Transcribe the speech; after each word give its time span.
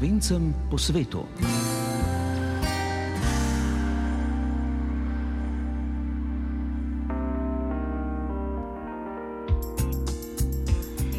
slovencem 0.00 0.54
po 0.70 0.78
svetu. 0.78 1.24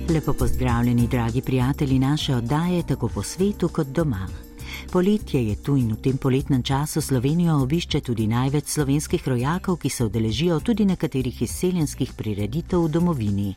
Lepo 0.10 0.34
pozdravljeni, 0.34 1.08
dragi 1.08 1.42
prijatelji 1.42 2.00
naše 2.00 2.36
oddaje, 2.36 2.84
tako 2.88 3.08
po 3.08 3.24
svetu 3.24 3.70
kot 3.70 3.88
doma. 3.88 4.51
Poletje 4.92 5.48
je 5.48 5.56
tu 5.56 5.80
in 5.80 5.96
v 5.96 6.04
tem 6.04 6.18
poletnem 6.20 6.60
času 6.60 7.00
Slovenijo 7.00 7.64
obišče 7.64 8.02
tudi 8.04 8.28
največ 8.28 8.68
slovenskih 8.68 9.24
rojakov, 9.24 9.78
ki 9.80 9.90
se 9.90 10.04
udeležijo 10.04 10.60
tudi 10.60 10.84
nekaterih 10.86 11.42
izseljenskih 11.42 12.12
prireditev 12.12 12.84
v 12.84 12.90
domovini. 12.92 13.56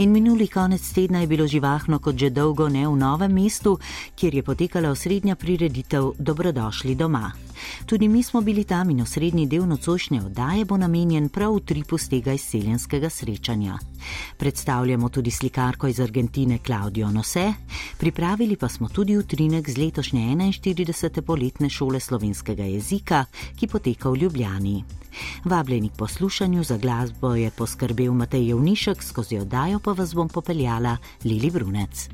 In 0.00 0.08
minuli 0.08 0.48
konec 0.48 0.80
tedna 0.80 1.20
je 1.20 1.28
bilo 1.28 1.46
živahno 1.46 2.00
kot 2.00 2.16
že 2.16 2.30
dolgo 2.32 2.72
ne 2.72 2.88
v 2.88 2.96
novem 2.96 3.32
mestu, 3.32 3.76
kjer 4.16 4.34
je 4.34 4.42
potekala 4.42 4.88
osrednja 4.88 5.36
prireditev 5.36 6.16
Dobrodošli 6.18 6.94
doma. 6.94 7.32
Tudi 7.86 8.08
mi 8.08 8.22
smo 8.22 8.40
bili 8.40 8.64
tam 8.64 8.90
in 8.90 9.04
osrednji 9.04 9.46
del 9.46 9.68
nocošnje 9.68 10.24
oddaje 10.24 10.64
bo 10.64 10.76
namenjen 10.76 11.28
prav 11.28 11.60
tripu 11.60 11.98
z 11.98 12.08
tega 12.08 12.32
izseljenskega 12.32 13.10
srečanja. 13.10 13.91
Predstavljamo 14.36 15.08
tudi 15.08 15.30
slikarko 15.30 15.86
iz 15.86 16.00
Argentine 16.00 16.58
Klaudijo 16.58 17.10
Nose, 17.10 17.52
pripravili 17.98 18.56
pa 18.56 18.68
smo 18.68 18.88
tudi 18.88 19.16
utrinek 19.16 19.70
z 19.70 19.78
letošnje 19.78 20.20
41. 20.20 21.20
poletne 21.20 21.70
šole 21.70 22.00
slovenskega 22.00 22.64
jezika, 22.64 23.24
ki 23.56 23.66
poteka 23.66 24.10
v 24.10 24.16
Ljubljani. 24.16 24.84
Vabljeni 25.44 25.88
k 25.88 25.96
poslušanju 25.96 26.64
za 26.64 26.76
glasbo 26.78 27.34
je 27.34 27.50
poskrbel 27.50 28.12
Matej 28.12 28.48
Jovnišek, 28.48 29.02
skozi 29.02 29.38
oddajo 29.38 29.78
pa 29.78 29.92
vas 29.92 30.14
bom 30.14 30.28
popeljala 30.28 30.96
Lili 31.24 31.50
Brunec. 31.50 32.08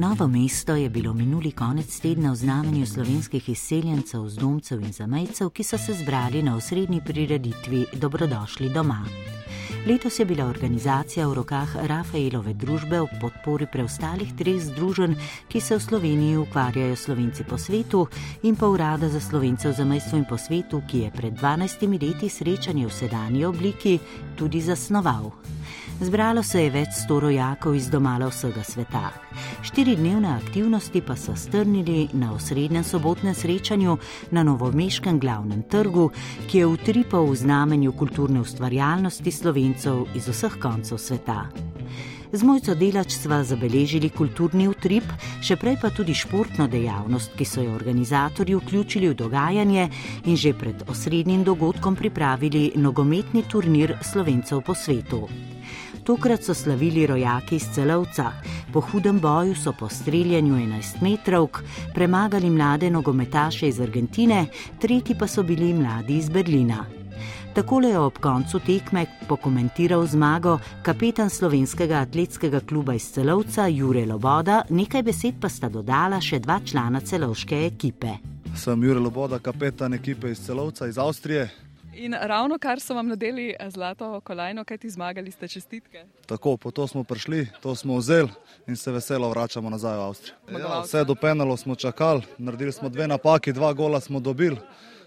Novo 0.00 0.26
mesto 0.28 0.74
je 0.74 0.88
bilo 0.88 1.12
minuli 1.12 1.52
konec 1.52 2.00
tedna 2.00 2.32
v 2.32 2.36
znamenju 2.36 2.86
slovenskih 2.86 3.48
izseljencev, 3.48 4.28
zdomcev 4.28 4.80
in 4.80 4.92
zamejcev, 4.92 5.50
ki 5.50 5.64
so 5.64 5.78
se 5.78 5.92
zbrali 5.92 6.42
na 6.42 6.56
osrednji 6.56 7.00
prireditvi 7.04 7.84
Dobrodošli 7.92 8.68
doma. 8.68 9.04
Letos 9.86 10.18
je 10.18 10.24
bila 10.24 10.46
organizacija 10.46 11.28
v 11.28 11.34
rokah 11.34 11.76
Rafaelove 11.76 12.54
družbe 12.54 13.00
v 13.00 13.20
podpori 13.20 13.66
preostalih 13.72 14.32
treh 14.38 14.56
združenj, 14.60 15.18
ki 15.48 15.60
se 15.60 15.76
v 15.76 15.80
Sloveniji 15.80 16.36
ukvarjajo 16.36 16.96
slovenci 16.96 17.44
po 17.44 17.58
svetu, 17.58 18.06
in 18.42 18.56
pa 18.56 18.72
urada 18.72 19.08
za 19.08 19.20
slovence 19.20 19.68
v 19.68 19.76
zamestvu 19.76 20.18
in 20.18 20.24
po 20.24 20.38
svetu, 20.38 20.80
ki 20.88 20.98
je 20.98 21.10
pred 21.10 21.36
12 21.36 22.00
leti 22.00 22.28
srečanje 22.28 22.86
v 22.86 22.92
sedanji 22.92 23.44
obliki 23.44 23.98
tudi 24.36 24.60
zasnoval. 24.60 25.32
Zbralo 26.00 26.40
se 26.42 26.62
je 26.62 26.70
več 26.72 26.94
sto 26.96 27.18
rojakov 27.20 27.74
iz 27.76 27.90
domala 27.92 28.30
vsega 28.30 28.62
sveta. 28.64 29.10
Štiri 29.60 29.98
dnevne 29.98 30.30
aktivnosti 30.32 31.02
pa 31.04 31.12
so 31.12 31.34
strnili 31.36 32.06
na 32.16 32.30
osrednjem 32.32 32.84
sobotnem 32.84 33.36
srečanju 33.36 33.98
na 34.32 34.40
novomeškem 34.42 35.18
glavnem 35.20 35.60
trgu, 35.68 36.08
ki 36.48 36.62
je 36.62 36.70
utripal 36.70 37.28
v 37.28 37.36
znamenju 37.42 37.92
kulturne 37.92 38.40
ustvarjalnosti 38.40 39.32
slovencev 39.32 40.06
iz 40.16 40.30
vseh 40.32 40.56
koncev 40.62 40.96
sveta. 40.96 41.44
Z 42.32 42.46
mojco 42.48 42.78
delač 42.78 43.18
sva 43.18 43.42
zabeležili 43.44 44.08
kulturni 44.08 44.70
utrip, 44.72 45.04
še 45.44 45.60
prej 45.60 45.76
pa 45.82 45.92
tudi 45.92 46.16
športno 46.16 46.64
dejavnost, 46.70 47.36
ki 47.36 47.44
so 47.44 47.60
jo 47.60 47.76
organizatorji 47.76 48.56
vključili 48.56 49.12
v 49.12 49.20
dogajanje 49.20 49.88
in 50.24 50.36
že 50.36 50.56
pred 50.56 50.88
osrednjim 50.88 51.44
dogodkom 51.44 51.92
pripravili 51.92 52.70
nogometni 52.80 53.44
turnir 53.44 53.98
slovencev 54.00 54.64
po 54.64 54.72
svetu. 54.72 55.26
Tokrat 56.10 56.42
so 56.42 56.54
slavili 56.54 57.06
rojaki 57.06 57.56
iz 57.56 57.64
celovca. 57.74 58.32
Po 58.72 58.80
hudem 58.80 59.20
boju 59.20 59.54
so 59.54 59.72
po 59.72 59.88
streljanju 59.88 60.54
11 60.54 61.02
metrovk 61.02 61.58
premagali 61.94 62.50
mlade 62.50 62.90
nogometaše 62.90 63.68
iz 63.68 63.80
Argentine, 63.80 64.46
tretji 64.80 65.14
pa 65.18 65.26
so 65.26 65.42
bili 65.42 65.74
mladi 65.74 66.16
iz 66.16 66.28
Berlina. 66.28 66.84
Takole 67.54 67.88
je 67.88 67.98
ob 67.98 68.18
koncu 68.18 68.58
tekme 68.58 69.06
pokomentiral 69.28 70.06
zmago 70.06 70.58
kapetan 70.82 71.30
slovenskega 71.30 71.94
atletskega 71.94 72.60
kluba 72.60 72.94
iz 72.94 73.12
celovca 73.12 73.66
Jure 73.66 74.06
Loboda, 74.06 74.62
nekaj 74.70 75.02
besed 75.02 75.34
pa 75.40 75.48
sta 75.48 75.68
dodala 75.68 76.20
še 76.20 76.38
dva 76.38 76.60
člana 76.64 77.00
celovške 77.00 77.66
ekipe. 77.66 78.18
Sem 78.56 78.82
Jure 78.82 78.98
Loboda, 78.98 79.38
kapetan 79.38 79.94
ekipe 79.94 80.30
iz 80.30 80.46
celovca 80.46 80.86
iz 80.86 80.98
Avstrije. 80.98 81.69
In 81.94 82.14
ravno 82.14 82.58
kar 82.58 82.80
so 82.80 82.94
vam 82.94 83.08
nadeli 83.08 83.54
zlato 83.68 84.20
kolajno, 84.20 84.64
kaj 84.64 84.78
ti 84.78 84.90
zmagali, 84.90 85.30
ste 85.30 85.48
čestitke. 85.48 86.04
Tako, 86.26 86.56
po 86.56 86.70
to 86.70 86.86
smo 86.86 87.04
prišli, 87.04 87.48
to 87.60 87.74
smo 87.74 87.96
vzeli 87.96 88.28
in 88.66 88.76
se 88.76 88.92
veselo 88.92 89.30
vračamo 89.30 89.70
nazaj 89.70 89.98
v 89.98 90.00
Avstrijo. 90.00 90.36
Ja, 90.58 90.80
vse 90.80 91.04
do 91.04 91.14
penalo 91.14 91.56
smo 91.56 91.74
čakali, 91.74 92.22
naredili 92.38 92.72
smo 92.72 92.88
dve 92.88 93.08
napaki, 93.08 93.52
dva 93.52 93.72
gola 93.72 94.00
smo 94.00 94.20
dobili, 94.20 94.56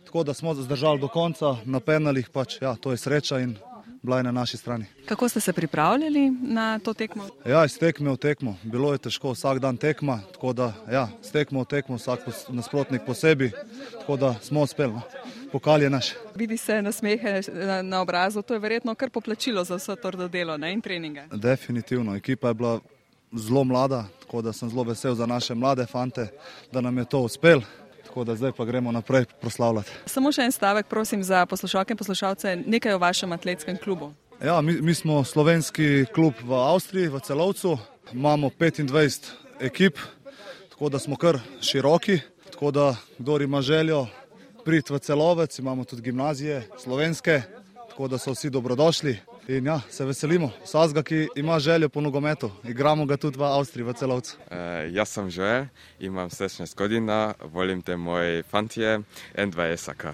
tako 0.06 0.24
da 0.24 0.34
smo 0.34 0.54
zdržali 0.54 1.00
do 1.00 1.08
konca 1.08 1.56
na 1.66 1.80
penalih, 1.80 2.30
pač 2.30 2.62
ja, 2.62 2.76
to 2.76 2.92
je 2.92 2.98
sreča 2.98 3.40
in 3.40 3.56
bila 4.04 4.18
je 4.18 4.24
na 4.24 4.32
naši 4.32 4.58
strani. 4.58 4.86
Kako 5.06 5.30
ste 5.30 5.40
se 5.40 5.54
pripravljali 5.54 6.32
na 6.42 6.80
to 6.80 6.94
tekmo? 6.94 7.28
Ja, 7.46 7.66
iz 7.66 7.78
tekme 7.80 8.12
v 8.12 8.18
tekmo. 8.18 8.58
Bilo 8.64 8.92
je 8.92 8.98
težko, 8.98 9.32
vsak 9.32 9.60
dan 9.60 9.78
tekma, 9.78 10.20
tako 10.34 10.54
da 10.54 10.74
ja, 10.92 11.08
z 11.22 11.32
tekmo 11.32 11.64
v 11.64 11.66
tekmo, 11.66 11.96
vsak 11.96 12.28
nasprotnik 12.50 13.02
posebej, 13.06 13.52
tako 14.00 14.18
da 14.18 14.36
smo 14.42 14.62
uspeli. 14.62 15.00
Pokal 15.54 15.84
je 15.84 15.90
naš. 15.90 16.14
Vidi 16.36 16.58
se 16.58 16.82
nasmehe 16.82 17.42
na, 17.54 17.82
na 17.82 18.02
obrazu, 18.02 18.42
to 18.42 18.54
je 18.54 18.60
verjetno 18.60 18.96
kar 18.96 19.10
poplačilo 19.10 19.64
za 19.64 19.76
vse 19.76 19.96
trdo 20.02 20.28
delo 20.28 20.58
ne, 20.58 20.72
in 20.74 20.82
treninge. 20.82 21.28
Definitivno, 21.32 22.16
ekipa 22.16 22.48
je 22.48 22.54
bila 22.54 22.80
zelo 23.34 23.64
mlada, 23.64 24.06
tako 24.20 24.42
da 24.42 24.54
sem 24.54 24.70
zelo 24.70 24.84
vesel 24.84 25.16
za 25.16 25.26
naše 25.26 25.54
mlade 25.56 25.86
fante, 25.86 26.28
da 26.72 26.82
nam 26.82 26.98
je 26.98 27.06
to 27.06 27.20
uspel. 27.20 27.62
Tako 28.06 28.24
da 28.24 28.36
zdaj 28.36 28.52
pa 28.52 28.66
gremo 28.66 28.92
naprej 28.92 29.26
proslavljati. 29.42 29.92
Samo 30.06 30.32
še 30.32 30.42
en 30.42 30.52
stavek, 30.52 30.90
prosim, 30.90 31.24
za 31.24 31.46
poslušalke 31.46 31.94
in 31.94 32.02
poslušalce, 32.02 32.56
nekaj 32.66 32.98
o 32.98 33.00
vašem 33.02 33.32
atletskem 33.32 33.78
klubu. 33.78 34.10
Ja, 34.42 34.62
mi, 34.62 34.82
mi 34.82 34.94
smo 34.94 35.24
slovenski 35.24 36.06
klub 36.14 36.34
v 36.42 36.58
Avstriji, 36.58 37.14
v 37.14 37.22
celovcu. 37.22 37.78
Imamo 38.14 38.50
25 38.50 39.30
ekip, 39.62 40.02
tako 40.74 40.90
da 40.90 41.00
smo 41.00 41.16
kar 41.16 41.40
široki. 41.62 42.20
Tako 42.52 42.72
da, 42.72 42.96
kdo 43.18 43.38
ima 43.42 43.62
željo, 43.62 44.08
prid 44.66 44.90
v 44.90 45.00
celovec, 45.00 45.60
imamo 45.60 45.84
tudi 45.84 46.02
gimnazije 46.02 46.64
slovenske, 46.80 47.42
tako 47.90 48.08
da 48.08 48.18
so 48.18 48.32
vsi 48.32 48.50
dobrodošli. 48.50 49.18
In 49.48 49.66
ja, 49.68 49.82
se 49.90 50.06
veselimo, 50.06 50.52
vsakega, 50.64 51.04
ki 51.04 51.28
ima 51.36 51.60
željo 51.60 51.90
po 51.90 52.02
nogometu, 52.02 52.52
igramo 52.64 53.06
ga 53.06 53.18
tudi 53.18 53.40
v 53.40 53.44
Avstriji, 53.44 53.84
v 53.84 53.94
celovcu. 53.94 54.38
E, 54.52 54.88
jaz 54.96 55.10
sem 55.10 55.30
že, 55.30 55.68
imam 56.00 56.30
16 56.30 56.76
godina, 56.76 57.34
volim 57.52 57.82
te 57.82 57.98
moje 57.98 58.44
fantje, 58.44 59.02
N2 59.36 59.76
SAK. 59.78 60.06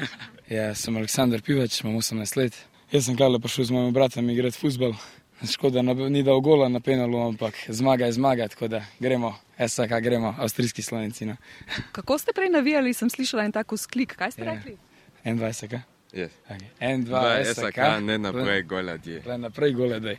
ja, 0.56 0.74
sem 0.74 0.96
Aleksandr 0.96 1.42
Pivač, 1.44 1.82
imam 1.84 2.00
18 2.00 2.36
let. 2.40 2.56
Jaz 2.92 3.04
sem 3.04 3.16
kar 3.16 3.28
lepo 3.28 3.48
šel 3.48 3.68
z 3.68 3.76
mojim 3.76 3.92
bratom 3.92 4.30
igrati 4.30 4.56
futbol. 4.56 4.96
Škoda, 5.52 5.82
ni 5.82 6.22
dal 6.22 6.40
gola 6.40 6.68
na 6.68 6.80
penalu, 6.80 7.18
ampak 7.28 7.54
zmaga 7.68 8.06
je 8.06 8.12
zmaga, 8.12 8.48
tako 8.48 8.68
da 8.68 8.84
gremo, 9.00 9.34
SAK 9.68 9.90
gremo, 10.02 10.34
avstrijski 10.38 10.82
slovenci. 10.82 11.26
No. 11.26 11.36
Kako 11.92 12.18
ste 12.18 12.32
prej 12.32 12.48
navijali, 12.50 12.94
sem 12.94 13.10
slišala 13.10 13.44
en 13.44 13.52
tako 13.52 13.76
sklik, 13.76 14.16
kaj 14.16 14.30
ste 14.30 14.44
Ja. 14.44 14.54
rekli? 14.54 14.76
N2 15.24 15.52
SAK. 15.52 15.72
Yes. 16.12 16.30
Okay. 16.50 16.66
N2 16.80 17.04
Dva 17.04 17.44
SAK. 17.44 17.74
SAK, 17.74 18.02
ne 18.02 18.18
naprej 18.18 18.62
goladje. 18.62 19.22
Le 19.26 19.38
naprej 19.38 19.72
goledaj. 19.72 20.16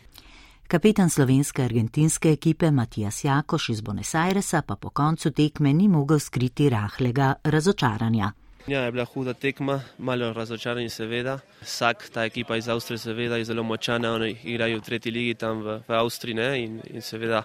Kapetan 0.68 1.10
slovenske 1.10 1.64
argentinske 1.64 2.32
ekipe 2.32 2.72
Matijas 2.72 3.24
Jakoš 3.24 3.70
iz 3.70 3.82
Buenos 3.82 4.16
Airesa 4.16 4.62
pa 4.62 4.76
po 4.76 4.90
koncu 4.90 5.32
tekme 5.32 5.74
ni 5.74 5.88
mogel 5.88 6.20
skriti 6.20 6.70
rahlega 6.70 7.34
razočaranja. 7.44 8.32
Ja, 8.68 8.82
je 8.84 8.92
bila 8.92 9.06
huda 9.06 9.34
tekma, 9.34 9.82
malo 9.98 10.34
razočaranje 10.34 10.90
seveda. 10.90 11.40
Vsak, 11.62 12.10
ta 12.14 12.26
ekipa 12.26 12.58
iz 12.58 12.68
Avstrije 12.70 12.98
seveda 12.98 13.38
je 13.38 13.46
zelo 13.46 13.64
močana, 13.64 14.14
oni 14.14 14.36
igrajo 14.44 14.78
v 14.78 14.82
tretji 14.82 15.12
ligi 15.12 15.34
tam 15.34 15.62
v, 15.64 15.80
v 15.88 15.94
Avstriji 15.96 16.36
ne? 16.36 16.50
in, 16.64 16.82
in 16.90 17.02
seveda 17.02 17.44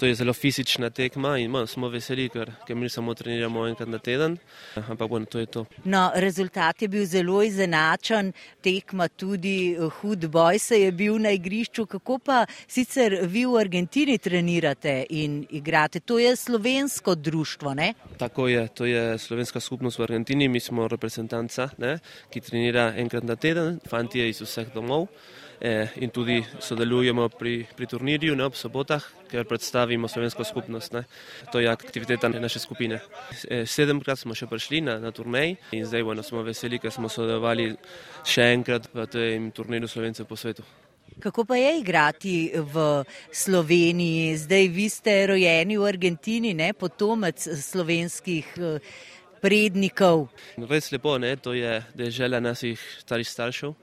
To 0.00 0.06
je 0.06 0.14
zelo 0.14 0.32
fizična 0.32 0.90
tekma 0.90 1.38
in 1.38 1.50
man, 1.50 1.66
smo 1.66 1.88
veseli, 1.92 2.28
ker, 2.32 2.48
ker 2.66 2.76
mi 2.76 2.88
samo 2.88 3.12
treniramo 3.14 3.66
enkrat 3.68 3.88
na 3.88 3.98
teden. 3.98 4.38
Ampak 4.74 5.08
bueno, 5.10 5.26
to 5.26 5.38
je 5.38 5.46
to. 5.46 5.64
No, 5.84 6.10
rezultat 6.14 6.82
je 6.82 6.88
bil 6.88 7.04
zelo 7.04 7.42
izenačen, 7.42 8.32
tekma 8.64 9.08
tudi 9.08 9.74
eh, 9.74 9.90
hud 10.00 10.24
boj 10.32 10.58
se 10.58 10.80
je 10.80 10.92
bil 10.92 11.18
na 11.20 11.34
igrišču. 11.36 11.84
Kako 11.86 12.18
pa 12.18 12.46
sicer 12.66 13.18
vi 13.26 13.44
v 13.44 13.60
Argentini 13.60 14.16
trenirate 14.18 15.04
in 15.10 15.44
igrate? 15.50 16.00
To 16.00 16.18
je 16.18 16.36
slovensko 16.36 17.14
društvo, 17.14 17.74
ne? 17.74 17.92
Tako 18.18 18.48
je, 18.48 18.68
to 18.68 18.84
je 18.84 19.18
slovenska 19.18 19.60
skupnost 19.60 19.98
v 19.98 20.02
Argentini, 20.08 20.48
mi 20.48 20.60
smo 20.60 20.88
reprezentanca, 20.88 21.68
ne, 21.78 21.98
ki 22.30 22.40
trenira 22.40 22.94
enkrat 22.96 23.24
na 23.24 23.36
teden, 23.36 23.80
fantje 23.88 24.28
iz 24.28 24.40
vseh 24.40 24.72
domov 24.74 25.10
eh, 25.60 25.88
in 25.96 26.10
tudi 26.10 26.40
sodelujemo 26.58 27.28
pri, 27.28 27.66
pri 27.76 27.86
turnirju 27.86 28.36
ne, 28.36 28.44
ob 28.48 28.56
sobotah, 28.56 29.04
ker 29.30 29.44
predstavimo 29.44 30.08
slovensko 30.08 30.44
skupnost. 30.44 30.92
Ne. 30.92 31.04
To 31.52 31.60
je 31.60 31.68
aktiviteta 31.68 32.28
naše 32.28 32.58
skupine. 32.58 33.00
Eh, 33.48 33.66
sedemkrat 33.66 34.18
smo 34.18 34.34
še 34.34 34.48
prišli 34.50 34.80
na, 34.80 34.98
na 34.98 35.12
turnej 35.12 35.56
in 35.76 35.84
zdaj 35.86 36.02
bueno, 36.02 36.24
smo 36.24 36.42
veseli, 36.42 36.80
ker 36.80 36.92
smo 36.92 37.12
sodelovali 37.12 37.74
še 38.24 38.50
enkrat 38.56 38.88
v 38.94 39.06
tem 39.06 39.50
turnirju 39.52 39.88
slovencev 39.88 40.26
po 40.26 40.36
svetu. 40.36 40.64
Kako 41.20 41.44
pa 41.44 41.56
je 41.58 41.78
igrati 41.80 42.34
v 42.54 43.04
Sloveniji? 43.32 44.36
Zdaj 44.40 44.68
vi 44.72 44.88
ste 44.88 45.26
rojeni 45.26 45.76
v 45.76 45.84
Argentini, 45.84 46.54
ne 46.54 46.72
potomec 46.72 47.36
slovenskih 47.44 48.46
eh, 48.56 48.80
prednikov. 49.42 50.30
Res 50.56 50.88
lepo, 50.92 51.18
ne? 51.18 51.36
to 51.36 51.52
je 51.52 51.80
dežela 51.96 52.40
naših 52.40 52.80
starih 53.04 53.28
staršev 53.28 53.76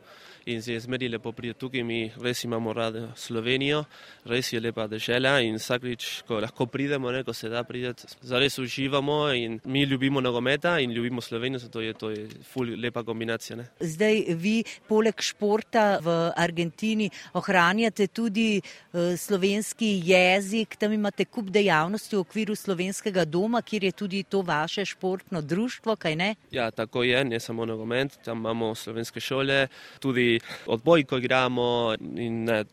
in 0.47 0.61
se 0.61 0.73
je 0.73 0.79
zmeri 0.79 1.09
lepo 1.09 1.31
priti 1.31 1.59
tukaj. 1.59 1.83
Mi 1.83 2.11
res 2.21 2.43
imamo 2.43 2.73
radi 2.73 3.03
Slovenijo, 3.15 3.83
res 4.25 4.53
je 4.53 4.59
lepa 4.59 4.87
država 4.87 5.39
in 5.43 5.55
vsakič, 5.59 6.23
ko 6.27 6.39
lahko 6.39 6.65
pridemo, 6.65 7.11
ne, 7.11 7.23
ko 7.23 7.33
se 7.33 7.49
da 7.49 7.63
prideti, 7.63 8.07
zares 8.21 8.57
uživamo 8.59 9.33
in 9.33 9.59
mi 9.65 9.83
ljubimo 9.83 10.21
nogometa 10.21 10.79
in 10.79 10.91
ljubimo 10.91 11.21
Slovenijo, 11.21 11.59
zato 11.59 11.81
je 11.81 11.93
to 11.93 12.09
je 12.09 12.27
ful 12.51 12.67
lepa 12.81 13.03
kombinacija. 13.03 13.55
Ne. 13.55 13.67
Zdaj 13.79 14.23
vi 14.35 14.63
poleg 14.87 15.21
športa 15.21 15.99
v 16.03 16.17
Argentini 16.35 17.09
ohranjate 17.33 18.07
tudi 18.07 18.61
uh, 18.61 19.15
slovenski 19.17 20.01
jezik, 20.05 20.75
tam 20.75 20.93
imate 20.93 21.25
kup 21.25 21.49
dejavnosti 21.51 22.15
v 22.15 22.19
okviru 22.19 22.55
slovenskega 22.55 23.25
doma, 23.25 23.61
kjer 23.61 23.83
je 23.83 23.91
tudi 23.91 24.23
to 24.23 24.41
vaše 24.41 24.85
športno 24.85 25.41
društvo, 25.41 25.95
kaj 25.95 26.15
ne? 26.15 26.35
Ja, 26.51 26.71
tako 26.71 27.03
je, 27.03 27.23
ne 27.25 27.39
samo 27.39 27.65
nogomet, 27.65 28.19
tam 28.25 28.37
imamo 28.37 28.75
slovenske 28.75 29.19
šole, 29.19 29.67
tudi 29.99 30.36
odboj, 30.65 31.03
ko 31.03 31.17
igramo 31.17 31.95
in 32.15 32.43
ne, 32.45 32.63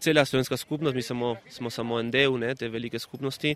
cela 0.00 0.24
slovenska 0.24 0.56
skupnost, 0.56 0.94
mi 0.94 1.02
samo, 1.02 1.36
smo 1.50 1.70
samo 1.70 2.00
en 2.00 2.10
del 2.10 2.38
ne, 2.38 2.54
te 2.54 2.68
velike 2.68 2.98
skupnosti. 2.98 3.54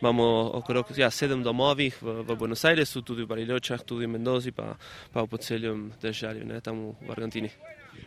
Imamo 0.00 0.50
okrog 0.60 0.86
ja, 0.96 1.10
sedem 1.10 1.42
domovih 1.42 2.02
v, 2.02 2.22
v 2.22 2.36
Buenos 2.36 2.64
Airesu, 2.64 3.02
tudi 3.02 3.22
v 3.22 3.32
Bariločah, 3.34 3.84
tudi 3.84 4.06
v 4.06 4.14
Mendozi, 4.16 4.52
pa, 4.52 4.74
pa 5.12 5.26
po 5.26 5.36
celem 5.36 5.90
državi, 6.02 6.44
ne, 6.44 6.60
tam 6.60 6.90
v 7.00 7.10
Argentini. 7.10 7.50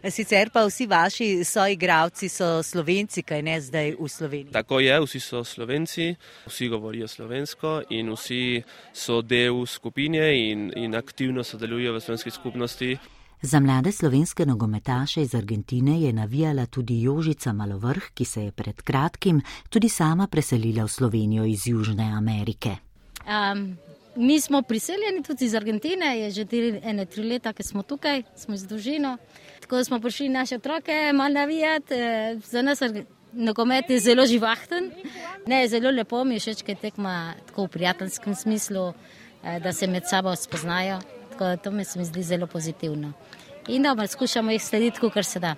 Sicer 0.09 0.49
pa 0.51 0.65
vsi 0.67 0.85
vaši 0.87 1.43
soigravci 1.43 2.27
so 2.29 2.63
slovenci, 2.63 3.23
kaj 3.23 3.41
ne 3.41 3.55
zdaj 3.61 3.95
v 3.99 4.07
Sloveniji. 4.09 4.51
Tako 4.51 4.79
je, 4.79 4.99
vsi 4.99 5.19
so 5.19 5.43
slovenci, 5.43 6.15
vsi 6.47 6.67
govorijo 6.67 7.07
slovensko 7.07 7.81
in 7.89 8.11
vsi 8.11 8.63
so 8.93 9.21
del 9.21 9.65
skupine 9.65 10.25
in, 10.49 10.71
in 10.75 10.95
aktivno 10.95 11.43
sodelujejo 11.43 11.93
v 11.93 12.01
slovenski 12.01 12.31
skupnosti. 12.31 12.97
Za 13.45 13.59
mlade 13.59 13.91
slovenske 13.91 14.45
nogometaše 14.45 15.21
iz 15.21 15.35
Argentine 15.35 16.01
je 16.01 16.13
navijala 16.13 16.65
tudi 16.65 17.01
Jožica 17.01 17.53
Malovrh, 17.53 18.03
ki 18.13 18.25
se 18.25 18.43
je 18.43 18.51
pred 18.51 18.81
kratkim 18.81 19.41
tudi 19.69 19.89
sama 19.89 20.27
preselila 20.27 20.83
v 20.83 20.87
Slovenijo 20.87 21.45
iz 21.45 21.67
Južne 21.67 22.03
Amerike. 22.17 22.69
Um, 23.27 23.77
mi 24.15 24.41
smo 24.41 24.61
priseljeni 24.61 25.23
tudi 25.23 25.45
iz 25.45 25.55
Argentine, 25.55 26.19
je 26.19 26.31
že 26.31 26.45
tri, 26.45 26.79
ene 26.83 27.05
tri 27.05 27.23
leta, 27.23 27.53
ki 27.53 27.63
smo 27.63 27.83
tukaj, 27.83 28.23
smo 28.35 28.57
z 28.57 28.67
družino. 28.67 29.17
Tako 29.59 29.83
smo 29.83 29.99
prišli 29.99 30.29
naše 30.29 30.55
otroke 30.55 31.11
malo 31.13 31.33
navijati. 31.33 31.93
Eh, 31.93 32.39
za 32.45 32.61
nas 32.61 32.79
nogomet 33.33 33.89
je 33.89 33.99
zelo 33.99 34.25
živahten, 34.25 34.91
ne, 35.47 35.67
zelo 35.67 35.91
lepo 35.91 36.23
mi 36.23 36.35
je 36.35 36.39
všeč, 36.39 36.63
ker 36.63 36.77
tekma 36.77 37.33
tako 37.47 37.65
v 37.65 37.67
prijateljskem 37.67 38.35
smislu, 38.35 38.93
eh, 39.43 39.59
da 39.59 39.73
se 39.73 39.87
med 39.87 40.03
sabo 40.09 40.35
spoznajo. 40.35 41.01
To 41.63 41.71
mi 41.71 41.85
se 41.85 42.03
zdi 42.03 42.23
zelo 42.23 42.47
pozitivno. 42.47 43.13
In 43.67 43.83
dobro, 43.83 44.07
skušamo 44.07 44.51
jih 44.51 44.63
slediti, 44.63 45.09
kar 45.13 45.25
se 45.25 45.39
da. 45.39 45.55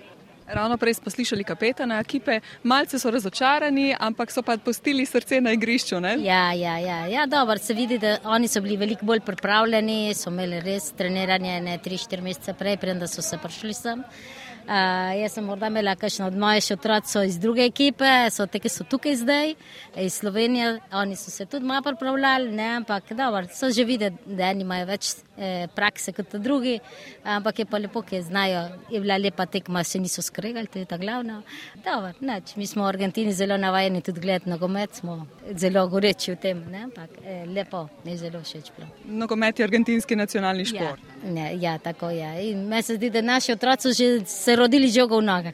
Ravno 0.48 0.78
prej 0.78 0.94
smo 0.94 1.12
slišali 1.12 1.44
kapetana 1.44 2.00
ekipe, 2.00 2.40
malce 2.64 3.00
so 3.00 3.12
razočarani, 3.12 3.96
ampak 4.00 4.32
so 4.32 4.42
pa 4.42 4.58
postili 4.58 5.06
srce 5.06 5.42
na 5.42 5.52
igrišču. 5.52 6.00
Ne? 6.00 6.18
Ja, 6.22 6.54
ja, 6.54 6.78
ja, 6.78 7.06
ja 7.08 7.26
dobro, 7.26 7.58
se 7.58 7.74
vidi, 7.74 7.98
da 7.98 8.18
oni 8.24 8.48
so 8.48 8.62
bili 8.62 8.78
veliko 8.78 9.06
bolj 9.06 9.20
pripravljeni, 9.26 10.14
so 10.14 10.30
imeli 10.30 10.60
res 10.62 10.92
treniranje 10.98 11.62
ne 11.62 11.80
3-4 11.86 12.22
mesece 12.22 12.54
prej, 12.54 12.78
preden 12.78 13.08
so 13.08 13.22
se 13.22 13.38
prišli 13.42 13.74
sem. 13.74 14.00
Uh, 14.00 14.45
jaz 14.68 15.34
sem 15.34 15.46
morda 15.46 15.68
imela 15.68 15.96
kakšno 15.96 16.28
od 16.28 16.38
mojih 16.38 16.72
otrocov 16.74 17.26
iz 17.26 17.38
druge 17.40 17.66
ekipe, 17.66 18.10
so 18.32 18.48
te, 18.48 18.60
ki 18.60 18.70
so 18.70 18.86
tukaj 18.90 19.16
zdaj, 19.22 19.54
iz 20.02 20.14
Slovenije, 20.14 20.80
oni 20.94 21.16
so 21.16 21.32
se 21.32 21.46
tudi 21.46 21.66
malo 21.66 21.84
pripravljali, 21.84 22.52
ne, 22.52 22.68
ampak 22.80 23.14
dobro, 23.14 23.46
so 23.54 23.70
že 23.70 23.84
videli, 23.86 24.18
da 24.26 24.50
eni 24.50 24.62
imajo 24.62 24.86
več 24.90 25.14
eh, 25.38 25.68
prakse 25.76 26.14
kot 26.14 26.36
drugi, 26.36 26.80
ampak 27.24 27.60
je 27.60 27.66
pa 27.66 27.78
lepo, 27.78 28.02
ki 28.02 28.22
znajo, 28.22 28.68
je 28.90 29.02
bila 29.02 29.18
lepa 29.18 29.46
tekma, 29.46 29.84
se 29.84 30.00
niso 30.00 30.22
skregali, 30.22 30.68
to 30.68 30.80
je 30.80 30.86
ta 30.86 30.98
glavna. 30.98 31.42
Dobro, 31.76 32.14
neč, 32.22 32.56
mi 32.56 32.68
smo 32.68 32.84
v 32.84 32.94
Argentini 32.96 33.34
zelo 33.34 33.58
navajeni 33.58 34.02
tudi 34.02 34.22
gledati 34.22 34.50
nogomet, 34.50 34.96
smo 34.96 35.26
zelo 35.54 35.88
goreči 35.88 36.32
v 36.32 36.36
tem, 36.42 36.64
ne, 36.72 36.84
ampak 36.84 37.10
eh, 37.24 37.46
lepo, 37.48 37.86
mi 38.06 38.12
je 38.12 38.18
zelo 38.18 38.42
všeč. 38.42 38.72
Nogomet 39.06 39.60
je 39.60 39.66
argentinski 39.66 40.16
nacionalni 40.16 40.66
šport. 40.66 41.02
Ja. 41.24 41.32
Ne, 41.32 41.48
ja, 41.62 41.78
tako 41.78 42.10
je. 42.10 42.20
Ja. 42.20 42.58
Meni 42.58 42.84
se 42.84 42.96
zdi, 42.96 43.10
da 43.10 43.22
naši 43.22 43.52
otroci 43.52 43.94
že 43.94 44.26
se 44.26 44.56
rodili 44.56 44.90
žogo 44.90 45.20
v 45.20 45.24
nogah. 45.24 45.54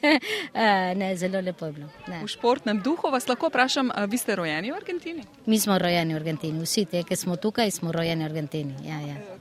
ne, 1.00 1.16
zelo 1.16 1.40
lepo 1.40 1.66
je 1.66 1.72
bilo. 1.72 1.88
Ne. 2.08 2.22
V 2.24 2.28
športnem 2.28 2.80
duhu 2.82 3.10
vas 3.12 3.28
lahko 3.28 3.48
vprašam, 3.48 3.90
vi 4.08 4.18
ste 4.18 4.36
rojeni 4.36 4.72
v 4.72 4.76
Argentini? 4.76 5.24
Mi 5.46 5.60
smo 5.60 5.78
rojeni 5.78 6.14
v 6.14 6.16
Argentini, 6.16 6.62
vsi 6.62 6.84
te, 6.84 7.02
ki 7.02 7.16
smo 7.16 7.36
tukaj, 7.36 7.70
smo 7.70 7.92
rojeni 7.92 8.24
v 8.24 8.30
Argentini. 8.30 8.74
Ja, 8.88 9.00
ja. 9.00 9.35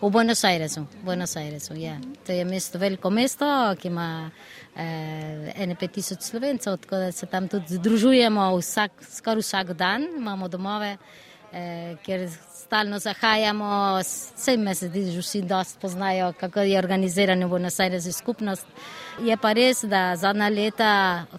V 0.00 0.10
Buenos 0.10 0.44
Airesu. 0.44 0.86
Buenos 1.04 1.36
Airesu 1.36 1.74
ja. 1.74 1.98
To 2.26 2.32
je 2.32 2.44
mesto, 2.44 2.78
veliko 2.78 3.10
mesto, 3.10 3.46
ki 3.80 3.88
ima 3.88 4.30
eh, 4.76 5.52
ene 5.56 5.76
pet 5.76 5.92
tisoč 5.92 6.22
slovencev, 6.24 6.78
tako 6.84 6.96
da 6.96 7.12
se 7.12 7.26
tam 7.26 7.48
tudi 7.48 7.76
združujemo 7.76 8.46
vsak, 8.56 9.04
skoraj 9.18 9.44
vsak 9.44 9.72
dan, 9.76 10.06
imamo 10.16 10.48
domove, 10.48 10.96
eh, 11.52 11.96
kjer 12.04 12.28
stalno 12.54 12.98
zahajamo, 12.98 14.00
vse 14.00 14.56
me 14.56 14.74
se 14.74 14.88
zdi, 14.88 15.04
že 15.10 15.20
vsi 15.20 15.42
dosti 15.42 15.78
poznajo, 15.80 16.32
kako 16.40 16.60
je 16.60 16.78
organizirana 16.78 17.48
Buenos 17.48 17.80
Airesu 17.80 18.12
skupnost. 18.12 18.66
Je 19.20 19.36
pa 19.36 19.52
res, 19.52 19.84
da 19.84 20.16
zadnja 20.16 20.48
leta, 20.48 20.92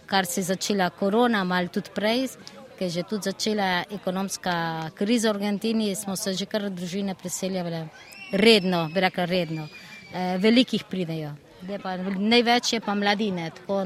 kar 0.06 0.26
se 0.26 0.42
je 0.42 0.52
začela 0.54 0.90
korona, 0.90 1.44
malo 1.44 1.68
tudi 1.68 1.90
prej, 1.96 2.28
ki 2.82 2.90
je 2.90 2.90
že 2.90 3.04
tudi 3.04 3.30
začela 3.30 3.86
ekonomska 3.94 4.90
kriza 4.98 5.30
v 5.30 5.38
Argentini, 5.38 5.96
smo 5.96 6.16
se 6.18 6.34
že 6.34 6.50
kar 6.50 6.66
družine 6.66 7.14
preseljale 7.14 7.86
redno, 8.34 8.90
bi 8.90 9.00
rekla 9.00 9.26
redno. 9.30 9.68
E, 10.10 10.38
velikih 10.42 10.90
pridejo. 10.90 11.36
Pa, 11.84 11.94
največ 12.18 12.74
je 12.74 12.80
pa 12.82 12.96
mladine, 12.98 13.52
tako 13.54 13.86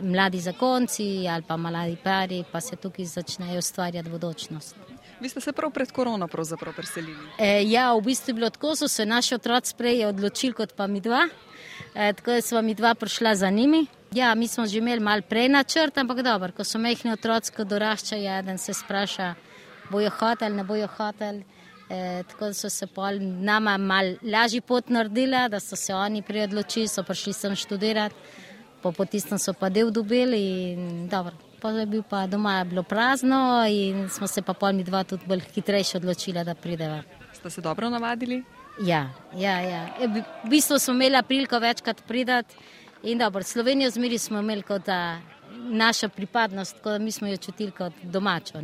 mladi 0.00 0.40
zakonci 0.40 1.28
ali 1.28 1.44
pa 1.44 1.56
mladi 1.60 1.98
pari, 2.00 2.40
pa 2.52 2.60
se 2.60 2.76
tukaj 2.76 3.04
začnejo 3.04 3.58
ustvarjati 3.60 4.08
bodočnost. 4.08 4.76
Vi 5.20 5.28
ste 5.28 5.40
se 5.40 5.52
prav 5.52 5.68
pred 5.70 5.92
korono 5.92 6.24
preselili? 6.28 7.20
E, 7.36 7.68
ja, 7.68 7.92
v 7.92 8.00
bistvu 8.00 8.30
je 8.30 8.34
bilo 8.34 8.50
tako, 8.50 8.76
so 8.76 8.88
se 8.88 9.04
naši 9.04 9.34
otroci 9.34 9.76
prej 9.76 10.06
odločili 10.08 10.56
kot 10.56 10.72
pa 10.72 10.86
mi 10.86 11.04
dva. 11.04 11.28
E, 11.94 12.12
tako 12.12 12.30
da 12.30 12.42
smo 12.42 12.62
mi 12.62 12.74
dva 12.74 12.94
prišla 12.94 13.34
za 13.34 13.50
njimi. 13.50 13.86
Ja, 14.12 14.34
mi 14.34 14.48
smo 14.48 14.66
že 14.66 14.78
imeli 14.78 15.00
mal 15.00 15.22
prej 15.22 15.48
načrt, 15.48 15.98
ampak 15.98 16.22
dobro, 16.22 16.52
ko 16.52 16.64
so 16.64 16.78
mehni 16.78 17.12
otroci, 17.12 17.52
ko 17.52 17.64
doraščajo, 17.64 18.38
eden 18.38 18.58
se 18.58 18.74
spraša, 18.74 19.34
bojo 19.90 20.10
hotel, 20.10 20.56
ne 20.56 20.64
bojo 20.64 20.88
hotel. 20.96 21.42
E, 21.90 22.22
tako 22.30 22.52
so 22.54 22.70
se 22.70 22.86
pol 22.86 23.18
nama 23.20 23.76
mal 23.78 24.14
lažji 24.22 24.60
pot 24.60 24.90
naredila, 24.90 25.48
da 25.48 25.60
so 25.60 25.76
se 25.76 25.94
oni 25.94 26.22
prej 26.22 26.44
odločili, 26.48 26.88
so 26.88 27.02
prišli 27.02 27.32
sem 27.32 27.54
študirati, 27.56 28.14
po 28.82 28.92
potistem 28.92 29.38
so 29.38 29.52
pa 29.52 29.68
del 29.68 29.90
dobili 29.90 30.42
in 30.72 31.08
dobro 31.08 31.50
pa 31.60 31.70
je 31.70 31.86
bil 31.86 32.02
pa 32.02 32.26
doma 32.26 32.58
je 32.58 32.64
bilo 32.64 32.82
prazno 32.82 33.66
in 33.68 34.08
smo 34.08 34.26
se 34.26 34.42
pa 34.42 34.54
pol 34.54 34.72
mi 34.72 34.84
dva 34.84 35.04
tudi 35.04 35.26
bolj 35.26 35.42
hitrejše 35.54 35.98
odločila, 35.98 36.44
da 36.44 36.54
prideva. 36.54 37.02
Ste 37.32 37.50
se 37.50 37.60
dobro 37.60 37.90
navadili? 37.90 38.42
Ja, 38.80 39.08
ja, 39.36 39.60
ja. 39.60 39.82
E, 40.00 40.06
v 40.08 40.50
bistvu 40.50 40.78
smo 40.78 40.94
imeli 40.94 41.22
priliko 41.28 41.58
večkrat 41.58 42.02
pridati 42.08 42.56
in 43.02 43.18
dobro, 43.18 43.42
Slovenijo 43.42 43.90
zmeri 43.90 44.18
smo 44.18 44.38
imeli 44.38 44.62
kot 44.62 44.88
naša 45.70 46.08
pripadnost, 46.08 46.76
kot 46.82 47.00
mi 47.00 47.12
smo 47.12 47.28
jo 47.28 47.36
čutili 47.36 47.70
kot 47.70 47.92
domačo? 48.02 48.58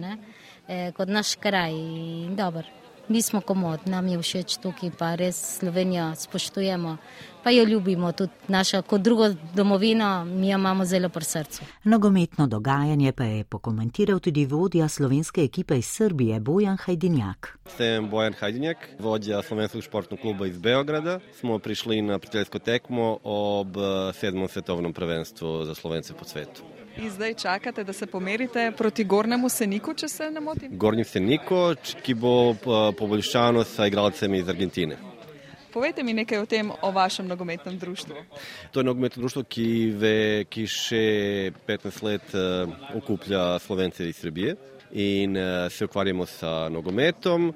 E, 0.68 0.92
kot 0.96 1.08
naš 1.08 1.34
kraj 1.34 1.72
in 1.72 2.36
dobro. 2.36 2.85
Mi 3.08 3.22
smo 3.22 3.40
komod, 3.40 3.80
nam 3.86 4.08
je 4.08 4.18
všeč 4.18 4.56
tukaj, 4.62 4.90
pa 4.98 5.14
res 5.14 5.58
Slovenijo 5.58 6.14
spoštujemo, 6.16 6.96
pa 7.44 7.50
jo 7.50 7.64
ljubimo, 7.64 8.12
tudi 8.12 8.32
naša 8.48 8.82
kot 8.82 9.00
drugo 9.00 9.28
domovino, 9.54 10.24
mi 10.24 10.48
jo 10.48 10.58
imamo 10.58 10.84
zelo 10.84 11.08
pri 11.08 11.24
srcu. 11.24 11.62
Nogometno 11.84 12.46
dogajanje 12.46 13.12
pa 13.12 13.24
je 13.24 13.44
pokomentiral 13.44 14.18
tudi 14.18 14.46
vodja 14.46 14.88
slovenske 14.88 15.44
ekipe 15.44 15.78
iz 15.78 15.86
Srbije, 15.86 16.40
Bojan 16.40 16.76
Hajdinjak. 16.76 17.58
Sem 17.76 18.10
Bojan 18.10 18.34
Hajdinjak, 18.40 18.88
vodja 18.98 19.42
slovenskega 19.42 19.82
športnega 19.82 20.22
kluba 20.22 20.46
iz 20.46 20.58
Beograda. 20.58 21.20
Smo 21.40 21.58
prišli 21.58 22.02
na 22.02 22.18
prijateljsko 22.18 22.58
tekmo 22.58 23.18
ob 23.24 23.76
sedmem 24.14 24.48
svetovnem 24.48 24.92
prvenstvu 24.92 25.64
za 25.64 25.74
slovence 25.74 26.14
po 26.14 26.24
svetu. 26.24 26.75
In 26.96 27.10
zdaj 27.10 27.34
čakate, 27.34 27.84
da 27.84 27.92
se 27.92 28.06
pomerite 28.06 28.72
proti 28.76 29.04
Gornemu 29.04 29.48
Seniku, 29.48 29.94
če 29.94 30.08
se 30.08 30.30
ne 30.30 30.40
motim? 30.40 30.78
Gornji 30.78 31.04
Seniko, 31.04 31.74
ki 32.02 32.14
bo 32.14 32.54
poboljšano 32.96 33.64
s 33.64 33.78
igralcem 33.84 34.34
iz 34.34 34.48
Argentine. 34.48 34.96
Povejte 35.72 36.02
mi 36.02 36.14
nekaj 36.16 36.40
o 36.40 36.46
tem, 36.48 36.70
o 36.82 36.90
vašem 36.90 37.28
nogometnem 37.28 37.76
društvu. 37.78 38.14
To 38.72 38.80
je 38.80 38.84
nogometno 38.84 39.20
društvo, 39.20 39.42
ki, 39.44 39.68
ve, 40.00 40.44
ki 40.48 40.64
še 40.64 41.04
15 41.68 42.02
let 42.06 42.32
uh, 42.32 42.72
okuplja 42.96 43.58
Slovence 43.60 44.08
iz 44.08 44.16
Srbije 44.16 44.56
in 44.92 45.36
uh, 45.36 45.68
se 45.68 45.84
ukvarjamo 45.84 46.24
sa 46.26 46.70
nogometom 46.72 47.50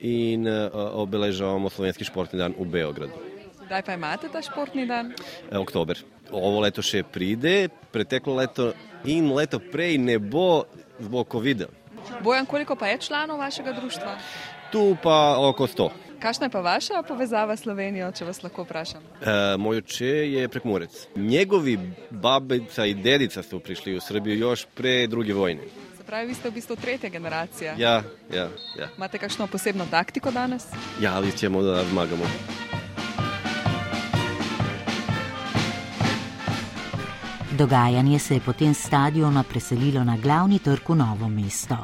in 0.00 0.48
uh, 0.48 0.72
obeležavamo 1.04 1.68
slovenski 1.68 2.08
športni 2.08 2.40
dan 2.40 2.56
v 2.56 2.64
Beogradu. 2.64 3.26
Kdaj 3.66 3.82
pa 3.82 3.98
imate 3.98 4.32
ta 4.32 4.40
športni 4.40 4.86
dan? 4.88 5.12
E, 5.50 5.58
oktober. 5.58 6.00
Ovo 6.30 6.60
leto 6.60 6.82
še 6.82 7.02
pride, 7.02 7.68
preteklo 7.92 8.34
leto 8.34 8.72
in 9.04 9.32
leto 9.32 9.58
prej 9.58 9.98
ne 9.98 10.18
bo 10.18 10.64
zbog 10.98 11.28
COVID-a. 11.32 11.68
Bojan, 12.22 12.46
koliko 12.46 12.76
pa 12.76 12.86
je 12.86 12.98
članov 12.98 13.38
vašega 13.38 13.72
društva? 13.72 14.18
Tu 14.72 14.96
pa 15.02 15.36
oko 15.38 15.66
100. 15.66 15.90
Kakšna 16.20 16.46
je 16.46 16.50
pa 16.50 16.60
vaša 16.60 17.02
povezava 17.02 17.56
s 17.56 17.62
Slovenijo, 17.62 18.08
če 18.12 18.24
vas 18.24 18.42
lahko 18.42 18.64
vprašam? 18.64 19.02
E, 19.20 19.56
moj 19.58 19.78
oče 19.78 20.06
je 20.06 20.48
prekmurec. 20.48 21.06
Njegovi 21.16 21.78
babica 22.10 22.86
in 22.86 23.02
dedica 23.02 23.42
so 23.42 23.58
prišli 23.58 23.94
v 23.94 24.00
Srbijo 24.00 24.48
još 24.48 24.66
pre 24.74 25.06
druge 25.06 25.34
vojne. 25.34 25.68
Se 25.96 26.04
pravi, 26.04 26.26
vi 26.26 26.34
ste 26.34 26.48
v 26.48 26.54
bistvu 26.54 26.76
tretja 26.76 27.10
generacija. 27.10 27.74
Ja, 27.78 28.02
ja, 28.32 28.48
ja. 28.78 28.88
Imate 28.96 29.18
kakšno 29.18 29.46
posebno 29.46 29.86
taktiko 29.90 30.30
danes? 30.30 30.64
Ja, 31.00 31.14
ali 31.14 31.36
ćemo 31.36 31.62
da 31.62 31.84
zmagamo. 31.84 32.24
Dogajanje 37.56 38.18
se 38.18 38.34
je 38.34 38.40
potem 38.40 38.74
z 38.74 38.82
stadiona 38.86 39.42
preselilo 39.42 40.04
na 40.04 40.16
glavni 40.16 40.58
trg 40.58 40.88
v 40.88 40.94
Novo 40.94 41.28
mesto. 41.28 41.76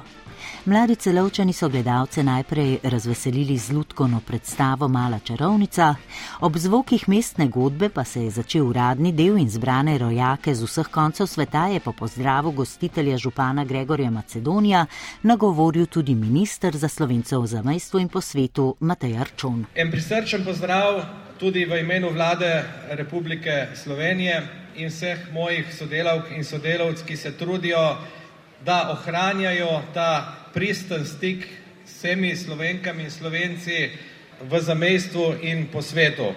Mladi 0.64 0.97
celovčani 0.97 1.52
so 1.52 1.69
gledalce 1.69 2.23
najprej 2.23 2.79
razveselili 2.83 3.57
z 3.59 3.73
lutkovno 3.73 4.21
predstavo 4.21 4.88
Mala 4.88 5.19
čarovnica, 5.19 5.95
ob 6.41 6.57
zvokih 6.57 7.09
mestne 7.09 7.49
godbe 7.49 7.88
pa 7.88 8.05
se 8.05 8.25
je 8.25 8.31
začel 8.31 8.69
uradni 8.69 9.12
del 9.12 9.38
in 9.38 9.49
zbrane 9.50 9.99
rojake 9.99 10.55
z 10.55 10.62
vseh 10.62 10.88
koncev 10.93 11.26
sveta 11.26 11.67
je 11.67 11.81
po 11.81 11.93
pozdravu 11.93 12.52
gostitelja 12.52 13.17
župana 13.17 13.64
Gregorja 13.64 14.11
Macedonija 14.11 14.87
nagovoril 15.23 15.87
tudi 15.87 16.14
minister 16.14 16.76
za 16.76 16.88
slovence 16.88 17.37
v 17.37 17.47
zamejstvu 17.47 17.99
in 17.99 18.09
po 18.09 18.21
svetu 18.21 18.76
Matej 18.81 19.17
Arčon. 19.19 19.64
En 19.75 19.91
prisrčen 19.91 20.45
pozdrav 20.45 21.00
tudi 21.38 21.64
v 21.64 21.81
imenu 21.81 22.11
vlade 22.12 22.64
Republike 22.91 23.67
Slovenije 23.75 24.62
in 24.76 24.88
vseh 24.88 25.19
mojih 25.33 25.75
sodelavk 25.75 26.31
in 26.37 26.45
sodelavc, 26.45 27.02
ki 27.07 27.17
se 27.17 27.33
trudijo, 27.38 27.99
da 28.64 28.91
ohranjajo 28.91 29.83
ta 29.95 30.37
pristen 30.55 31.05
stik 31.07 31.47
s 31.85 31.97
vsemi 31.97 32.37
slovenkami 32.37 33.02
in 33.02 33.11
slovenci 33.11 33.91
v 34.43 34.61
zamejstvu 34.61 35.35
in 35.43 35.67
po 35.73 35.83
svetu. 35.83 36.35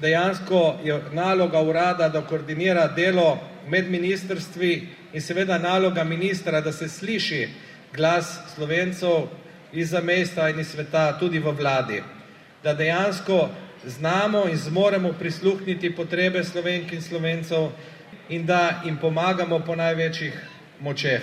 Dejansko 0.00 0.78
je 0.84 1.00
naloga 1.12 1.60
urada, 1.60 2.08
da 2.08 2.20
koordinira 2.20 2.86
delo 2.86 3.38
med 3.68 3.90
ministrstvi 3.90 4.88
in 5.12 5.22
seveda 5.22 5.58
naloga 5.58 6.04
ministra, 6.04 6.60
da 6.60 6.72
se 6.72 6.88
sliši 6.88 7.48
glas 7.94 8.38
slovencev 8.54 9.28
iz 9.72 9.90
zamejstva 9.90 10.50
in 10.50 10.60
iz 10.60 10.68
sveta 10.68 11.18
tudi 11.18 11.38
v 11.38 11.52
vladi. 11.52 12.02
Da 12.62 12.74
dejansko 12.74 13.48
znamo 13.86 14.48
in 14.48 14.56
zmoremo 14.56 15.12
prisluhniti 15.12 15.94
potrebe 15.96 16.44
slovenk 16.44 16.92
in 16.92 17.02
slovencev 17.02 17.68
in 18.28 18.46
da 18.46 18.82
jim 18.84 18.96
pomagamo 18.96 19.58
po 19.58 19.76
največjih 19.76 20.34
močeh. 20.80 21.22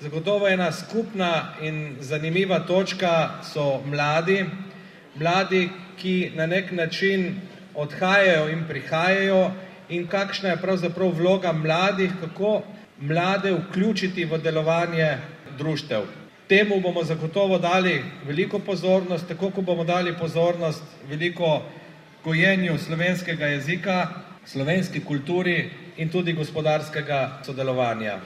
Zagotovo 0.00 0.48
ena 0.48 0.72
skupna 0.72 1.54
in 1.62 1.96
zanimiva 2.00 2.58
točka 2.66 3.30
so 3.52 3.80
mladi, 3.86 4.44
mladi, 5.14 5.70
ki 5.96 6.32
na 6.34 6.46
nek 6.46 6.72
način 6.72 7.40
odhajajo 7.74 8.48
in 8.48 8.64
prihajajo 8.68 9.50
in 9.88 10.06
kakšna 10.06 10.48
je 10.48 10.56
pravzaprav 10.56 11.08
vloga 11.08 11.52
mladih, 11.52 12.10
kako 12.20 12.62
mlade 13.00 13.52
vključiti 13.52 14.24
v 14.24 14.38
delovanje 14.38 15.16
društev. 15.58 16.02
Temu 16.48 16.80
bomo 16.80 17.04
zagotovo 17.04 17.58
dali 17.58 18.04
veliko 18.26 18.58
pozornost, 18.58 19.28
tako 19.28 19.50
kot 19.50 19.64
bomo 19.64 19.84
dali 19.84 20.14
pozornost 20.18 20.82
veliko 21.08 21.62
gojenju 22.24 22.78
slovenskega 22.78 23.46
jezika, 23.46 24.08
slovenski 24.46 25.00
kulturi 25.00 25.70
in 25.96 26.08
tudi 26.08 26.32
gospodarskega 26.32 27.42
sodelovanja. 27.46 28.18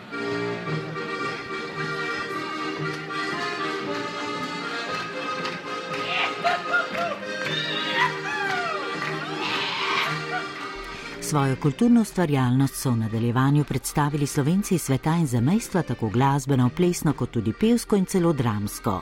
Svojo 11.26 11.56
kulturno 11.56 12.00
ustvarjalnost 12.00 12.74
so 12.74 12.90
v 12.90 12.96
nadaljevanju 12.96 13.64
predstavili 13.64 14.26
slovenci 14.26 14.74
iz 14.74 14.82
sveta 14.82 15.16
in 15.16 15.26
zamejstva, 15.26 15.82
tako 15.82 16.08
glasbeno, 16.08 16.70
plesno, 16.76 17.12
kot 17.12 17.30
tudi 17.30 17.52
pevsko 17.52 17.96
in 17.96 18.06
celo 18.06 18.32
dramsko. 18.32 19.00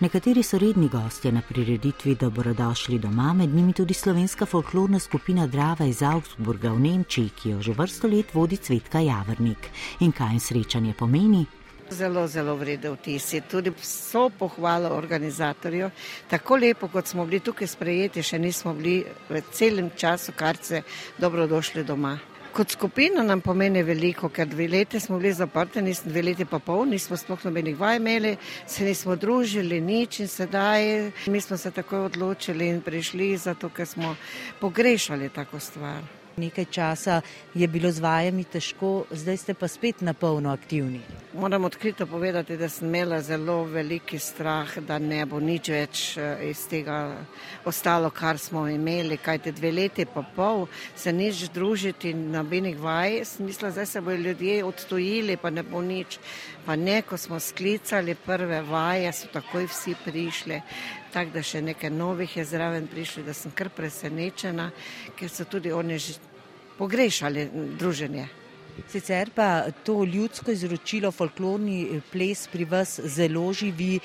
Nekateri 0.00 0.42
so 0.42 0.58
redni 0.58 0.88
gostje 0.88 1.32
na 1.32 1.42
prireditvi 1.48 2.14
Dobrodošli 2.14 2.98
doma, 2.98 3.32
med 3.32 3.54
njimi 3.54 3.72
tudi 3.72 3.94
slovenska 3.94 4.46
folklorna 4.46 4.98
skupina 4.98 5.46
Drava 5.46 5.84
iz 5.84 6.02
Augsburga 6.02 6.72
v 6.72 6.80
Nemčiji, 6.80 7.28
ki 7.28 7.50
jo 7.50 7.62
že 7.62 7.72
vrsto 7.72 8.08
let 8.08 8.34
vodi 8.34 8.56
Cvetka 8.56 9.00
Javrnik. 9.00 9.68
In 10.00 10.12
kaj 10.12 10.30
jim 10.30 10.40
srečanje 10.40 10.94
pomeni? 10.94 11.46
Zelo, 11.90 12.26
zelo 12.26 12.54
vrede 12.54 12.90
vtisi. 12.90 13.40
Tudi 13.40 13.72
so 13.82 14.28
pohvalo 14.30 14.88
organizatorju. 14.94 15.90
Tako 16.30 16.56
lepo, 16.56 16.88
kot 16.88 17.06
smo 17.06 17.26
bili 17.26 17.40
tukaj 17.40 17.66
sprejeti, 17.66 18.22
še 18.22 18.38
nismo 18.38 18.74
bili 18.74 19.04
v 19.28 19.42
celem 19.52 19.90
času, 19.96 20.32
kar 20.36 20.56
se 20.62 20.82
dobrodošli 21.18 21.84
doma. 21.84 22.18
Kot 22.52 22.70
skupina 22.70 23.22
nam 23.22 23.40
pomeni 23.40 23.82
veliko, 23.82 24.28
ker 24.28 24.46
dve 24.46 24.68
leti 24.68 25.00
smo 25.00 25.18
bili 25.18 25.32
zaprti, 25.32 25.82
nismo 25.82 26.10
dve 26.10 26.22
leti 26.22 26.44
pa 26.44 26.58
pol, 26.58 26.84
nismo 26.86 27.16
sploh 27.16 27.44
nobenih 27.46 27.78
vaj 27.78 27.98
imeli, 27.98 28.36
se 28.66 28.84
nismo 28.84 29.16
družili, 29.16 29.80
nič 29.80 30.20
in 30.20 30.28
sedaj 30.28 31.10
mi 31.26 31.40
smo 31.40 31.56
se 31.56 31.70
tako 31.70 32.06
odločili 32.06 32.68
in 32.68 32.80
prišli, 32.82 33.36
zato 33.36 33.70
ker 33.70 33.86
smo 33.86 34.16
pogrešali 34.60 35.28
tako 35.28 35.60
stvar. 35.60 36.19
Nekaj 36.36 36.64
časa 36.70 37.20
je 37.54 37.66
bilo 37.68 37.90
z 37.90 37.98
vajami 38.00 38.44
težko, 38.44 39.04
zdaj 39.10 39.36
ste 39.36 39.54
pa 39.54 39.68
spet 39.68 40.00
na 40.00 40.14
polno 40.14 40.52
aktivni. 40.52 41.00
Moram 41.34 41.64
odkrito 41.64 42.06
povedati, 42.06 42.56
da 42.56 42.68
sem 42.68 42.88
imela 42.88 43.20
zelo 43.20 43.64
veliki 43.64 44.18
strah, 44.18 44.78
da 44.78 44.98
ne 44.98 45.24
bo 45.26 45.40
nič 45.40 45.68
več 45.68 46.04
iz 46.46 46.62
tega 46.70 47.16
ostalo, 47.64 48.10
kar 48.10 48.38
smo 48.38 48.68
imeli. 48.68 49.18
Kajte 49.18 49.52
dve 49.52 49.72
leti 49.72 50.06
pa 50.06 50.22
pol 50.22 50.66
se 50.96 51.12
nič 51.12 51.48
družiti 51.54 52.14
na 52.14 52.42
benih 52.42 52.78
vaj, 52.78 53.24
sem 53.24 53.46
mislila, 53.46 53.70
zdaj 53.70 53.86
se 53.86 54.00
bodo 54.00 54.16
ljudje 54.16 54.64
odtojili, 54.64 55.36
pa 55.36 55.50
ne 55.50 55.62
bo 55.62 55.82
nič. 55.82 56.18
Pa 56.66 56.76
ne, 56.76 57.02
ko 57.02 57.16
smo 57.16 57.40
sklicali 57.40 58.14
prve 58.14 58.62
vaje, 58.62 59.12
so 59.12 59.28
takoj 59.32 59.66
vsi 59.66 59.94
prišli. 60.04 60.60
Tako 61.12 61.30
da 61.34 61.42
še 61.42 61.62
nekaj 61.62 61.90
novih 61.90 62.36
je 62.36 62.44
zraven 62.44 62.86
prišli, 62.86 63.24
da 63.26 63.34
sem 63.34 63.50
kar 63.50 63.70
presenečena, 63.74 64.70
ker 65.18 65.30
so 65.30 65.44
tudi 65.44 65.72
oni 65.72 65.98
že 65.98 66.18
pogrešali 66.78 67.48
druženje. 67.78 68.28
Sicer 68.88 69.30
pa 69.34 69.70
to 69.84 70.04
ljudsko 70.04 70.50
izročilo, 70.54 71.10
folklorni 71.12 72.00
ples 72.12 72.46
pri 72.48 72.64
vas 72.64 73.00
zelo 73.04 73.52
živi, 73.52 73.98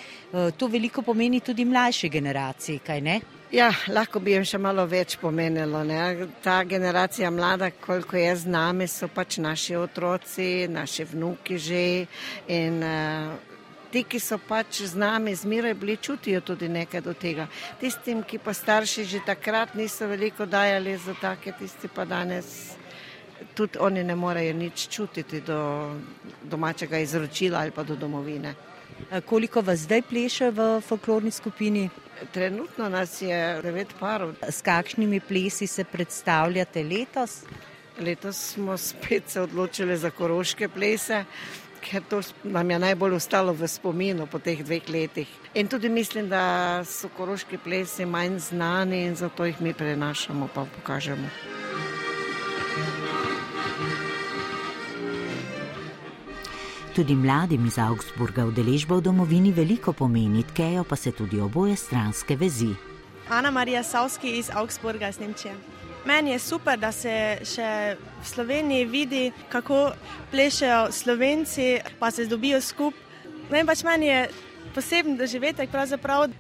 to 0.58 0.68
veliko 0.68 1.02
pomeni 1.02 1.40
tudi 1.40 1.66
mlajši 1.66 2.10
generaciji, 2.10 2.80
kaj 2.86 3.02
ne? 3.02 3.20
Ja, 3.52 3.70
lahko 3.88 4.20
bi 4.20 4.34
jim 4.34 4.44
še 4.44 4.58
malo 4.60 4.84
več 4.90 5.16
pomenilo. 5.22 5.84
Ne? 5.88 6.28
Ta 6.44 6.64
generacija 6.68 7.30
mlada, 7.32 7.70
koliko 7.72 8.18
je 8.18 8.36
z 8.36 8.52
nami, 8.52 8.88
so 8.90 9.08
pač 9.08 9.38
naši 9.38 9.78
otroci, 9.80 10.68
naši 10.68 11.06
vnuki 11.14 11.58
že 11.62 11.84
in 12.52 12.82
uh, 12.84 13.55
ti, 13.96 14.04
ki 14.04 14.20
so 14.20 14.36
pač 14.36 14.82
z 14.84 15.00
nami 15.00 15.32
zmeraj 15.36 15.74
bili, 15.80 15.96
čutijo 15.98 16.42
tudi 16.44 16.68
nekaj 16.68 17.02
do 17.02 17.14
tega. 17.16 17.48
Tistim, 17.80 18.24
ki 18.28 18.42
pa 18.44 18.52
starši 18.54 19.06
že 19.08 19.24
takrat 19.24 19.76
niso 19.76 20.08
veliko 20.08 20.46
dajali 20.46 20.98
za 21.00 21.16
take, 21.22 21.54
tisti 21.56 21.88
pa 21.88 22.04
danes 22.06 22.76
tudi 23.56 23.80
oni 23.80 24.04
ne 24.04 24.16
morejo 24.16 24.54
nič 24.54 24.88
čutiti 24.92 25.42
do 25.42 25.96
domačega 26.44 27.00
izročila 27.00 27.60
ali 27.60 27.72
pa 27.72 27.84
do 27.84 27.96
domovine. 27.96 28.56
Koliko 29.26 29.62
vas 29.62 29.80
zdaj 29.88 30.02
pleše 30.02 30.52
v 30.52 30.82
folklorni 30.82 31.32
skupini? 31.32 31.90
Trenutno 32.32 32.90
nas 32.90 33.22
je 33.22 33.62
devet 33.64 33.96
parov. 34.00 34.36
S 34.44 34.62
kakšnimi 34.62 35.20
plesi 35.20 35.68
se 35.68 35.84
predstavljate 35.84 36.84
letos? 36.84 37.44
Letos 38.00 38.36
smo 38.36 38.78
spet 38.78 39.30
se 39.30 39.42
odločili 39.42 39.98
za 39.98 40.10
koroške 40.12 40.68
plese, 40.68 41.24
ker 41.86 42.04
to 42.10 42.22
nam 42.44 42.72
je 42.72 42.80
najbolj 42.80 43.16
ostalo 43.16 43.54
v 43.54 43.68
spominu 43.68 44.26
po 44.28 44.40
teh 44.40 44.64
dveh 44.66 44.90
letih. 44.90 45.30
In 45.54 45.68
tudi 45.68 45.90
mislim, 45.90 46.30
da 46.30 46.84
so 46.86 47.10
koroški 47.18 47.58
plesi 47.58 48.06
manj 48.06 48.40
znani 48.40 49.06
in 49.06 49.16
zato 49.16 49.46
jih 49.46 49.62
mi 49.62 49.74
prenašamo 49.74 50.50
pa 50.54 50.66
pokažemo. 50.66 51.30
Tudi 56.96 57.16
mladim 57.16 57.66
iz 57.66 57.78
Augsburga 57.78 58.46
udeležba 58.46 58.96
v 58.96 59.02
domovini 59.02 59.52
veliko 59.52 59.94
pomeni, 59.94 60.44
tkejo 60.44 60.84
pa 60.84 60.96
se 60.96 61.12
tudi 61.12 61.40
oboje 61.40 61.76
stranske 61.76 62.36
vezi. 62.36 62.72
Ana 63.30 63.52
Marija 63.52 63.84
Savski 63.84 64.38
iz 64.40 64.50
Augsburga 64.54 65.10
iz 65.10 65.20
Nemčije. 65.20 65.54
Meni 66.06 66.32
je 66.32 66.40
super, 66.40 66.78
da 66.78 66.92
se 66.94 67.12
še 67.50 67.98
v 67.98 68.28
Sloveniji 68.30 68.86
vidi, 68.86 69.24
kako 69.50 69.90
plešejo 70.32 70.92
Slovenci, 70.94 71.80
pa 72.00 72.12
se 72.12 72.28
dobijo 72.30 72.62
skupaj. 72.62 73.02
Vem 73.50 73.66
pač 73.66 73.82
meni 73.86 74.12
je 74.12 74.20
poseben 74.74 75.18
doživetek, 75.18 75.70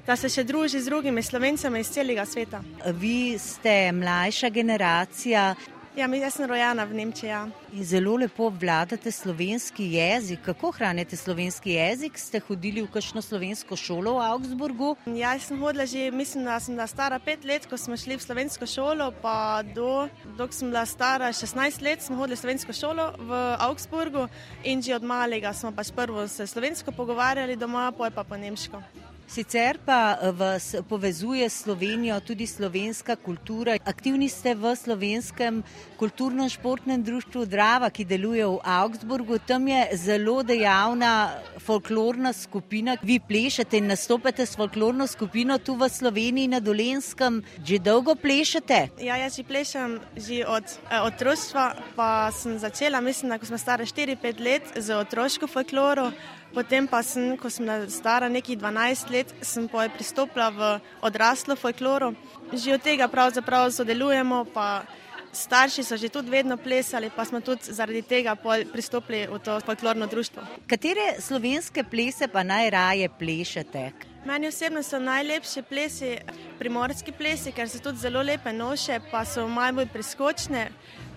da 0.06 0.16
se 0.16 0.30
še 0.30 0.44
druži 0.44 0.80
z 0.80 0.90
drugimi 0.90 1.24
Slovencem 1.24 1.76
iz 1.76 1.90
celega 1.90 2.26
sveta. 2.26 2.62
Vi 2.94 3.38
ste 3.42 3.92
mlajša 3.92 4.50
generacija. 4.50 5.56
Ja, 5.96 6.08
mi 6.12 6.20
sem 6.28 6.44
rojena 6.44 6.84
v 6.84 6.92
Nemčiji. 6.92 7.30
Ja. 7.30 7.48
Zelo 7.80 8.18
lepo 8.20 8.50
vladate 8.52 9.12
slovenski 9.12 9.94
jezik. 9.96 10.42
Kako 10.44 10.72
hranite 10.76 11.16
slovenski 11.16 11.72
jezik? 11.72 12.20
Ste 12.20 12.42
hodili 12.44 12.84
v 12.84 12.92
kakšno 12.92 13.24
slovensko 13.24 13.80
šolo 13.80 14.20
v 14.20 14.26
Augsburgu? 14.28 14.90
Ja, 15.08 15.32
sem 15.40 15.56
hodila 15.56 15.88
že, 15.88 16.12
mislim, 16.12 16.44
da 16.44 16.60
sem 16.60 16.76
bila 16.76 16.88
stara 16.92 17.16
pet 17.16 17.48
let, 17.48 17.64
ko 17.64 17.80
smo 17.80 17.96
šli 17.96 18.20
v 18.20 18.28
slovensko 18.28 18.68
šolo, 18.68 19.08
pa 19.24 19.64
do, 19.64 20.12
dok 20.36 20.52
sem 20.52 20.68
bila 20.68 20.84
stara 20.84 21.32
16 21.32 21.80
let, 21.80 22.04
smo 22.04 22.20
hodili 22.20 22.36
v 22.36 22.44
slovensko 22.44 22.76
šolo 22.76 23.16
v 23.16 23.32
Augsburgu 23.64 24.28
in 24.68 24.84
že 24.84 25.00
od 25.00 25.04
malega 25.08 25.56
smo 25.56 25.72
pač 25.72 25.96
prvo 25.96 26.28
se 26.28 26.44
slovensko 26.44 26.92
pogovarjali 26.92 27.56
doma, 27.56 27.96
poj 27.96 28.12
pa 28.12 28.28
po 28.28 28.36
nemško. 28.36 29.05
Sicer 29.28 29.80
pa 29.86 30.18
eh, 30.22 30.32
vas 30.32 30.76
povezuje 30.90 31.50
Slovenijo 31.50 32.20
tudi 32.20 32.48
slovenska 32.48 33.16
kultura. 33.16 33.74
Aktivni 33.86 34.30
ste 34.30 34.54
v 34.56 34.76
slovenskem 34.76 35.64
kulturno-športnem 35.98 37.04
društvu 37.04 37.46
Drava, 37.46 37.90
ki 37.90 38.06
deluje 38.06 38.46
v 38.46 38.60
Augsburgu. 38.64 39.40
Tam 39.42 39.68
je 39.68 39.98
zelo 39.98 40.44
dejavna 40.44 41.42
folklorna 41.58 42.34
skupina. 42.34 42.98
Vi 43.02 43.20
plešete 43.20 43.78
in 43.78 43.90
nastopate 43.90 44.46
s 44.46 44.56
folklorno 44.56 45.08
skupino 45.08 45.58
tu 45.58 45.74
v 45.74 45.90
Sloveniji 45.90 46.48
na 46.48 46.60
Dolenskem. 46.60 47.42
Že 47.66 47.82
dolgo 47.82 48.16
plešete? 48.16 48.94
Ja, 49.02 49.18
jaz 49.18 49.36
že 49.36 49.44
plešem 49.44 50.00
že 50.16 50.46
od 50.46 50.64
eh, 50.64 51.02
otroštva, 51.02 51.98
pa 51.98 52.30
sem 52.30 52.60
začela, 52.62 53.02
mislim, 53.02 53.34
da 53.34 53.42
ko 53.42 53.46
smo 53.46 53.58
stare 53.58 53.90
4-5 53.90 54.40
let 54.40 54.64
z 54.78 54.94
otroško 54.94 55.48
folkloro. 55.48 56.14
Potem 56.56 56.88
pa 56.88 57.04
sem, 57.04 57.34
ko 57.36 57.50
sem 57.52 57.68
stara 57.92 58.30
nekih 58.32 58.56
12 58.56 59.10
let, 59.12 59.34
sem 59.44 59.68
pristopila 59.68 60.48
v 60.50 60.70
odraslo 61.04 61.56
folkloro. 61.60 62.14
Že 62.56 62.80
od 62.80 62.82
tega 62.82 63.12
pravzaprav 63.12 63.68
sodelujemo, 63.76 64.46
pa 64.56 64.88
starši 65.36 65.84
so 65.84 66.00
že 66.00 66.08
tudi 66.08 66.32
vedno 66.32 66.56
plesali, 66.56 67.12
pa 67.12 67.26
smo 67.28 67.44
tudi 67.44 67.76
zaradi 67.76 68.02
tega 68.02 68.40
pristopili 68.72 69.28
v 69.28 69.40
to 69.44 69.60
folklorno 69.68 70.08
društvo. 70.08 70.48
Katere 70.68 71.20
slovenske 71.20 71.84
plese 71.84 72.32
pa 72.32 72.44
najraje 72.44 73.10
plešete? 73.20 73.92
Meni 74.26 74.48
osebno 74.48 74.80
so 74.84 75.00
najlepši 75.00 75.62
plesi 75.62 76.18
primorski 76.60 77.12
plesi, 77.12 77.52
ker 77.52 77.70
so 77.70 77.84
tudi 77.84 78.00
zelo 78.00 78.24
lepe 78.24 78.54
noše, 78.54 79.04
pa 79.12 79.26
so 79.26 79.44
malo 79.48 79.84
bolj 79.84 79.92
priskočne, 79.92 80.70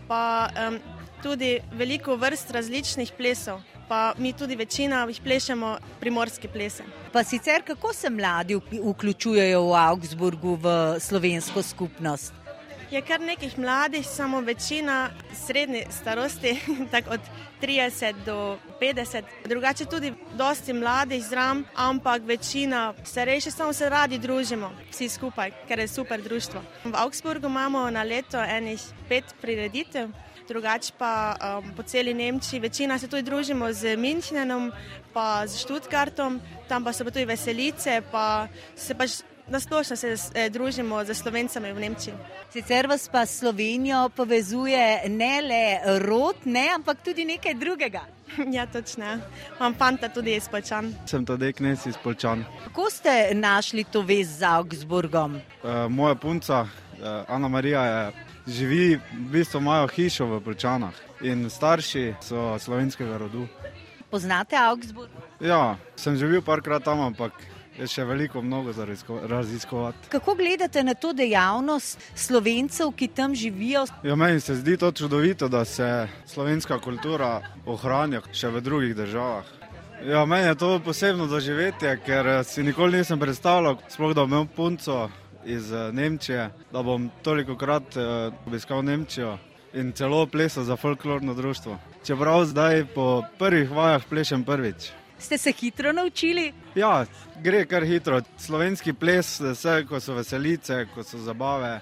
pa 0.08 0.50
um, 0.50 0.82
tudi 1.22 1.58
veliko 1.72 2.16
vrst 2.16 2.50
različnih 2.50 3.12
plesov 3.16 3.60
pa 3.88 4.14
mi 4.18 4.32
tudi 4.32 4.56
večina 4.56 5.04
jih 5.08 5.20
plešemo 5.24 5.78
primorske 6.00 6.48
plese. 6.48 6.84
Pa 7.12 7.24
sicer 7.24 7.62
kako 7.66 7.92
se 7.92 8.10
mladi 8.10 8.60
vključujejo 8.84 9.62
v 9.62 9.72
Augsburgu 9.74 10.54
v 10.54 11.00
slovensko 11.00 11.62
skupnost? 11.62 12.34
Je 12.90 13.02
kar 13.02 13.20
nekih 13.20 13.58
mladih, 13.58 14.06
samo 14.06 14.40
večina 14.40 15.10
srednje 15.46 15.86
starosti, 15.90 16.60
tako 16.92 17.10
od 17.10 17.20
30 17.62 18.14
do 18.26 18.58
50. 18.80 19.22
Drugače 19.44 19.84
tudi 19.84 20.12
dosti 20.36 20.72
mladih 20.72 21.24
zram, 21.24 21.64
ampak 21.76 22.22
večina 22.22 22.94
starejših 23.04 23.54
samo 23.54 23.72
se 23.72 23.88
radi 23.88 24.18
družimo, 24.18 24.70
vsi 24.90 25.08
skupaj, 25.08 25.52
ker 25.68 25.78
je 25.78 25.88
super 25.88 26.22
društvo. 26.22 26.60
V 26.84 26.92
Augsburgu 26.94 27.46
imamo 27.46 27.90
na 27.90 28.02
leto 28.02 28.40
enih 28.40 28.80
pet 29.08 29.24
prireditev 29.40 30.08
drugače 30.48 30.92
pa 30.98 31.36
um, 31.36 31.72
po 31.76 31.82
celi 31.82 32.14
Nemčiji. 32.14 32.60
Večina 32.60 32.98
se 32.98 33.08
tudi 33.08 33.22
družimo 33.22 33.72
z 33.72 33.96
Münchenom, 33.96 34.72
pa 35.12 35.46
z 35.46 35.60
Študgartom, 35.62 36.40
tam 36.68 36.84
pa 36.84 36.92
so 36.92 37.04
pa 37.04 37.10
tudi 37.10 37.24
veselice, 37.24 38.02
pa 38.10 38.48
se 38.76 38.94
pač 38.94 39.20
nasplošno 39.48 39.96
se 39.96 40.16
eh, 40.34 40.50
družimo 40.50 41.04
z 41.04 41.14
Slovencami 41.14 41.72
v 41.72 41.80
Nemčiji. 41.80 42.14
Sicer 42.52 42.86
vas 42.86 43.08
pa 43.08 43.26
Slovenijo 43.26 44.08
povezuje 44.08 45.08
ne 45.08 45.40
le 45.40 45.98
rod, 45.98 46.36
ne, 46.44 46.68
ampak 46.74 47.02
tudi 47.04 47.24
nekaj 47.24 47.54
drugega. 47.54 48.04
Ja, 48.52 48.66
točno. 48.66 49.18
Imam 49.56 49.74
fanta 49.74 50.08
tudi 50.08 50.34
iz 50.36 50.48
Polčan. 50.48 50.92
Sem 51.06 51.24
tudi 51.26 51.52
knes 51.52 51.86
iz 51.86 51.96
Polčan. 51.96 52.44
Kako 52.64 52.90
ste 52.90 53.34
našli 53.34 53.84
to 53.84 54.02
vez 54.02 54.38
z 54.38 54.42
Augsburgom? 54.42 55.34
Uh, 55.62 55.88
moja 55.88 56.14
punca, 56.14 56.60
uh, 56.60 56.68
Ana 57.28 57.48
Marija, 57.48 57.84
je 57.84 58.27
živi, 58.48 58.96
v 58.96 59.30
bistvu 59.30 59.60
imajo 59.60 59.88
hišo 59.92 60.26
v 60.26 60.40
Plčanah 60.44 60.96
in 61.20 61.50
starši 61.50 62.14
so 62.20 62.56
slovenskega 62.58 63.18
rodu. 63.18 63.46
Poznate 64.10 64.56
Augsburg? 64.56 65.12
Ja, 65.40 65.76
sem 65.96 66.16
živel 66.16 66.42
parkrat 66.42 66.84
tam, 66.84 67.00
ampak 67.04 67.36
je 67.78 67.86
še 67.86 68.04
veliko 68.08 68.42
mnogo 68.42 68.72
za 68.72 68.86
raziskovati. 69.28 70.08
Kako 70.08 70.34
gledate 70.34 70.82
na 70.82 70.94
to 70.94 71.12
dejavnost 71.12 72.00
slovencev, 72.14 72.90
ki 72.96 73.08
tam 73.08 73.34
živijo? 73.34 73.84
Ja, 74.02 74.16
meni 74.16 74.40
se 74.40 74.56
zdi 74.56 74.76
to 74.76 74.92
čudovito, 74.92 75.48
da 75.48 75.64
se 75.64 76.08
slovenska 76.26 76.78
kultura 76.78 77.42
ohranja 77.66 78.22
še 78.32 78.48
v 78.48 78.64
drugih 78.64 78.96
državah. 78.96 79.44
Ja, 80.06 80.24
meni 80.24 80.48
je 80.48 80.54
to 80.54 80.80
posebno 80.80 81.26
doživetje, 81.26 81.96
ker 82.06 82.44
si 82.44 82.62
nikoli 82.62 82.98
nisem 82.98 83.20
predstavljal, 83.20 83.78
sploh 83.90 84.14
da 84.14 84.24
imam 84.24 84.46
punco 84.46 85.08
iz 85.48 85.72
eh, 85.72 85.92
Nemčije, 85.92 86.50
da 86.72 86.82
bom 86.82 87.10
toliko 87.22 87.56
krat 87.56 87.96
eh, 87.96 88.00
obiskal 88.46 88.84
Nemčijo 88.84 89.38
in 89.74 89.92
celo 89.92 90.26
plesal 90.26 90.64
za 90.64 90.76
folklorno 90.76 91.34
društvo. 91.34 91.78
Čeprav 92.04 92.44
zdaj 92.44 92.84
po 92.94 93.22
prvih 93.38 93.70
vajah 93.70 94.02
plešem 94.08 94.44
prvič. 94.44 94.90
Ste 95.18 95.38
se 95.38 95.52
hitro 95.52 95.92
naučili? 95.92 96.52
Ja, 96.74 97.06
gre 97.42 97.64
kar 97.66 97.84
hitro. 97.84 98.20
Slovenski 98.38 98.92
ples, 98.92 99.40
vse, 99.40 99.84
ko 99.88 100.00
so 100.00 100.14
veselice, 100.14 100.86
ko 100.94 101.02
so 101.02 101.18
zabave, 101.18 101.80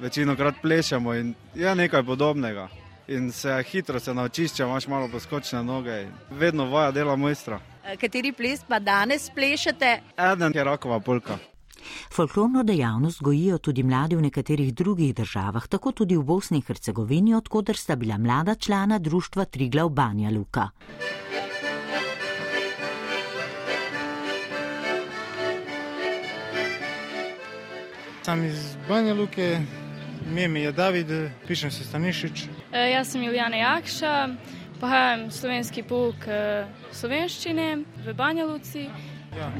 večino 0.00 0.36
krat 0.36 0.54
plešemo 0.62 1.14
in 1.14 1.34
je 1.54 1.74
nekaj 1.74 2.02
podobnega. 2.02 2.68
In 3.08 3.32
se 3.32 3.62
hitro 3.70 4.00
se 4.00 4.14
naučiš, 4.14 4.54
če 4.54 4.62
imaš 4.62 4.86
malo 4.86 5.08
poskočne 5.08 5.62
noge. 5.64 6.06
Vedno 6.30 6.70
vaja 6.70 6.90
dela 6.90 7.16
mojstra. 7.16 7.60
Kateri 8.00 8.32
ples 8.32 8.64
pa 8.68 8.78
danes 8.78 9.30
plešete? 9.34 10.00
Eden 10.32 10.52
je 10.54 10.64
rakova 10.64 11.00
polka. 11.00 11.38
Folklorno 12.12 12.62
dejavnost 12.62 13.22
gojijo 13.22 13.58
tudi 13.58 13.82
mladi 13.82 14.16
v 14.16 14.22
nekaterih 14.22 14.74
drugih 14.74 15.14
državah, 15.14 15.68
tako 15.68 15.92
tudi 15.92 16.16
v 16.16 16.22
Bosni 16.22 16.56
in 16.56 16.62
Hercegovini, 16.62 17.34
odkuder 17.34 17.76
sta 17.76 17.96
bila 17.96 18.18
mlada 18.18 18.54
člana 18.54 18.98
društva 18.98 19.44
Triglav 19.44 19.88
Banja 19.88 20.30
Luka. 20.30 20.68
Sam 28.26 28.44
iz 28.44 28.76
Banja 28.88 29.14
Luke, 29.14 29.60
ime 30.36 30.60
je 30.60 30.72
David, 30.72 31.06
pišem 31.46 31.70
se 31.70 31.84
Stanišič. 31.84 32.44
E, 32.72 32.90
jaz 32.90 33.12
sem 33.12 33.22
Julijana 33.22 33.56
Jakša, 33.56 34.28
pohajam 34.80 35.30
slovenski 35.30 35.82
pouk 35.82 36.26
e, 36.26 36.64
slovenščine 36.92 37.68
v 38.06 38.14
Banja 38.14 38.46
Luci. 38.46 38.88
Ja, 39.38 39.52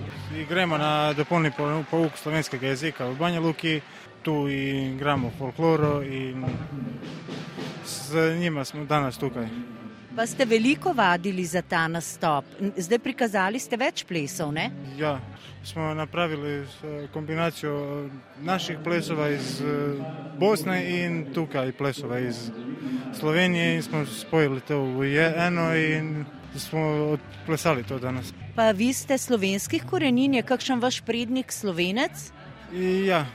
gremo 0.48 0.78
na 0.78 1.12
dopolni 1.12 1.50
pouk 1.90 2.16
slovenskega 2.16 2.66
jezika 2.66 3.04
v 3.04 3.16
Banja 3.18 3.40
Luki, 3.40 3.80
tu 4.22 4.48
igramo 4.48 5.30
folkloro 5.38 6.02
in 6.02 6.44
z 7.84 8.38
njima 8.38 8.64
smo 8.64 8.84
danes 8.84 9.18
tukaj. 9.18 9.46
Pa 10.16 10.26
ste 10.26 10.44
veliko 10.44 10.92
vadili 10.92 11.44
za 11.44 11.62
ta 11.62 11.88
nastop, 11.88 12.44
zdaj 12.76 12.98
prikazali 12.98 13.58
ste 13.58 13.76
več 13.76 14.04
plesov, 14.08 14.52
ne? 14.52 14.70
Ja, 14.96 15.20
smo 15.64 15.94
napravili 15.94 16.64
kombinacijo 17.12 18.08
naših 18.40 18.78
plesova 18.84 19.28
iz 19.28 19.60
Bosne 20.38 21.04
in 21.04 21.34
tukaj 21.34 21.72
plesova 21.72 22.18
iz 22.18 22.50
Slovenije 23.18 23.74
in 23.76 23.82
smo 23.82 24.06
spojili 24.06 24.60
to 24.60 24.80
v 24.80 25.12
eno 25.36 25.74
in 25.76 26.24
smo 26.59 26.81
odplesali 27.16 27.85
to 27.85 27.99
danes. 27.99 28.33
Pa 28.57 28.71
vi 28.71 28.92
ste 28.92 29.19
slovenskih 29.19 29.85
korenin, 29.90 30.35
je 30.35 30.42
kakšen 30.42 30.81
vaš 30.81 31.01
prednik 31.01 31.53
slovenec? 31.53 32.31
Ja, 33.07 33.27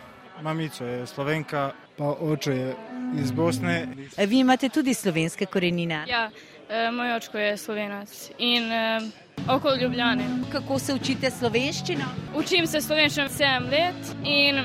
mamico 0.41 0.85
je 0.85 1.07
slovenka, 1.07 1.71
pa 1.97 2.03
oče 2.05 2.51
je 2.51 2.75
iz 3.21 3.31
Bosne. 3.31 3.87
Vi 4.27 4.39
imate 4.39 4.69
tudi 4.69 4.93
slovenske 4.93 5.45
korenine? 5.45 6.05
Ja, 6.09 6.29
eh, 6.69 6.91
moj 6.91 7.15
očko 7.15 7.37
je 7.37 7.57
slovenac 7.57 8.29
in 8.37 8.71
eh, 8.71 8.99
okoli 9.47 9.81
Ljubljane. 9.81 10.25
Kako 10.51 10.79
se 10.79 10.93
učite 10.93 11.31
slovenščino? 11.31 12.05
Učim 12.35 12.67
se 12.67 12.81
slovenščino 12.81 13.27
7 13.27 13.69
let 13.71 14.15
in 14.23 14.63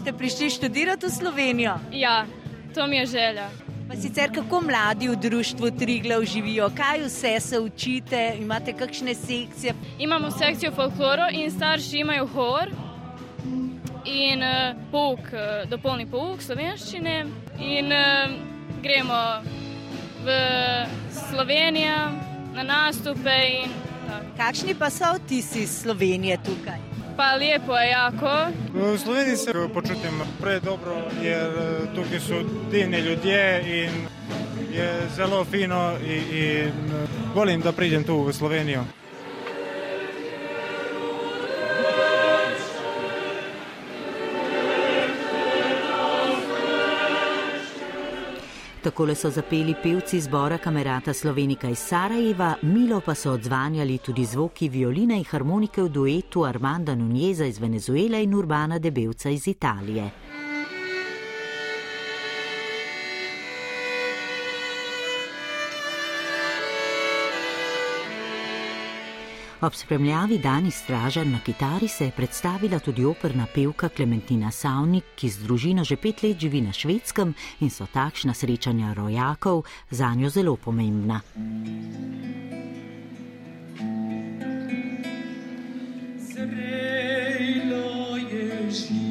ste 0.00 0.12
prišli 0.12 0.50
študirati 0.50 1.06
v 1.06 1.10
Slovenijo? 1.10 1.78
Ja, 1.92 2.26
to 2.74 2.86
mi 2.86 2.96
je 2.96 3.06
želja. 3.06 3.65
Pa 3.88 3.96
sicer 3.96 4.34
kako 4.34 4.60
mladi 4.60 5.08
v 5.08 5.16
društvu 5.16 5.70
Triglav 5.78 6.24
živijo, 6.24 6.70
kaj 6.76 7.00
vse 7.04 7.40
se 7.40 7.60
učite, 7.60 8.36
imate 8.40 8.72
kakšne 8.72 9.14
sekcije? 9.14 9.74
Imamo 9.98 10.30
sekcijo 10.30 10.72
folkloro 10.72 11.28
in 11.32 11.50
starši 11.50 11.98
imajo 11.98 12.26
hor 12.26 12.70
in 14.04 14.42
uh, 14.42 14.76
pouk, 14.90 15.18
uh, 15.18 15.70
dopolni 15.70 16.06
pouk 16.06 16.42
slovenščine 16.42 17.26
in 17.58 17.92
uh, 17.92 18.34
gremo 18.82 19.22
v 20.24 20.34
Slovenijo 21.30 22.10
na 22.54 22.62
nastope. 22.62 23.38
In, 23.62 23.70
Kakšni 24.36 24.74
pa 24.74 24.90
so 24.90 25.14
vtisi 25.14 25.66
Slovenije 25.66 26.38
tukaj? 26.44 26.95
Pa 27.16 27.36
lepo 27.36 27.76
je 27.76 27.88
jako. 27.88 28.30
V 28.72 28.98
Sloveniji 28.98 29.36
se 29.36 29.52
počutim 29.74 30.20
prej 30.40 30.60
dobro, 30.60 30.96
jer 31.22 31.50
tukaj 31.94 32.20
so 32.20 32.34
divni 32.70 32.98
ljudje 32.98 33.62
in 33.66 33.90
je 34.72 35.00
zelo 35.16 35.44
fino 35.44 35.92
in, 36.06 36.38
in 36.38 36.72
volim, 37.34 37.60
da 37.60 37.72
pridem 37.72 38.04
tu 38.04 38.22
v 38.22 38.32
Slovenijo. 38.32 38.84
Takole 48.86 49.16
so 49.16 49.30
zapeli 49.30 49.74
pevci 49.74 50.20
zbora 50.20 50.58
kamerata 50.58 51.12
Slovenika 51.12 51.66
iz 51.68 51.78
Sarajeva, 51.78 52.56
milo 52.62 53.00
pa 53.00 53.14
so 53.14 53.32
odzvanjali 53.32 53.98
tudi 53.98 54.24
zvoki 54.24 54.68
violine 54.68 55.16
in 55.16 55.24
harmonike 55.24 55.82
v 55.82 55.88
duetu 55.90 56.44
Armanda 56.44 56.94
Nunjeza 56.94 57.44
iz 57.44 57.58
Venezuele 57.58 58.22
in 58.22 58.32
Urbana 58.34 58.78
Debevca 58.78 59.28
iz 59.28 59.48
Italije. 59.48 60.25
Ob 69.60 69.74
spremljavi 69.74 70.38
Dani 70.38 70.70
Stražar 70.70 71.26
na 71.26 71.38
kitari 71.40 71.88
se 71.88 72.04
je 72.04 72.10
predstavila 72.10 72.78
tudi 72.78 73.04
operna 73.04 73.46
pevka 73.54 73.88
Klementina 73.88 74.50
Savnik, 74.50 75.04
ki 75.16 75.28
z 75.28 75.38
družino 75.38 75.84
že 75.84 75.96
pet 75.96 76.22
let 76.22 76.36
živi 76.40 76.60
na 76.60 76.72
švedskem 76.72 77.32
in 77.60 77.70
so 77.70 77.86
takšna 77.88 78.34
srečanja 78.34 78.92
rojakov 78.92 79.64
za 79.90 80.14
njo 80.14 80.28
zelo 80.28 80.56
pomembna. 80.56 81.20
Zrejlo 86.20 88.16
je 88.16 88.70
žito, 88.70 89.05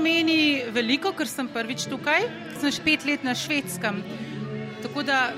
Meni 0.00 0.62
veliko, 0.72 1.12
ker 1.12 1.28
sem 1.28 1.48
prvič 1.52 1.84
tukaj, 1.90 2.24
sem 2.56 2.72
že 2.72 2.80
pet 2.80 3.04
let 3.04 3.24
na 3.26 3.34
švedskem. 3.36 4.00
Tako 4.80 5.02
da 5.04 5.34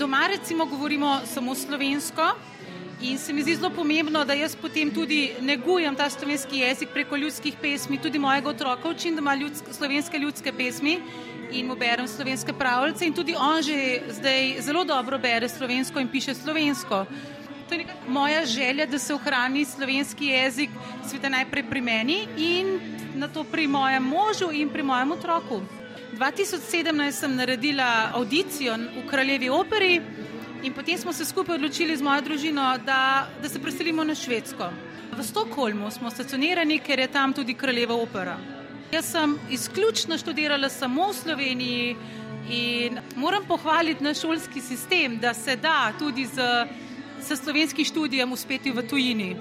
doma 0.00 0.22
recimo 0.32 0.64
govorimo 0.64 1.20
samo 1.28 1.54
slovensko 1.54 2.30
in 3.04 3.18
se 3.18 3.32
mi 3.32 3.42
zdi 3.42 3.58
zelo 3.60 3.70
pomembno, 3.70 4.24
da 4.24 4.32
jaz 4.32 4.56
potem 4.56 4.90
tudi 4.90 5.34
negujem 5.40 5.96
ta 5.96 6.08
slovenski 6.10 6.64
jezik 6.64 6.88
preko 6.94 7.16
ljudskih 7.16 7.60
pesmi, 7.60 7.98
tudi 8.00 8.18
mojega 8.18 8.48
otroka 8.48 8.88
učim, 8.88 9.14
da 9.14 9.20
ima 9.20 9.34
ljudske, 9.34 9.74
slovenske 9.76 10.18
ljudske 10.18 10.52
pesmi 10.52 10.98
in 11.52 11.66
mu 11.66 11.76
berem 11.76 12.08
slovenske 12.08 12.52
pravljice 12.52 13.06
in 13.06 13.12
tudi 13.12 13.36
on 13.36 13.62
že 13.62 14.00
zdaj 14.08 14.62
zelo 14.64 14.84
dobro 14.84 15.18
bere 15.18 15.48
slovensko 15.48 16.00
in 16.00 16.08
piše 16.08 16.34
slovensko. 16.34 17.04
To 17.68 17.74
je 17.74 17.86
moja 18.08 18.46
želja, 18.46 18.86
da 18.86 18.98
se 18.98 19.14
ohrani 19.14 19.64
slovenski 19.64 20.26
jezik, 20.26 20.70
sveta 21.08 21.28
najprej 21.28 21.64
pri 21.70 21.80
meni 21.80 22.26
in 22.36 22.80
na 23.14 23.28
to 23.28 23.44
pri 23.44 23.66
mojem 23.66 24.02
možu 24.02 24.48
in 24.52 24.68
pri 24.68 24.82
mojem 24.82 25.12
otroku. 25.12 25.60
2017 26.18 27.12
sem 27.12 27.36
naredila 27.36 28.10
audicijo 28.14 28.76
v 28.76 29.06
Kraljevi 29.10 29.48
operi 29.48 30.00
in 30.62 30.72
potem 30.72 30.98
smo 30.98 31.12
se 31.12 31.24
skupaj 31.24 31.54
odločili 31.54 31.96
z 31.96 32.02
mojo 32.02 32.20
družino, 32.20 32.78
da, 32.86 33.28
da 33.42 33.48
se 33.48 33.58
preselimo 33.58 34.04
na 34.04 34.14
Švedsko. 34.14 34.70
V 35.18 35.24
Stokholmu 35.24 35.90
smo 35.90 36.10
stacionirani, 36.10 36.78
ker 36.78 36.98
je 36.98 37.08
tam 37.08 37.32
tudi 37.32 37.54
Kraljeva 37.54 37.94
opera. 37.94 38.38
Jaz 38.92 39.12
sem 39.12 39.38
izključno 39.50 40.18
študirala 40.18 40.68
samo 40.68 41.10
v 41.10 41.14
Sloveniji 41.14 41.96
in 42.50 42.98
moram 43.16 43.44
pohvaliti 43.44 44.04
naš 44.04 44.20
šolski 44.20 44.60
sistem, 44.60 45.18
da 45.18 45.34
se 45.34 45.56
da 45.56 45.92
tudi 45.98 46.24
z, 46.26 46.40
z 47.20 47.36
slovenskim 47.36 47.84
študijem 47.84 48.32
uspeti 48.32 48.70
v 48.70 48.82
tujini. 48.82 49.36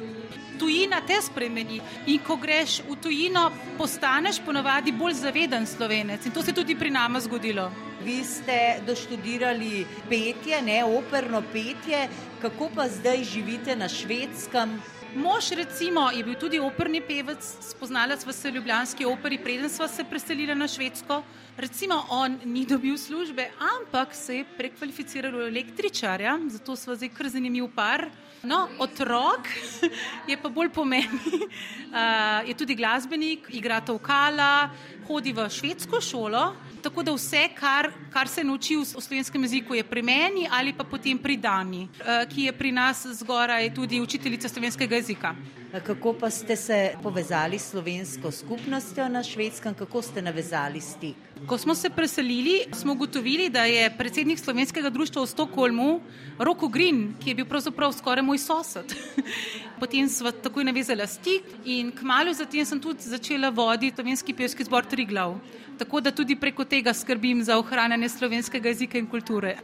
Tujina 0.60 1.02
te 1.06 1.22
spremeni 1.22 1.78
in 2.10 2.20
ko 2.26 2.36
greš 2.36 2.82
v 2.90 2.96
tujino, 3.02 3.52
postaneš 3.78 4.42
ponovadi 4.42 4.92
bolj 4.92 5.14
zaveden 5.14 5.68
slovenec 5.68 6.26
in 6.26 6.34
to 6.34 6.42
se 6.42 6.50
je 6.50 6.56
tudi 6.56 6.76
pri 6.76 6.90
nama 6.90 7.20
zgodilo. 7.20 7.70
Vi 8.04 8.24
ste 8.24 8.82
doštudirali 8.86 9.86
petje, 10.10 10.62
ne 10.62 10.84
operno 10.86 11.44
petje, 11.54 12.08
kako 12.42 12.70
pa 12.76 12.88
zdaj 12.90 13.24
živite 13.24 13.76
na 13.76 13.90
švedskem? 13.90 14.82
Mož 15.18 15.52
recimo 15.52 16.12
je 16.14 16.22
bil 16.24 16.36
tudi 16.38 16.60
operni 16.62 17.00
pevec, 17.02 17.42
spoznala 17.42 18.14
sva 18.22 18.34
se 18.34 18.52
v 18.52 18.60
Ljubljanski 18.60 19.06
operi, 19.10 19.40
preden 19.42 19.70
sva 19.70 19.88
se 19.90 20.04
preselila 20.06 20.54
na 20.54 20.68
Švedsko. 20.70 21.24
Recimo 21.58 21.98
on 22.14 22.38
ni 22.46 22.66
dobil 22.70 22.98
službe, 22.98 23.48
ampak 23.58 24.14
se 24.14 24.36
je 24.36 24.46
prekvalificiral 24.58 25.34
v 25.34 25.48
električarja, 25.50 26.38
zato 26.54 26.76
sva 26.78 26.94
zdaj 26.94 27.10
kar 27.18 27.32
zanimiv 27.34 27.66
par. 27.74 28.06
No, 28.46 28.68
otrok 28.78 29.50
je 30.30 30.38
pa 30.38 30.50
bolj 30.54 30.70
pomemben. 30.70 31.50
Uh, 31.90 32.46
je 32.50 32.54
tudi 32.54 32.78
glasbenik, 32.78 33.50
igra 33.58 33.82
tokala, 33.82 34.70
hodi 35.08 35.34
v 35.34 35.50
švedsko 35.50 36.02
šolo. 36.02 36.54
Tako 36.82 37.04
da 37.04 37.12
vse, 37.16 37.50
kar, 37.58 37.90
kar 38.14 38.28
se 38.30 38.44
nauči 38.44 38.76
v 38.78 38.86
slovenskem 38.86 39.44
jeziku, 39.44 39.76
je 39.76 39.84
pri 39.84 40.02
meni 40.02 40.48
ali 40.52 40.74
pa 40.74 40.84
potem 40.84 41.18
pri 41.18 41.38
Dani, 41.38 41.88
ki 42.30 42.46
je 42.46 42.54
pri 42.54 42.72
nas 42.72 43.06
zgoraj 43.20 43.74
tudi 43.74 44.02
učiteljica 44.02 44.50
slovenskega 44.50 44.96
jezika. 44.96 45.36
Kako 45.72 46.14
pa 46.14 46.30
ste 46.30 46.56
se 46.56 46.96
povezali 47.04 47.60
s 47.60 47.72
slovensko 47.72 48.32
skupnostjo 48.32 49.10
na 49.10 49.24
švedskem, 49.24 49.74
kako 49.74 50.02
ste 50.02 50.22
navezali 50.22 50.82
stik? 50.82 51.16
Ko 51.48 51.58
smo 51.58 51.76
se 51.76 51.90
preselili, 51.90 52.66
smo 52.74 52.94
ugotovili, 52.94 53.50
da 53.50 53.66
je 53.66 53.98
predsednik 53.98 54.40
slovenskega 54.40 54.90
društva 54.90 55.22
v 55.22 55.28
Stokholmu, 55.28 56.00
Roko 56.40 56.68
Green, 56.68 57.14
ki 57.20 57.30
je 57.30 57.36
bil 57.36 57.46
pravzaprav 57.46 57.92
skoraj 57.92 58.24
moj 58.24 58.38
sosed. 58.38 58.96
Potem 59.80 60.10
smo 60.10 60.32
takoj 60.32 60.64
navezali 60.64 61.08
stik 61.08 61.44
in 61.66 61.92
kmalo 61.92 62.34
zatem 62.34 62.66
sem 62.66 62.80
tudi 62.80 63.04
začela 63.04 63.50
voditi 63.50 63.96
slovenski 63.96 64.34
pevski 64.34 64.64
zbor 64.64 64.86
Triglav. 64.86 65.36
Tako 65.78 66.02
da 66.02 66.12
tudi 66.12 66.36
preko 66.36 66.64
tega 66.66 66.94
skrbim 66.94 67.44
za 67.44 67.60
ohranjanje 67.60 68.10
slovenskega 68.10 68.70
jezika 68.70 68.98
in 68.98 69.08
kulture. 69.08 69.58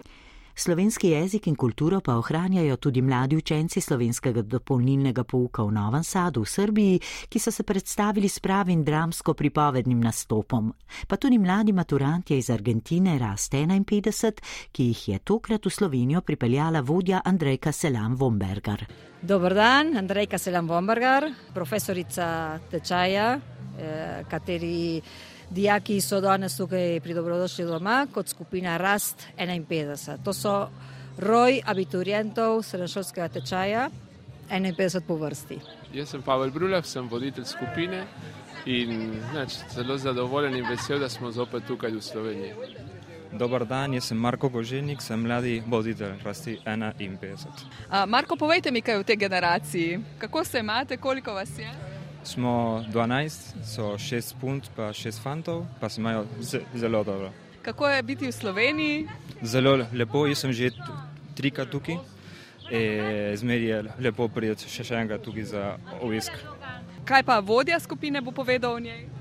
Slovenski 0.56 1.10
jezik 1.10 1.48
in 1.48 1.56
kulturo 1.56 2.00
pa 2.02 2.18
ohranjajo 2.18 2.78
tudi 2.78 3.02
mladi 3.02 3.36
učenci 3.36 3.82
slovenskega 3.82 4.42
dopolnilnega 4.42 5.24
pouka 5.24 5.63
v 5.63 5.72
Novem 5.72 6.04
Sadu 6.04 6.44
v 6.44 6.50
Srbiji, 6.50 7.00
ki 7.30 7.39
so 7.39 7.52
se 7.52 7.63
predstavili 7.63 8.30
s 8.30 8.39
pravim 8.39 8.84
dramsko-pripovednim 8.86 10.00
nastopom. 10.00 10.74
Pa 11.08 11.18
tudi 11.18 11.38
mladi 11.38 11.74
maturantje 11.74 12.38
iz 12.38 12.50
Argentine 12.50 13.18
Rast 13.18 13.54
51, 13.54 14.42
ki 14.72 14.84
jih 14.84 15.08
je 15.08 15.20
tokrat 15.20 15.66
v 15.66 15.70
Slovenijo 15.70 16.22
pripeljala 16.22 16.82
vodja 16.82 17.22
Andrejka 17.26 17.72
Selam 17.72 18.16
Vombergar. 18.16 18.86
Dobar 19.22 19.54
dan, 19.54 19.98
Andrejka 19.98 20.38
Selam 20.38 20.68
Vombergar, 20.68 21.32
profesorica 21.54 22.60
tečaja, 22.70 23.39
eh, 23.80 24.24
kateri 24.30 25.02
Dijaki 25.54 26.02
so 26.02 26.18
danes 26.22 26.58
tukaj 26.58 27.00
pri 27.00 27.13
dobrodošli 27.13 27.66
doma 27.66 28.08
kot 28.13 28.28
skupina 28.28 28.78
Rast 28.78 29.28
51. 29.38 30.18
To 30.26 30.34
so 30.34 30.70
roj 31.18 31.60
abiturientov 31.66 32.63
srednjošolskega 32.63 33.28
tečaja, 33.28 33.89
51 34.50 35.06
po 35.08 35.16
vrsti. 35.22 35.60
Jaz 35.94 36.10
sem 36.10 36.22
Pavel 36.26 36.50
Brulev, 36.52 36.82
sem 36.89 37.06
voditelj 37.10 37.46
skupine 37.46 38.02
in 38.66 39.13
neč, 39.36 39.60
zelo 39.76 39.98
zadovoljen 39.98 40.58
in 40.58 40.66
vesel, 40.70 41.00
da 41.00 41.10
smo 41.10 41.32
zopet 41.32 41.68
tukaj 41.68 41.92
v 41.92 42.02
Sloveniji. 42.02 42.54
Dobar 43.38 43.66
dan, 43.66 43.94
jaz 43.94 44.10
sem 44.10 44.18
Marko 44.18 44.50
Boženik, 44.50 45.02
sem 45.02 45.22
mladi 45.22 45.62
voditelj 45.68 46.18
Rasti 46.26 46.58
51. 46.66 47.46
Uh, 47.46 48.04
Marko, 48.08 48.36
povejte 48.36 48.72
mi 48.72 48.82
kaj 48.82 49.02
o 49.02 49.04
tej 49.04 49.22
generaciji. 49.22 50.00
Kako 50.18 50.44
se 50.44 50.60
imate, 50.60 50.98
koliko 50.98 51.34
vas 51.34 51.60
je? 51.60 51.83
Smo 52.24 52.84
12, 52.92 53.66
so 53.66 53.98
6 53.98 54.36
punt, 54.42 54.70
pa 54.76 54.94
6 54.94 55.22
fantov, 55.22 55.66
pa 55.80 55.90
se 55.90 56.02
imajo 56.02 56.26
zelo 56.74 57.04
dobro. 57.04 57.32
Kako 57.62 57.88
je 57.90 58.04
biti 58.04 58.28
v 58.28 58.32
Sloveniji? 58.32 59.08
Zelo 59.42 59.86
lepo, 59.94 60.28
jaz 60.28 60.40
sem 60.40 60.54
že 60.54 60.72
trikrat 61.36 61.70
tukaj. 61.70 61.96
In 62.72 63.38
zmeraj 63.38 63.68
je 63.68 63.84
lepo 64.00 64.28
priti 64.28 64.70
še, 64.70 64.84
še 64.84 64.96
enkrat 65.04 65.22
tukaj 65.24 65.44
za 65.44 65.64
obisk. 66.02 66.32
Kaj 67.06 67.24
pa 67.24 67.40
vodja 67.40 67.80
skupine 67.80 68.22
bo 68.22 68.32
povedal 68.32 68.76
o 68.76 68.80
njej? 68.80 69.12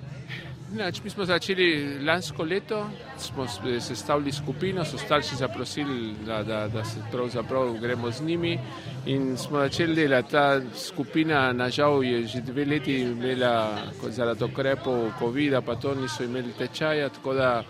Znači, 0.73 1.01
mi 1.05 1.11
smo 1.11 1.25
začeli 1.25 1.99
lansko 2.05 2.43
leto, 2.43 2.91
smo 3.19 3.47
sestavili 3.81 4.33
skupino, 4.33 4.85
so 4.85 4.99
starši 4.99 5.37
zaprosili, 5.37 6.15
da, 6.27 6.43
da, 6.43 6.69
da 6.69 6.85
se 6.85 6.97
pravzaprav 7.11 7.73
gremo 7.81 8.11
z 8.11 8.23
njimi 8.25 8.59
in 9.07 9.37
smo 9.37 9.59
začeli 9.59 9.95
delati. 9.95 10.31
Ta 10.31 10.61
skupina, 10.75 11.53
nažal, 11.53 12.05
je 12.05 12.27
že 12.27 12.41
dve 12.41 12.65
leti 12.65 13.01
imela 13.01 13.79
zaradi 14.09 14.45
okrepov 14.45 15.13
COVID-a, 15.19 15.61
pa 15.61 15.77
to 15.77 15.95
niso 15.95 16.25
imeli 16.25 16.53
tečaja, 16.59 17.09
tako 17.09 17.35
da 17.35 17.65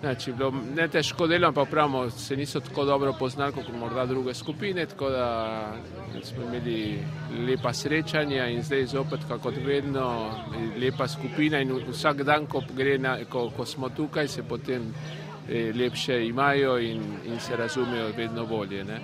Znači, 0.00 0.32
bilo 0.32 0.52
ne 0.76 0.88
težko 0.88 1.26
delo, 1.26 1.48
ampak 1.48 1.70
pravimo, 1.70 2.10
se 2.10 2.36
niso 2.36 2.60
tako 2.60 2.84
dobro 2.84 3.14
poznali 3.18 3.52
kot 3.52 3.64
morda 3.80 4.06
druge 4.06 4.34
skupine, 4.34 4.86
tako 4.86 5.10
da 5.10 5.72
smo 6.22 6.42
imeli 6.42 6.98
lepa 7.46 7.72
srečanja 7.72 8.46
in 8.46 8.62
zdaj 8.62 8.86
zopet, 8.86 9.20
kot 9.42 9.54
vedno, 9.64 10.30
lepa 10.78 11.08
skupina 11.08 11.60
in 11.60 11.72
vsak 11.88 12.22
dan, 12.22 12.46
ko, 12.46 12.62
na, 12.98 13.18
ko, 13.30 13.50
ko 13.56 13.64
smo 13.64 13.88
tukaj, 13.88 14.28
se 14.28 14.42
potem 14.42 14.94
eh, 15.48 15.72
lepše 15.74 16.26
imajo 16.26 16.78
in, 16.78 17.02
in 17.24 17.40
se 17.40 17.56
razumejo 17.56 18.12
vedno 18.16 18.46
bolje. 18.46 18.84
Ne? 18.84 19.00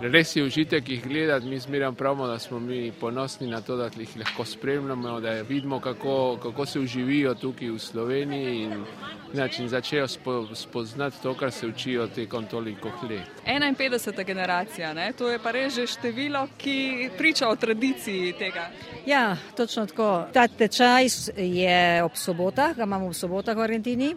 Res 0.00 0.36
je 0.36 0.42
užitek 0.44 0.88
jih 0.88 1.02
gledati, 1.04 1.46
mi 1.46 1.58
zmeraj 1.58 1.92
pravimo, 1.92 2.26
da 2.26 2.38
smo 2.38 2.58
mi 2.58 2.92
ponosni 3.00 3.46
na 3.46 3.60
to, 3.60 3.76
da 3.76 3.90
jih 3.96 4.16
lahko 4.16 4.44
spremljamo, 4.44 5.20
da 5.20 5.30
vidimo, 5.30 5.80
kako, 5.80 6.38
kako 6.42 6.66
se 6.66 6.80
uživijo 6.80 7.34
tukaj 7.34 7.70
v 7.70 7.78
Sloveniji 7.78 8.62
in 8.62 8.84
način 9.32 9.68
začejo 9.68 10.08
spo, 10.08 10.46
spoznati 10.54 11.22
to, 11.22 11.34
kar 11.34 11.52
se 11.52 11.66
učijo 11.66 12.06
tekom 12.06 12.46
toliko 12.46 12.88
let. 13.10 13.28
51. 13.46 14.24
generacija, 14.24 14.94
ne? 14.94 15.12
to 15.12 15.28
je 15.28 15.38
pa 15.38 15.50
res 15.50 15.74
že 15.74 15.86
število, 15.86 16.46
ki 16.58 17.10
priča 17.18 17.48
o 17.48 17.56
tradiciji 17.56 18.32
tega. 18.32 18.70
Ja, 19.06 19.36
točno 19.56 19.86
tako. 19.86 20.24
Ta 20.32 20.48
tečaj 20.48 21.06
je 21.36 22.02
ob 22.04 22.12
sobotah, 22.14 22.76
ga 22.76 22.82
imamo 22.82 23.06
ob 23.06 23.14
sobotah 23.14 23.56
v 23.56 23.60
Argentini. 23.60 24.16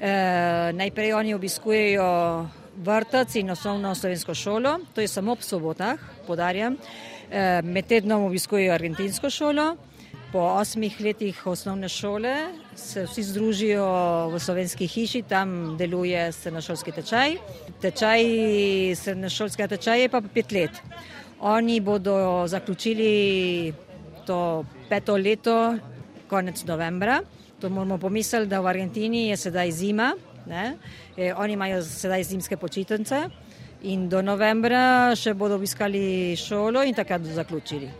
E, 0.00 0.72
najprej 0.72 1.12
oni 1.12 1.34
obiskujejo 1.34 2.04
vrtec 2.76 3.34
in 3.34 3.50
osnovno 3.50 3.94
slovensko 3.94 4.34
šolo, 4.34 4.78
to 4.94 5.00
je 5.00 5.08
samo 5.08 5.32
ob 5.32 5.42
sobotah, 5.42 5.98
podarjam. 6.26 6.76
E, 7.30 7.62
med 7.62 7.86
tednom 7.86 8.24
obiskujejo 8.24 8.74
argentinsko 8.74 9.30
šolo. 9.30 9.76
Po 10.32 10.38
osmih 10.38 10.96
letih 11.00 11.46
osnovne 11.46 11.88
šole 11.88 12.34
se 12.74 13.04
vsi 13.06 13.22
združijo 13.22 13.86
v 14.32 14.40
slovenski 14.40 14.86
hiši, 14.86 15.22
tam 15.22 15.76
deluje 15.78 16.32
srednjošolski 16.32 16.92
tečaj. 16.92 17.36
Tečaj 17.82 18.24
srednjošolskega 18.98 19.68
tečaja 19.76 20.02
je 20.02 20.08
pa 20.10 20.20
pet 20.34 20.52
let. 20.52 20.82
Oni 21.40 21.80
bodo 21.80 22.44
zaključili 22.46 23.72
to 24.26 24.64
peto 24.88 25.16
leto 25.16 25.76
konec 26.28 26.64
novembra. 26.64 27.20
To 27.60 27.70
moramo 27.70 27.98
pomisliti, 27.98 28.46
da 28.46 28.60
v 28.60 28.66
Argentini 28.66 29.28
je 29.28 29.36
sedaj 29.36 29.70
zima, 29.70 30.14
E, 30.50 31.32
oni 31.36 31.52
imajo 31.52 31.82
sedaj 31.82 32.24
zimske 32.24 32.56
počitnice 32.56 33.24
in 33.82 34.08
do 34.08 34.22
novembra 34.22 35.12
še 35.16 35.34
bodo 35.34 35.56
obiskali 35.56 36.36
šolo 36.36 36.84
in 36.84 36.94
takrat 36.94 37.20
bodo 37.20 37.34
zaključili. 37.34 37.90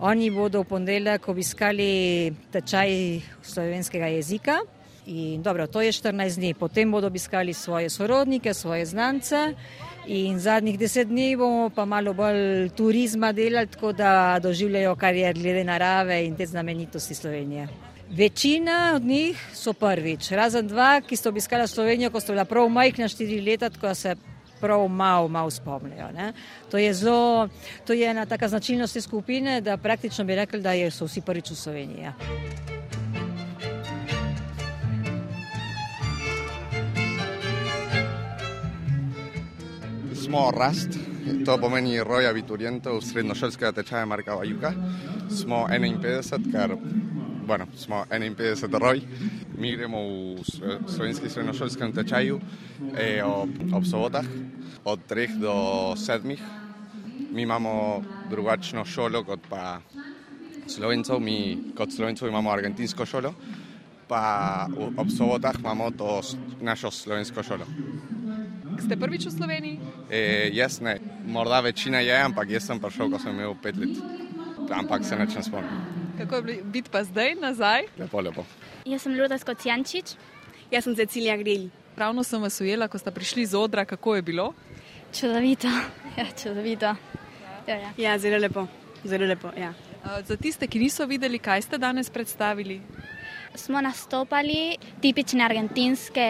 Oni 0.00 0.30
bodo 0.30 0.62
v 0.62 0.68
ponedeljek 0.68 1.28
obiskali 1.28 2.32
tečaj 2.52 3.20
slovenskega 3.42 4.06
jezika. 4.16 4.60
In 5.06 5.42
dobro, 5.42 5.66
to 5.66 5.80
je 5.80 5.92
14 5.92 6.38
dni, 6.38 6.54
potem 6.54 6.90
bodo 6.90 7.06
obiskali 7.06 7.52
svoje 7.52 7.90
sorodnike, 7.90 8.54
svoje 8.54 8.86
znance. 8.86 9.54
In 10.06 10.38
zadnjih 10.38 10.78
deset 10.78 11.08
dni 11.08 11.36
bomo 11.36 11.68
pa 11.74 11.84
malo 11.84 12.14
bolj 12.14 12.70
turizma 12.76 13.32
delali, 13.32 13.66
tako 13.66 13.92
da 13.92 14.38
doživljajo, 14.42 14.96
kar 14.96 15.14
je 15.14 15.32
glede 15.32 15.64
narave 15.64 16.24
in 16.24 16.36
te 16.36 16.46
znamenitosti 16.46 17.14
Slovenije. 17.14 17.89
Večina 18.10 18.92
od 18.96 19.02
njih 19.02 19.50
so 19.54 19.72
prvič, 19.72 20.30
razen 20.30 20.66
dva, 20.66 21.00
ki 21.00 21.16
so 21.16 21.28
obiskala 21.28 21.66
Slovenijo, 21.66 22.10
ko 22.10 22.20
so 22.20 22.32
bila 22.32 22.44
prav 22.44 22.68
majhna 22.68 23.06
štiri 23.08 23.40
leta, 23.40 23.70
tako 23.70 23.94
se 23.94 24.16
prav 24.60 24.88
malo, 24.88 25.28
malo 25.28 25.50
spomnijo. 25.50 26.10
Ne. 26.14 26.32
To 26.70 26.78
je 26.78 26.94
zelo, 26.94 27.48
to 27.86 27.92
je 27.92 28.10
ena 28.10 28.26
taka 28.26 28.48
značilnost 28.48 28.94
te 28.94 29.00
skupine, 29.00 29.60
da 29.60 29.76
praktično 29.76 30.24
bi 30.24 30.34
rekli, 30.34 30.60
da 30.60 30.72
so 30.90 31.04
vsi 31.06 31.20
prvič 31.20 31.50
v 31.50 31.54
Sloveniji. 31.54 32.02
Ja. 32.02 32.12
Smo 40.24 40.50
rast, 40.50 40.98
to 41.44 41.58
pomeni 41.58 42.02
roja 42.04 42.32
viturientov 42.32 43.00
srednjošolskega 43.00 43.72
tečaja 43.72 44.06
Marka 44.06 44.34
Vajuka. 44.34 44.72
Smo 45.30 45.66
51, 45.70 46.52
kar 46.52 46.74
bueno, 47.50 47.66
smo 47.76 48.04
51 48.10 48.78
roj, 48.78 49.00
mi 49.58 49.72
gremo 49.76 49.98
v 49.98 50.44
slovenski 50.86 51.28
srednjošolskem 51.28 51.92
tečaju 51.92 52.40
e, 52.94 53.22
ob, 53.26 53.50
ob 53.74 53.84
sobotah 53.84 54.24
od 54.84 55.00
3 55.10 55.38
do 55.38 55.54
7. 55.98 56.36
Mi 57.32 57.42
imamo 57.42 58.02
drugačno 58.30 58.84
šolo 58.84 59.24
kot 59.24 59.40
pa 59.50 59.80
slovencov, 60.66 61.18
mi 61.20 61.58
kot 61.74 61.90
slovencov 61.90 62.28
imamo 62.28 62.52
argentinsko 62.54 63.06
šolo, 63.06 63.34
pa 64.06 64.68
ob 64.96 65.10
sobotah 65.10 65.58
imamo 65.58 65.90
to 65.90 66.20
našo 66.60 66.90
slovensko 66.90 67.42
šolo. 67.42 67.66
Ste 68.78 68.96
prvič 68.96 69.26
v 69.26 69.30
Sloveniji? 69.30 69.80
E, 70.10 70.50
jaz 70.54 70.78
ne, 70.80 71.00
morda 71.26 71.60
večina 71.66 71.98
je, 71.98 72.14
ampak 72.14 72.50
jaz 72.50 72.70
sem 72.70 72.78
prišel, 72.78 73.10
ko 73.10 73.18
sem 73.18 73.34
imel 73.34 73.58
pet 73.58 73.74
let, 73.74 73.98
ampak 74.70 75.02
se 75.04 75.18
nečem 75.18 75.42
spomnim. 75.42 75.99
Kako 76.20 76.36
je 76.36 76.62
biti 76.62 76.90
pa 76.92 77.04
zdaj 77.04 77.34
nazaj? 77.34 77.82
Lepo, 77.98 78.20
lepo. 78.20 78.44
Jaz 78.84 79.02
sem 79.02 79.14
Luda 79.16 79.38
Skocijančič. 79.38 80.12
Jaz 80.70 80.84
sem 80.84 80.96
Cecilija 80.96 81.36
Gril. 81.36 81.70
Ravno 81.96 82.22
sem 82.24 82.42
vas 82.42 82.60
ujela, 82.60 82.88
ko 82.88 82.98
ste 82.98 83.10
prišli 83.10 83.46
z 83.46 83.56
odra, 83.56 83.84
kako 83.84 84.16
je 84.16 84.22
bilo? 84.22 84.52
Čudovito. 85.12 85.68
Ja, 86.18 86.26
čudovito. 86.42 86.86
Ja, 87.66 87.76
ja. 87.76 87.90
ja 87.96 88.18
zelo 88.18 88.38
lepo. 88.38 88.66
Zelo 89.04 89.26
lepo 89.26 89.48
ja. 89.56 89.72
Za 90.26 90.36
tiste, 90.36 90.66
ki 90.66 90.78
niso 90.78 91.06
videli, 91.06 91.38
kaj 91.38 91.62
ste 91.62 91.78
danes 91.78 92.10
predstavili? 92.10 92.80
Smo 93.54 93.80
nastopali 93.80 94.76
tipične 95.00 95.44
argentinske 95.44 96.26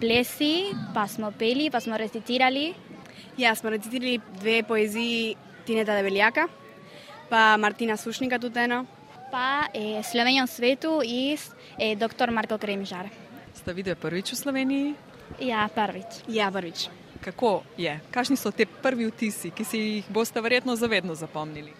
plesi, 0.00 0.74
pa 0.94 1.06
smo 1.08 1.30
peli, 1.38 1.70
pa 1.70 1.80
smo 1.80 1.96
recitirali. 1.96 2.74
Ja, 3.38 3.54
smo 3.54 3.70
recitirali 3.70 4.20
dve 4.40 4.62
poeziji 4.62 5.34
Tineta 5.66 5.96
Debeljaka, 5.96 6.48
pa 7.28 7.56
Martina 7.56 7.96
Sušnika 7.96 8.38
tudi 8.38 8.60
eno 8.60 8.84
pa 9.34 9.66
eh, 9.74 9.98
Slovenijo 10.06 10.46
v 10.46 10.50
svetu 10.50 11.02
in 11.02 11.34
eh, 11.74 11.98
dr. 11.98 12.30
Marko 12.30 12.54
Kremžar. 12.54 13.10
Ste 13.50 13.74
videli 13.74 13.98
prvič 13.98 14.30
v 14.30 14.38
Sloveniji? 14.38 14.88
Ja, 15.42 15.66
prvič. 15.66 16.22
Ja, 16.30 16.54
prvič. 16.54 16.86
Kako 17.18 17.66
je? 17.74 17.98
Kakšni 18.14 18.38
so 18.38 18.54
te 18.54 18.62
prvi 18.62 19.10
vtisi, 19.10 19.50
ki 19.50 19.64
si 19.66 19.78
jih 19.82 20.06
boste 20.06 20.38
verjetno 20.38 20.78
zavedno 20.78 21.18
zapomnili? 21.18 21.74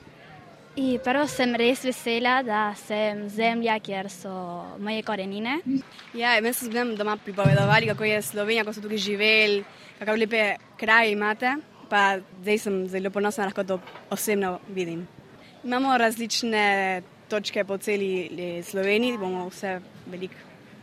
I 0.75 0.99
prvo 0.99 1.31
sem 1.31 1.55
res 1.55 1.87
vesela, 1.87 2.43
da 2.43 2.75
sem 2.75 3.29
zemlja, 3.31 3.79
kjer 3.79 4.11
so 4.11 4.35
moje 4.83 5.07
korenine. 5.07 5.63
Ja, 6.11 6.35
meni 6.43 6.59
so 6.59 6.67
zmerno 6.67 6.99
doma 6.99 7.15
pripovedovali, 7.23 7.87
kako 7.95 8.11
je 8.11 8.19
Slovenija, 8.35 8.67
kako 8.67 8.75
so 8.75 8.83
tukaj 8.83 8.99
živeli, 8.99 9.63
kako 10.03 10.19
lepe 10.19 10.57
kraje 10.75 11.15
imate. 11.15 11.55
Pa 11.87 12.19
zdaj 12.43 12.59
sem 12.67 12.87
zelo 12.91 13.15
ponosna, 13.15 13.47
lahko 13.47 13.63
to 13.63 13.79
osebno 14.11 14.59
vidim. 14.75 15.07
Imamo 15.63 15.95
različne 15.99 17.03
točke 17.29 17.65
po 17.65 17.79
celi 17.79 18.29
eh, 18.31 18.63
Sloveniji, 18.63 19.19
bomo 19.19 19.49
vse 19.49 19.81
veliko 20.07 20.35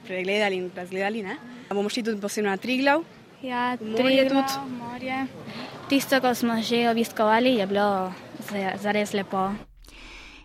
pregledali 0.08 0.56
in 0.56 0.70
razgledali. 0.76 1.24
Ne? 1.24 1.38
Bomo 1.70 1.90
šli 1.90 2.04
tudi 2.04 2.22
posebno 2.22 2.50
na 2.50 2.58
Triglav. 2.58 3.04
Ja, 3.42 3.78
Triglav, 3.78 4.44
morje. 4.70 5.26
Tisto, 5.90 6.22
ko 6.22 6.36
smo 6.36 6.62
že 6.62 6.90
obiskovali, 6.90 7.56
je 7.56 7.68
bilo 7.68 8.14
zares 8.82 9.14
lepo. 9.14 9.52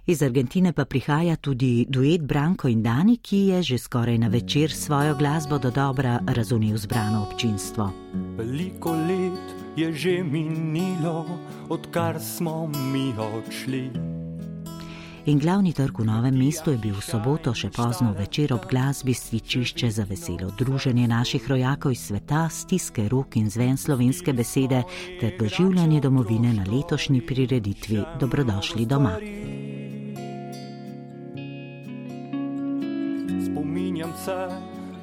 Iz 0.06 0.22
Argentine 0.22 0.72
pa 0.72 0.84
prihaja 0.84 1.36
tudi 1.36 1.86
duet 1.88 2.22
Branko 2.22 2.68
in 2.68 2.82
Dani, 2.82 3.16
ki 3.16 3.36
je 3.36 3.62
že 3.62 3.78
skoraj 3.78 4.18
na 4.18 4.28
večer 4.28 4.70
svojo 4.70 5.14
glasbo 5.14 5.58
do 5.58 5.70
dobra 5.70 6.20
razumel 6.26 6.76
zbrano 6.76 7.26
občinstvo. 7.26 7.90
Veliko 8.38 8.92
let 8.94 9.54
je 9.76 9.92
že 9.92 10.22
minilo, 10.22 11.26
odkar 11.68 12.20
smo 12.20 12.66
mi 12.66 13.12
odšli. 13.18 13.90
In 15.26 15.38
glavni 15.42 15.72
trg 15.74 15.98
v 15.98 16.04
novem 16.06 16.38
mestu 16.38 16.70
je 16.70 16.78
bil 16.78 16.94
v 16.94 17.02
soboto 17.02 17.50
še 17.50 17.74
pozno 17.74 18.14
večer 18.14 18.54
ob 18.54 18.70
glasbi 18.70 19.10
stičišče 19.10 19.90
za 19.90 20.06
veselo 20.06 20.54
druženje 20.54 21.02
naših 21.10 21.42
rojakov 21.50 21.90
iz 21.90 22.06
sveta, 22.06 22.46
stiske 22.46 23.10
rok 23.10 23.34
in 23.34 23.50
zven 23.50 23.74
slovenske 23.74 24.30
besede 24.30 24.86
ter 25.18 25.34
doživljanje 25.34 25.98
domovine 26.00 26.54
na 26.54 26.62
letošnji 26.62 27.26
prireditvi 27.26 28.04
Dobrodošli 28.22 28.86
doma. 28.86 29.18
Spominjam 33.50 34.14
se 34.14 34.38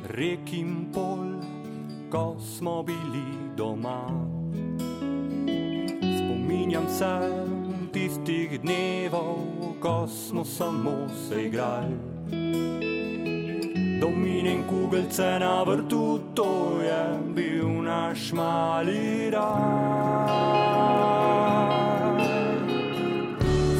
rek 0.07 0.55
in 0.55 0.87
pol, 0.95 1.43
ko 2.07 2.39
smo 2.39 2.79
bili 2.87 3.27
doma 3.59 4.07
Spominjam 5.99 6.87
se 6.87 7.11
tistih 7.93 8.59
dnevov, 8.61 9.37
ko 9.79 10.07
smo 10.07 10.45
samo 10.45 11.07
se 11.29 11.45
igrali. 11.45 11.93
Dominen 14.01 14.63
kugelce 14.69 15.37
na 15.39 15.63
vrtu, 15.63 16.19
to 16.33 16.81
je 16.81 17.19
bil 17.35 17.69
naš 17.85 18.31
mali 18.33 19.29
raj. 19.29 19.61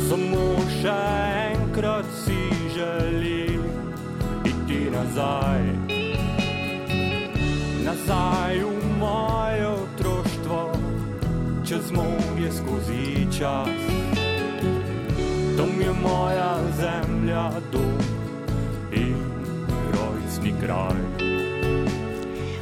Samo 0.09 0.45
še 0.77 0.99
enkrat 1.49 2.05
si 2.25 2.39
želim 2.75 3.65
iti 4.45 4.93
nazaj, 4.93 5.65
nazaj 7.85 8.61
v 8.61 8.97
moje 8.99 9.67
otroštvo, 9.67 10.61
čez 11.65 11.91
morje 11.91 12.51
skozi 12.51 13.27
čas. 13.39 13.72
Moja 16.03 16.57
zemlja, 16.77 17.51
dom 17.71 17.97
in 18.91 19.15
rojstni 19.91 20.53
kraj. 20.61 20.95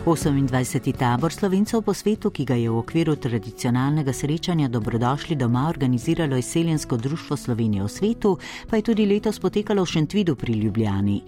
28. 0.05 0.93
tabor 0.97 1.33
slovencev 1.33 1.81
po 1.81 1.93
svetu, 1.93 2.29
ki 2.29 2.45
ga 2.45 2.55
je 2.55 2.69
v 2.69 2.77
okviru 2.77 3.15
tradicionalnega 3.15 4.13
srečanja 4.13 4.67
Dobrodošli 4.67 5.35
doma 5.35 5.67
organiziralo 5.69 6.37
izseljensko 6.37 6.97
društvo 6.97 7.37
Slovenije 7.37 7.83
v 7.83 7.89
svetu, 7.89 8.37
pa 8.69 8.75
je 8.75 8.81
tudi 8.81 9.05
letos 9.05 9.39
potekalo 9.39 9.83
v 9.83 9.85
Šentvidu 9.85 10.35
pri 10.35 10.53
Ljubljani. 10.53 11.21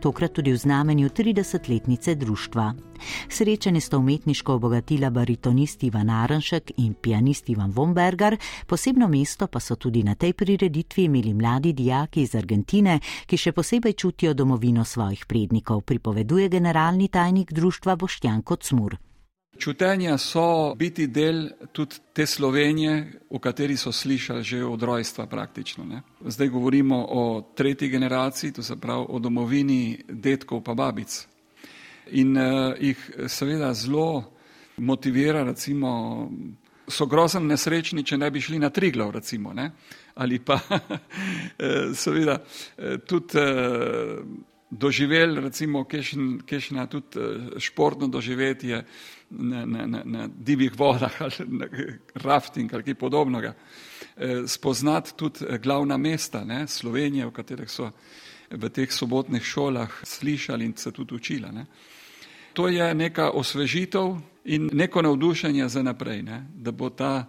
Tokrat 0.00 0.32
tudi 0.32 0.52
v 0.52 0.56
znamenju 0.56 1.08
30-letnice 1.08 2.14
društva. 2.14 2.74
Srečanje 3.28 3.80
sta 3.80 3.98
umetniško 3.98 4.54
obogatila 4.54 5.10
baritonist 5.10 5.82
Ivan 5.82 6.10
Aranšek 6.10 6.72
in 6.76 6.94
pianist 6.94 7.48
Ivan 7.48 7.70
Vomberger, 7.70 8.36
posebno 8.66 9.08
mesto 9.08 9.46
pa 9.46 9.60
so 9.60 9.76
tudi 9.76 10.02
na 10.02 10.14
tej 10.14 10.32
prireditvi 10.32 11.04
imeli 11.04 11.34
mladi 11.34 11.72
dijaki 11.72 12.22
iz 12.22 12.34
Argentine, 12.34 13.00
ki 13.26 13.36
še 13.36 13.52
posebej 13.52 13.92
čutijo 13.92 14.34
domovino 14.34 14.84
svojih 14.84 15.26
prednikov, 15.26 15.80
pripoveduje 15.80 16.48
generalni 16.48 17.08
tajnik 17.08 17.52
društva 17.52 17.96
Boštjan 17.96 18.42
Kocmur. 18.42 19.09
Čutenja 19.60 20.18
so 20.18 20.74
biti 20.74 21.06
del 21.06 21.50
tudi 21.72 21.96
te 22.12 22.26
Slovenije, 22.26 23.12
o 23.30 23.38
kateri 23.38 23.76
so 23.76 23.92
slišali 23.92 24.42
že 24.42 24.64
od 24.64 24.82
rojstva 24.82 25.26
praktično. 25.26 25.84
Ne. 25.84 26.02
Zdaj 26.24 26.48
govorimo 26.48 27.06
o 27.10 27.52
tretji 27.56 27.88
generaciji, 27.88 28.52
to 28.52 28.62
se 28.62 28.76
pravi 28.76 29.06
o 29.08 29.18
domovini 29.18 30.04
detkov 30.08 30.62
pa 30.62 30.74
babic. 30.74 31.26
In 32.10 32.36
uh, 32.36 32.74
jih 32.80 33.10
seveda 33.28 33.74
zelo 33.74 34.32
motivira, 34.76 35.42
recimo, 35.44 36.30
so 36.88 37.06
grozno 37.06 37.40
nesrečni, 37.40 38.04
če 38.04 38.16
ne 38.16 38.30
bi 38.30 38.40
šli 38.40 38.58
na 38.58 38.70
Triglav, 38.70 39.10
recimo, 39.10 39.52
ne. 39.52 39.70
ali 40.14 40.38
pa 40.38 40.58
seveda 42.02 42.38
tudi 43.06 43.38
uh, 43.38 44.24
doživeli, 44.70 45.40
recimo, 45.40 45.84
kešna 46.46 46.86
tudi 46.86 47.20
športno 47.58 48.06
doživetje 48.06 48.84
na, 49.30 49.66
na, 49.66 49.86
na, 49.86 50.02
na 50.04 50.28
divjih 50.28 50.78
vodah 50.78 51.22
ali 51.22 51.46
na 51.46 51.66
rafting 52.14 52.74
ali 52.74 52.82
kaj 52.82 52.94
podobnega. 52.94 53.54
Spoznati 54.46 55.16
tudi 55.16 55.58
glavna 55.62 55.96
mesta 55.96 56.44
ne, 56.44 56.66
Slovenije, 56.66 57.26
v 57.26 57.32
katerih 57.32 57.70
so 57.70 57.90
v 58.50 58.70
teh 58.70 58.90
sobotnih 58.92 59.42
šolah 59.42 60.00
slišali 60.02 60.64
in 60.64 60.76
se 60.76 60.90
tudi 60.92 61.14
učila. 61.14 61.50
Ne. 61.52 61.66
To 62.52 62.68
je 62.68 62.94
neka 62.94 63.30
osvežitev 63.30 64.16
in 64.44 64.70
neko 64.72 65.02
navdušenje 65.02 65.68
za 65.68 65.82
naprej, 65.82 66.22
ne, 66.22 66.46
da 66.54 66.72
bo 66.72 66.90
ta 66.90 67.26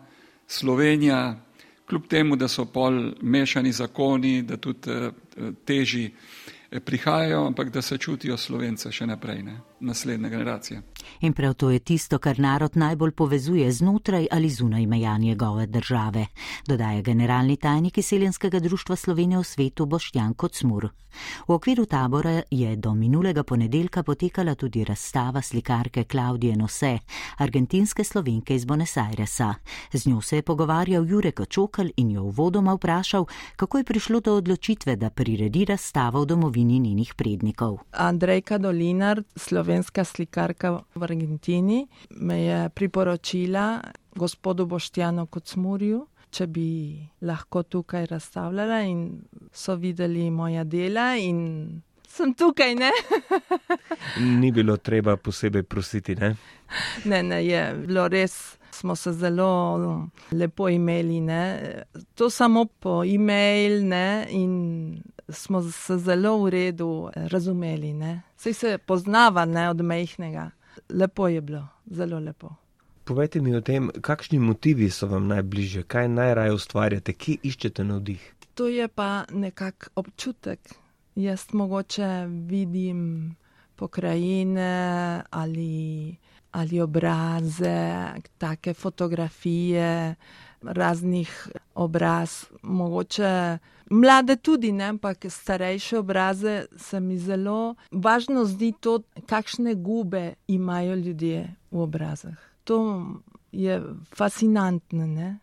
Slovenija, 0.48 1.40
kljub 1.86 2.08
temu, 2.08 2.36
da 2.36 2.48
so 2.48 2.66
pol 2.66 3.14
mešani 3.22 3.72
zakoni, 3.72 4.42
da 4.42 4.58
tudi 4.58 5.12
teži 5.66 6.10
prihajajo, 6.80 7.46
ampak 7.46 7.70
da 7.70 7.82
se 7.82 7.98
čutijo 7.98 8.38
slovence 8.38 8.92
še 8.92 9.06
naprej, 9.06 9.44
ne? 9.44 9.60
naslednje 9.80 10.30
generacije. 10.30 10.82
In 11.22 11.34
prav 11.34 11.54
to 11.54 11.70
je 11.70 11.80
tisto, 11.80 12.20
kar 12.20 12.40
narod 12.40 12.78
najbolj 12.78 13.12
povezuje 13.12 13.72
znotraj 13.72 14.28
ali 14.32 14.50
zunaj 14.50 14.86
meja 14.86 15.18
njegove 15.18 15.66
države, 15.68 16.26
dodaja 16.68 17.02
generalni 17.02 17.58
tajnik 17.58 17.98
izseljenskega 17.98 18.60
društva 18.60 18.96
Slovenije 18.96 19.40
v 19.40 19.44
svetu 19.44 19.86
Boštjan 19.86 20.34
Kocmur. 20.34 20.90
V 21.48 21.54
okviru 21.54 21.86
tabora 21.86 22.42
je 22.52 22.76
do 22.76 22.94
minulega 22.94 23.44
ponedeljka 23.44 24.04
potekala 24.04 24.56
tudi 24.56 24.84
razstava 24.84 25.42
slikarke 25.42 26.04
Klaudije 26.04 26.56
Nose, 26.56 26.98
argentinske 27.38 28.04
slovenke 28.04 28.56
iz 28.56 28.66
Buenos 28.66 28.98
Airesa. 28.98 29.54
Z 29.94 30.08
njo 30.08 30.22
se 30.22 30.36
je 30.36 30.42
pogovarjal 30.42 31.06
Jurek 31.10 31.40
Očokal 31.40 31.90
in 31.98 32.12
jo 32.12 32.24
uvodoma 32.24 32.74
vprašal, 32.74 33.26
kako 33.56 33.78
je 33.78 33.84
prišlo 33.84 34.20
do 34.20 34.36
odločitve, 34.36 34.96
da 34.96 35.10
priredi 35.10 35.66
razstavo 35.66 36.22
v 36.22 36.26
domovini 36.26 36.80
njenih 36.80 37.14
prednikov. 37.14 37.78
Andrejka 37.92 38.58
Dolinar, 38.58 39.24
slovenska 39.36 40.04
slikarka 40.04 40.80
v 40.96 41.04
Argentini, 41.04 41.88
me 42.10 42.42
je 42.44 42.70
priporočila 42.70 43.82
gospodu 44.16 44.66
Boštjanu 44.66 45.26
Kocmurju, 45.28 46.06
če 46.32 46.48
bi 46.48 47.00
lahko 47.28 47.64
tukaj 47.64 48.06
razstavljala 48.06 48.82
in 48.88 49.22
so 49.54 49.76
videli 49.76 50.30
moja 50.32 50.64
dela 50.64 51.16
in 51.20 51.82
sem 52.08 52.34
tukaj, 52.34 52.76
ne? 52.76 52.92
Ni 54.42 54.52
bilo 54.52 54.78
treba 54.78 55.18
posebej 55.18 55.64
prositi, 55.64 56.16
ne? 56.16 56.36
Ne, 57.06 57.24
ne, 57.24 57.46
je 57.46 57.62
bilo 57.86 58.08
res. 58.08 58.58
Smo 58.72 58.96
se 58.96 59.12
zelo 59.14 60.08
lepo 60.32 60.70
imeli, 60.70 61.20
ne? 61.20 61.60
to 62.16 62.30
samo 62.30 62.66
po 62.66 63.04
e-mail, 63.06 63.84
ne? 63.86 64.26
in 64.30 65.02
smo 65.30 65.62
se 65.62 65.98
zelo 65.98 66.38
v 66.44 66.50
redu 66.50 67.10
razumeli. 67.16 67.92
Vse 68.38 68.54
se 68.54 68.78
poznava 68.78 69.46
ne? 69.46 69.70
od 69.70 69.82
mehkega. 69.82 70.50
Lepo 70.92 71.28
je 71.28 71.42
bilo, 71.42 71.68
zelo 71.86 72.20
lepo. 72.20 72.50
Povejte 73.04 73.42
mi 73.42 73.56
o 73.56 73.62
tem, 73.62 73.90
kakšni 74.02 74.40
motivi 74.40 74.90
so 74.90 75.08
vam 75.08 75.28
najbližje, 75.28 75.84
kaj 75.84 76.08
najraje 76.08 76.54
ustvarjate, 76.54 77.14
kje 77.14 77.40
iščete 77.44 77.84
navdih? 77.84 78.22
To 78.56 78.68
je 78.68 78.88
pa 78.88 79.26
nekak 79.32 79.90
občutek. 79.96 80.60
Jaz 81.16 81.48
mogoče 81.54 82.28
vidim 82.48 83.36
pokrajine 83.76 85.24
ali, 85.30 86.16
ali 86.52 86.82
obraze, 86.82 88.14
take 88.38 88.74
fotografije 88.74 90.16
raznih 90.62 91.48
obraz, 91.76 92.46
mogoče 92.62 93.58
mlade 93.92 94.36
tudi, 94.36 94.72
ne, 94.72 94.96
ampak 94.96 95.26
starejše 95.30 96.00
obraze 96.00 96.66
se 96.78 97.00
mi 97.00 97.18
zelo 97.18 97.76
važno 97.92 98.46
zdi 98.46 98.74
to, 98.80 99.02
kakšne 99.26 99.76
gube 99.76 100.34
imajo 100.48 100.96
ljudje 100.96 101.56
v 101.72 101.80
obrazah. 101.80 102.40
To 102.64 103.06
je 103.52 103.82
fascinantno, 104.16 105.06
ne. 105.08 105.40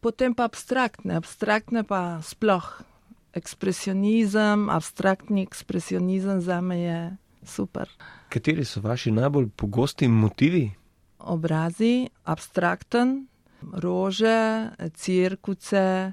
Potem 0.00 0.34
pa 0.34 0.50
abstraktne, 0.50 1.14
abstraktne 1.14 1.86
pa 1.86 2.18
sploh. 2.22 2.82
Ekspresionizem, 3.32 4.68
abstraktni 4.68 5.46
ekspresionizem 5.46 6.40
za 6.40 6.60
me 6.60 6.80
je 6.80 7.16
super. 7.46 7.88
Kateri 8.28 8.64
so 8.64 8.80
vaši 8.80 9.10
najbolj 9.10 9.48
pogosti 9.56 10.08
motivi? 10.08 10.66
Obrazi, 11.18 12.08
abstrakten, 12.24 13.26
rože, 13.72 14.68
cirkuce, 14.94 16.12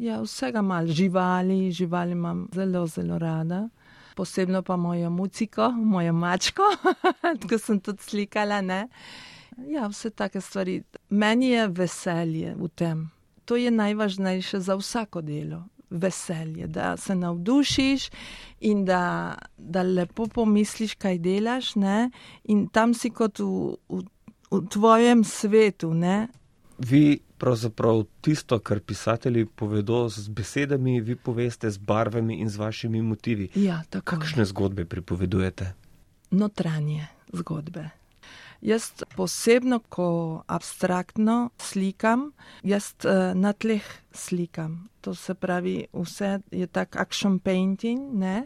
ja, 0.00 0.20
vsega 0.22 0.62
malo, 0.62 0.86
živali, 0.86 1.72
živali 1.72 2.12
imam 2.12 2.48
zelo, 2.54 2.86
zelo 2.86 3.18
rada. 3.18 3.68
Posebno 4.14 4.62
pa 4.62 4.76
mojo 4.76 5.10
muziko, 5.10 5.70
mojo 5.70 6.12
mačko, 6.12 6.62
tako 7.40 7.58
sem 7.58 7.80
tudi 7.80 8.02
slikala. 8.02 8.60
Ne? 8.60 8.88
Ja, 9.68 9.86
vse 9.86 10.10
take 10.10 10.40
stvari. 10.40 10.82
Meni 11.10 11.50
je 11.50 11.68
veselje 11.68 12.54
v 12.54 12.68
tem. 12.68 13.10
To 13.44 13.56
je 13.56 13.70
najvažnejše 13.70 14.60
za 14.60 14.74
vsako 14.76 15.20
delo. 15.20 15.64
Veselje, 15.90 16.66
da 16.66 16.96
se 16.96 17.14
navdušiš 17.14 18.10
in 18.60 18.84
da, 18.84 19.34
da 19.58 19.82
lepo 19.82 20.26
pomisliš, 20.26 20.94
kaj 20.94 21.18
delaš, 21.18 21.74
ne? 21.74 22.10
in 22.44 22.68
tam 22.68 22.94
si 22.94 23.10
kot 23.10 23.38
v, 23.38 23.74
v, 23.88 24.04
v 24.50 24.60
tvojem 24.70 25.24
svetu. 25.24 25.90
Ne? 25.94 26.28
Vi 26.78 27.18
pravzaprav 27.40 28.04
tisto, 28.20 28.58
kar 28.60 28.82
pisatelji 28.84 29.46
povedo 29.48 30.08
z 30.12 30.28
besedami, 30.28 31.00
vi 31.00 31.16
poveste 31.16 31.70
z 31.70 31.80
barvami 31.80 32.36
in 32.44 32.52
z 32.52 32.60
vašimi 32.60 33.00
motivi. 33.02 33.48
Ja, 33.56 33.80
tako. 33.90 34.20
Kakšne 34.20 34.44
zgodbe 34.44 34.84
pripovedujete? 34.84 35.72
Notranje 36.30 37.08
zgodbe. 37.32 37.88
Jaz 38.60 38.92
posebno, 39.16 39.80
ko 39.88 40.44
abstraktno 40.44 41.50
slikam, 41.56 42.32
jaz 42.60 42.92
na 43.34 43.52
tleh 43.56 43.86
slikam. 44.12 44.90
To 45.00 45.14
se 45.16 45.32
pravi, 45.34 45.86
vse 45.96 46.44
je 46.52 46.66
tak 46.68 46.96
action 47.00 47.38
painting, 47.40 48.12
ne, 48.20 48.44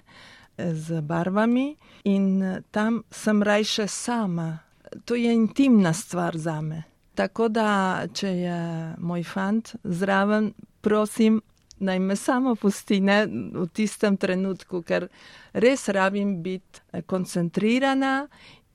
z 0.55 1.03
barvami 1.03 1.75
in 2.07 2.63
tam 2.71 3.03
sem 3.11 3.43
rajše 3.43 3.89
sama. 3.91 4.59
To 5.05 5.19
je 5.19 5.35
intimna 5.35 5.91
stvar 5.93 6.39
za 6.39 6.61
me. 6.63 6.85
Tako 7.15 7.49
da, 7.49 8.07
če 8.13 8.29
je 8.29 8.61
moj 8.99 9.23
fant 9.23 9.75
zraven, 9.85 10.53
prosim, 10.83 11.41
naj 11.79 11.99
me 11.99 12.17
samo 12.17 12.55
pusti 12.55 13.01
ne, 13.01 13.25
v 13.55 13.67
tistem 13.73 14.17
trenutku, 14.17 14.83
ker 14.83 15.09
res 15.53 15.89
rabim 15.89 16.41
biti 16.43 16.83
eh, 16.93 17.03
koncentrirana, 17.03 18.27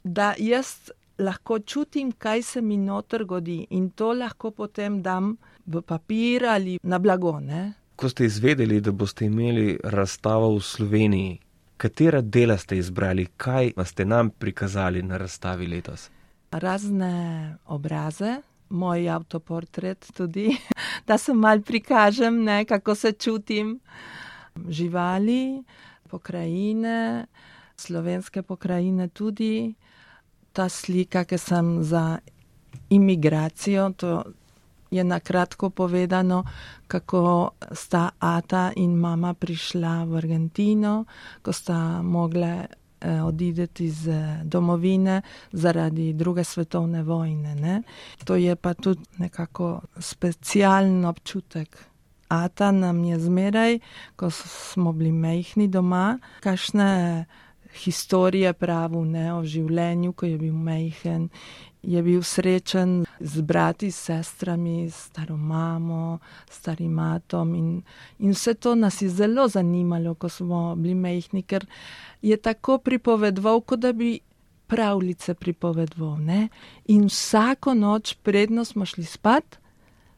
da 0.03 0.33
jaz 0.39 0.91
lahko 1.19 1.59
čutim, 1.59 2.11
kaj 2.11 2.43
se 2.43 2.61
mi 2.61 2.77
noter 2.77 3.25
godi 3.25 3.65
in 3.75 3.89
to 3.89 4.13
lahko 4.13 4.51
potem 4.51 5.01
dam 5.03 5.35
v 5.65 5.81
papir 5.81 6.45
ali 6.45 6.79
na 6.83 6.99
blago. 6.99 7.39
Ne. 7.39 7.73
Ko 7.95 8.09
ste 8.09 8.25
izvedeli, 8.25 8.79
da 8.81 8.91
boste 8.91 9.25
imeli 9.25 9.77
razstavo 9.83 10.53
v 10.55 10.61
Sloveniji, 10.63 11.39
katera 11.77 12.21
dela 12.21 12.57
ste 12.57 12.77
izbrali, 12.77 13.27
kaj 13.37 13.73
ste 13.85 14.05
nam 14.05 14.29
prikazali 14.29 15.03
na 15.03 15.17
razstavi 15.17 15.67
letos? 15.67 16.09
Razne 16.51 17.57
obraze, 17.65 18.41
moj 18.69 19.09
avtoportret 19.09 20.11
tudi, 20.13 20.57
da 21.07 21.17
se 21.17 21.33
mal 21.33 21.61
prikažem, 21.61 22.43
ne, 22.43 22.65
kako 22.65 22.95
se 22.95 23.11
čutim. 23.11 23.79
Živali, 24.69 25.63
pokrajine, 26.09 27.25
slovenske 27.77 28.41
pokrajine 28.41 29.07
tudi. 29.07 29.73
Ta 30.53 30.69
slika, 30.69 31.23
ki 31.23 31.37
sem 31.37 31.83
za 31.83 32.19
imigracijo, 32.89 33.91
to 33.97 34.23
je 34.91 35.03
na 35.03 35.19
kratko 35.19 35.69
povedano, 35.69 36.43
kako 36.87 37.51
sta 37.71 38.09
Ata 38.19 38.71
in 38.75 38.97
mama 38.97 39.33
prišla 39.33 40.03
v 40.03 40.17
Argentino, 40.17 41.05
ko 41.41 41.53
sta 41.53 42.01
mogle 42.01 42.65
odideti 43.01 43.85
iz 43.85 44.07
eh, 44.07 44.41
domovine 44.43 45.21
zaradi 45.51 46.13
druge 46.13 46.43
svetovne 46.43 47.03
vojne. 47.03 47.55
Ne? 47.55 47.81
To 48.23 48.35
je 48.35 48.55
pa 48.55 48.73
tudi 48.73 49.01
nekako 49.17 49.81
specialen 49.99 51.05
občutek. 51.05 51.85
Ata 52.27 52.71
nam 52.71 53.03
je 53.03 53.19
zmeraj, 53.19 53.79
ko 54.15 54.29
smo 54.31 54.93
bili 54.93 55.11
mehni 55.11 55.67
doma, 55.67 56.19
kakšne 56.39 57.25
historije 57.73 58.53
pravil 58.53 59.05
ne, 59.05 59.33
o 59.33 59.43
življenju, 59.45 60.13
ko 60.13 60.25
je 60.25 60.37
bil 60.37 60.53
mehen 60.53 61.29
je 61.82 62.01
bil 62.03 62.23
srečen 62.23 63.05
z 63.19 63.41
brati, 63.41 63.91
sestrami, 63.91 64.89
staro 64.89 65.38
mamo, 65.38 66.19
starim 66.49 66.91
matom. 66.91 67.55
In, 67.55 67.82
in 68.19 68.32
vse 68.32 68.53
to 68.53 68.75
nas 68.75 69.01
je 69.01 69.09
zelo 69.09 69.47
zanimalo, 69.47 70.13
ko 70.15 70.30
smo 70.30 70.75
bili 70.75 70.95
mehni, 70.95 71.43
ker 71.43 71.65
je 72.21 72.38
tako 72.38 72.77
pripovedoval, 72.77 73.61
kot 73.61 73.80
da 73.80 73.93
bi 73.93 74.19
pravljice 74.67 75.34
pripovedoval. 75.34 76.19
Ne? 76.19 76.47
In 76.86 77.07
vsako 77.07 77.73
noč, 77.73 78.15
predno 78.23 78.65
smo 78.65 78.86
šli 78.86 79.03
spat, 79.03 79.59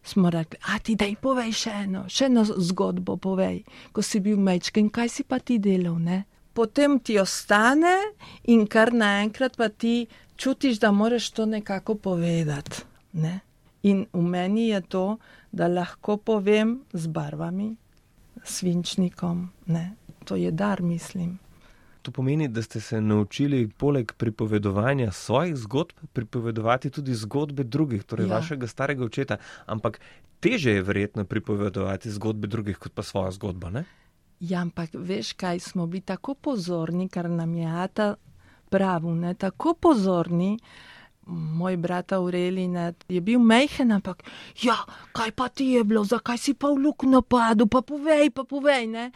smo 0.03 0.29
rekli: 0.29 0.59
A 0.73 0.79
ti 0.79 0.95
daj 0.95 1.15
povej 1.21 1.53
še 1.53 1.71
eno, 1.85 2.05
še 2.09 2.25
eno 2.25 2.43
zgodbo 2.45 3.17
povej, 3.17 3.63
ko 3.93 4.01
si 4.01 4.19
bil 4.19 4.37
mečken, 4.37 4.89
kaj 4.89 5.09
si 5.09 5.23
pa 5.23 5.39
ti 5.39 5.59
delal. 5.59 5.99
Ne? 6.01 6.23
Potem 6.53 6.99
ti 6.99 7.19
ostane, 7.19 7.95
in 8.43 8.67
kar 8.67 8.91
naenkrat 8.93 9.55
pa 9.57 9.69
ti 9.69 10.07
čutiš, 10.35 10.79
da 10.79 10.91
moraš 10.91 11.29
to 11.31 11.45
nekako 11.45 11.95
povedati. 11.95 12.83
Ne? 13.13 13.39
In 13.83 14.05
v 14.13 14.21
meni 14.21 14.67
je 14.69 14.81
to, 14.81 15.05
da 15.51 15.67
lahko 15.67 16.17
povem 16.17 16.79
z 16.93 17.07
barvami, 17.07 17.75
svinčnikom. 18.43 19.49
Ne? 19.65 19.95
To 20.25 20.35
je 20.35 20.51
dar, 20.51 20.81
mislim. 20.81 21.39
To 22.01 22.11
pomeni, 22.11 22.47
da 22.47 22.61
ste 22.61 22.81
se 22.81 23.01
naučili 23.01 23.67
poleg 23.67 24.11
pripovedovanja 24.17 25.11
svojih 25.11 25.55
zgodb, 25.57 25.97
pripovedovati 26.13 26.89
tudi 26.89 27.13
zgodbe 27.13 27.63
drugih, 27.63 28.03
torej 28.03 28.27
ja. 28.27 28.35
vašega 28.35 28.67
starega 28.67 29.05
očeta. 29.05 29.37
Ampak 29.65 29.99
teže 30.39 30.71
je 30.71 30.81
verjetno 30.81 31.25
pripovedovati 31.25 32.11
zgodbe 32.11 32.47
drugih, 32.47 32.77
kot 32.77 32.93
pa 32.93 33.03
svojo 33.03 33.31
zgodbo. 33.31 33.69
Ne? 33.69 33.85
Ja, 34.41 34.61
ampak 34.61 34.95
veš, 34.97 35.35
kaj 35.37 35.59
smo 35.59 35.85
bili 35.87 36.01
tako 36.01 36.33
pozorni, 36.33 37.09
kar 37.09 37.29
nam 37.29 37.53
je 37.55 37.67
Ata 37.67 38.15
pravu, 38.69 39.15
ne, 39.15 39.33
tako 39.33 39.73
pozorni. 39.73 40.57
Moj 41.25 41.77
brat 41.77 42.11
Aurelij 42.11 42.93
je 43.07 43.21
bil 43.21 43.39
mehen, 43.39 43.91
ampak 43.91 44.23
ja, 44.63 44.75
kaj 45.13 45.31
pa 45.31 45.47
ti 45.49 45.65
je 45.65 45.83
bilo, 45.83 46.03
zakaj 46.03 46.37
si 46.37 46.53
pa 46.53 46.71
v 46.73 46.81
luk 46.87 47.05
napadel, 47.05 47.69
pa 47.69 47.83
povej, 47.85 48.31
pa 48.33 48.43
povej. 48.43 48.87
Ne? 48.87 49.11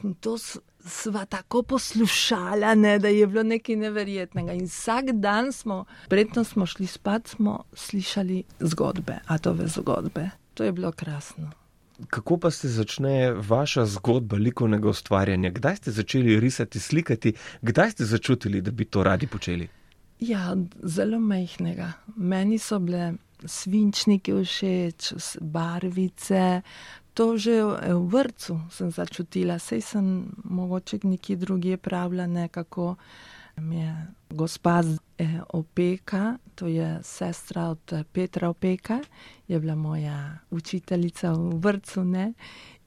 In 0.00 0.14
to 0.14 0.38
sva 0.38 1.26
tako 1.28 1.62
poslušala, 1.62 2.74
ne, 2.74 2.98
da 2.98 3.12
je 3.12 3.26
bilo 3.26 3.42
nekaj 3.42 3.76
neverjetnega. 3.76 4.56
In 4.56 4.64
vsak 4.64 5.12
dan 5.20 5.52
smo, 5.52 5.84
predtem 6.08 6.44
smo 6.44 6.66
šli 6.66 6.86
spat, 6.86 7.28
smo 7.28 7.64
slišali 7.72 8.42
zgodbe, 8.60 9.20
atove 9.26 9.68
zgodbe. 9.68 10.30
To 10.54 10.64
je 10.64 10.72
bilo 10.72 10.92
krasno. 10.92 11.59
Kako 12.08 12.38
pa 12.38 12.50
se 12.50 12.68
začne 12.68 13.32
vaša 13.32 13.86
zgodba 13.86 14.36
likovnega 14.36 14.88
ustvarjanja? 14.88 15.50
Kdaj 15.50 15.76
ste 15.76 15.90
začeli 15.90 16.40
risati, 16.40 16.80
slikati, 16.80 17.32
kdaj 17.62 17.90
ste 17.90 18.04
začutili, 18.04 18.60
da 18.60 18.70
bi 18.70 18.84
to 18.84 19.02
radi 19.02 19.26
počeli? 19.26 19.68
Ja, 20.20 20.56
zelo 20.82 21.20
majhnega. 21.20 21.92
Meni 22.16 22.58
so 22.58 22.78
bile 22.78 23.14
svinčniki 23.44 24.32
všeč, 24.32 25.12
barvice. 25.40 26.62
To 27.14 27.36
že 27.36 27.62
v 27.62 28.06
vrtu 28.06 28.60
sem 28.70 28.90
začutila, 28.90 29.58
sej 29.58 29.80
sem 29.80 30.30
mogoče 30.44 31.00
nekje 31.02 31.36
drugje 31.36 31.76
pravila 31.76 32.26
nekako. 32.26 32.94
Mi 32.94 33.39
je 33.72 34.06
gospa 34.30 34.82
eh, 35.18 35.40
Opeka, 35.48 36.38
to 36.54 36.66
je 36.66 36.98
sestra 37.02 37.68
od 37.68 37.92
eh, 37.92 38.04
Petra 38.12 38.48
Opeka, 38.48 39.00
je 39.48 39.60
bila 39.60 39.74
moja 39.74 40.38
učiteljica 40.50 41.32
v 41.32 41.60
vrtu. 41.60 42.04
Ne? 42.04 42.32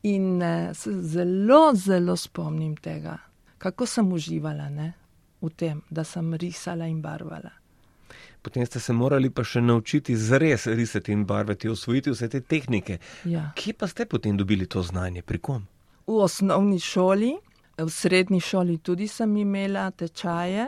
In 0.04 0.42
eh, 0.42 0.74
se 0.74 0.92
zelo, 1.02 1.74
zelo 1.76 2.16
spomnim 2.18 2.76
tega, 2.76 3.18
kako 3.58 3.86
sem 3.86 4.12
uživala 4.14 4.70
ne? 4.70 4.94
v 5.42 5.50
tem, 5.50 5.82
da 5.90 6.04
sem 6.04 6.34
risala 6.34 6.88
in 6.88 7.02
barvala. 7.02 7.52
Potem 8.42 8.66
ste 8.66 8.80
se 8.80 8.94
morali 8.94 9.30
pa 9.30 9.44
še 9.44 9.62
naučiti 9.62 10.16
zares 10.16 10.68
risati 10.68 11.12
in 11.12 11.26
barvati, 11.26 11.70
osvojiti 11.70 12.12
vse 12.12 12.30
te 12.30 12.42
tehnike. 12.42 12.98
Ja. 13.26 13.52
Kje 13.56 13.74
pa 13.74 13.88
ste 13.88 14.06
potem 14.06 14.38
dobili 14.38 14.68
to 14.68 14.84
znanje, 14.84 15.22
pri 15.22 15.40
kom? 15.40 15.68
V 16.08 16.20
osnovni 16.24 16.80
šoli, 16.80 17.38
v 17.78 17.90
srednji 17.90 18.40
šoli 18.40 18.78
tudi 18.78 19.08
sem 19.08 19.38
imela 19.38 19.92
tečaje, 19.92 20.68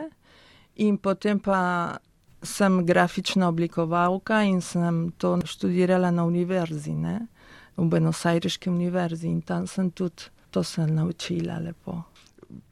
in 0.76 0.98
potem 0.98 1.38
pa 1.40 1.96
sem 2.42 2.86
grafična 2.86 3.48
oblikovalka 3.48 4.42
in 4.42 4.60
sem 4.60 5.10
to 5.18 5.38
študirala 5.44 6.10
na 6.10 6.24
univerzi, 6.24 6.94
ne? 6.94 7.26
v 7.76 7.84
Buenos 7.84 8.24
Aireški 8.26 8.70
univerzi 8.70 9.28
in 9.28 9.40
tam 9.42 9.66
sem 9.66 9.90
tudi 9.90 10.30
to 10.50 10.62
se 10.64 10.86
naučila 10.86 11.58
lepo. 11.58 12.02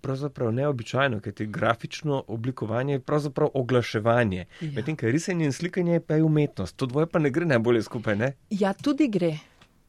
Pravzaprav 0.01 0.53
neobičajno, 0.53 1.20
ker 1.20 1.32
je 1.39 1.47
grafično 1.47 2.24
oblikovanje 2.28 3.01
pravzaprav 3.01 3.49
oglaševanje. 3.55 4.47
Ja. 4.61 4.70
Medtem, 4.76 4.97
ker 4.97 5.11
risanje 5.12 5.45
in 5.45 5.53
slikanje 5.53 6.01
pa 6.01 6.14
je 6.14 6.24
umetnost. 6.24 6.76
To 6.76 6.87
dvoje 6.87 7.07
pa 7.07 7.18
ne 7.18 7.30
gre 7.30 7.47
najbolje 7.47 7.82
skupaj, 7.82 8.16
ne? 8.16 8.32
Ja, 8.51 8.72
tudi 8.72 9.09
gre. 9.09 9.35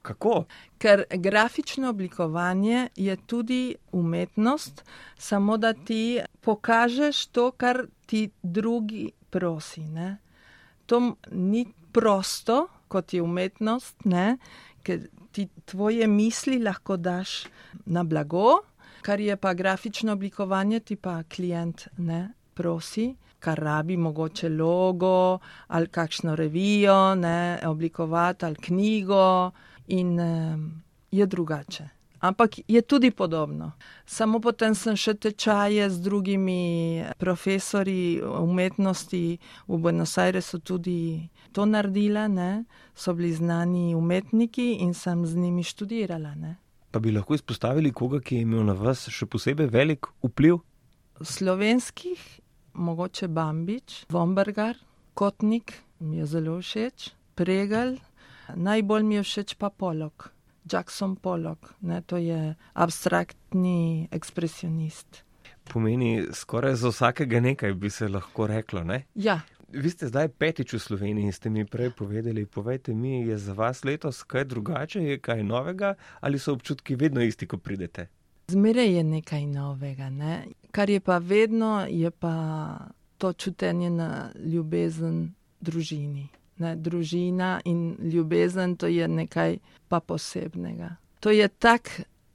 Kako? 0.06 0.44
Ker 0.78 1.04
grafično 1.10 1.90
oblikovanje 1.90 2.88
je 2.96 3.16
tudi 3.18 3.76
umetnost, 3.92 4.84
samo 5.18 5.58
da 5.58 5.74
ti 5.74 6.20
pokažeš 6.42 7.26
to, 7.26 7.52
kar 7.52 7.86
ti 8.06 8.30
drugi 8.44 9.12
prosi. 9.30 9.82
Ne? 9.82 10.18
To 10.86 11.16
ni 11.32 11.66
prosto, 11.92 12.68
kot 12.88 13.14
je 13.14 13.22
umetnost, 13.22 14.06
ne? 14.06 14.38
ker 14.86 15.08
ti 15.32 15.48
tvoje 15.66 16.08
misli 16.08 16.60
lahko 16.64 16.98
daš 16.98 17.46
na 17.86 18.04
blago, 18.04 18.62
kar 19.02 19.20
je 19.20 19.36
pa 19.38 19.54
grafično 19.54 20.14
oblikovanje, 20.14 20.80
ti 20.80 20.96
pa 20.96 21.24
klient 21.24 21.88
ne 21.98 22.28
prosi. 22.54 23.16
Kar 23.40 23.60
rabi, 23.60 23.98
mogoče 23.98 24.50
logo 24.50 25.40
ali 25.68 25.88
kakšno 25.88 26.36
revijo, 26.36 27.16
ne, 27.16 27.60
oblikovati 27.66 28.46
ali 28.46 28.56
knjigo, 28.56 29.52
in 29.88 30.20
um, 30.20 30.84
je 31.12 31.26
drugače. 31.26 31.90
Ampak 32.20 32.52
je 32.68 32.82
tudi 32.82 33.12
podobno. 33.12 33.72
Samo 34.06 34.40
potem 34.40 34.76
sem 34.76 34.96
še 34.98 35.14
tečaje 35.14 35.90
z 35.90 36.02
drugimi 36.02 37.04
profesori 37.22 38.18
umetnosti 38.24 39.38
v 39.68 39.78
Buenos 39.78 40.18
Airesu 40.18 40.60
tudi 40.60 41.30
to 41.54 41.66
naredila, 41.66 42.28
ne? 42.28 42.66
so 42.96 43.14
bili 43.14 43.34
znani 43.34 43.96
umetniki 43.96 44.82
in 44.82 44.94
sem 44.94 45.26
z 45.26 45.36
njimi 45.36 45.64
študirala. 45.64 46.34
Ne? 46.36 46.56
Pa 46.92 47.00
bi 47.00 47.12
lahko 47.12 47.36
izpostavili 47.36 47.92
koga, 47.92 48.20
ki 48.24 48.40
je 48.40 48.48
imel 48.48 48.66
na 48.66 48.74
vas 48.74 49.06
še 49.12 49.28
posebej 49.28 49.70
velik 49.70 50.10
vpliv? 50.24 50.64
Slovenskih, 51.22 52.24
mogoče 52.74 53.28
Bambič, 53.28 54.06
Vombergar, 54.10 54.80
Kotnik 55.14 55.78
mi 56.00 56.18
je 56.18 56.26
zelo 56.26 56.58
všeč, 56.60 57.12
Pregal. 57.36 58.00
Najbolj 58.56 59.04
mi 59.04 59.16
je 59.16 59.24
všeč 59.24 59.56
pa 59.58 59.70
Polok, 59.70 60.30
Jackson 60.72 61.16
Polok, 61.16 61.74
ne, 61.82 62.02
to 62.02 62.18
je 62.18 62.56
abstraktni 62.74 64.08
ekspresionist. 64.12 65.24
Pomeni, 65.66 66.28
skoraj 66.34 66.76
za 66.76 66.90
vsakega 66.90 67.40
nekaj 67.40 67.74
bi 67.74 67.90
se 67.90 68.08
lahko 68.08 68.48
reklo. 68.48 68.84
Ne? 68.84 69.06
Ja. 69.16 69.42
Vi 69.70 69.90
ste 69.90 70.08
zdaj 70.08 70.30
petič 70.38 70.74
v 70.74 70.80
Sloveniji 70.80 71.32
ste 71.34 71.50
mi 71.50 71.66
prej 71.66 71.90
povedali, 71.98 72.46
povejte 72.46 72.94
mi, 72.94 73.26
je 73.28 73.38
za 73.38 73.54
vas 73.54 73.84
letos 73.84 74.24
kaj 74.24 74.46
drugače, 74.46 75.02
je 75.04 75.18
kaj 75.20 75.44
novega 75.44 75.96
ali 76.22 76.40
so 76.40 76.54
občutki 76.54 76.96
vedno 76.96 77.22
isti, 77.22 77.48
ko 77.48 77.58
pridete? 77.58 78.08
Zmeraj 78.48 78.94
je 78.94 79.04
nekaj 79.04 79.46
novega, 79.46 80.10
ne? 80.10 80.46
kar 80.72 80.90
je 80.90 81.00
pa 81.00 81.18
vedno, 81.18 81.88
je 81.90 82.12
pa 82.12 82.36
to 83.18 83.34
čutenje 83.34 83.90
na 83.90 84.30
ljubezen 84.46 85.34
družini. 85.62 86.28
Ne? 86.58 86.76
Družina 86.76 87.60
in 87.66 87.96
ljubezen 88.00 88.76
to 88.76 88.88
je 88.88 89.08
nekaj 89.08 89.58
pa 89.88 90.00
posebnega. 90.00 90.96
To 91.20 91.30
je 91.32 91.48
tak 91.48 91.90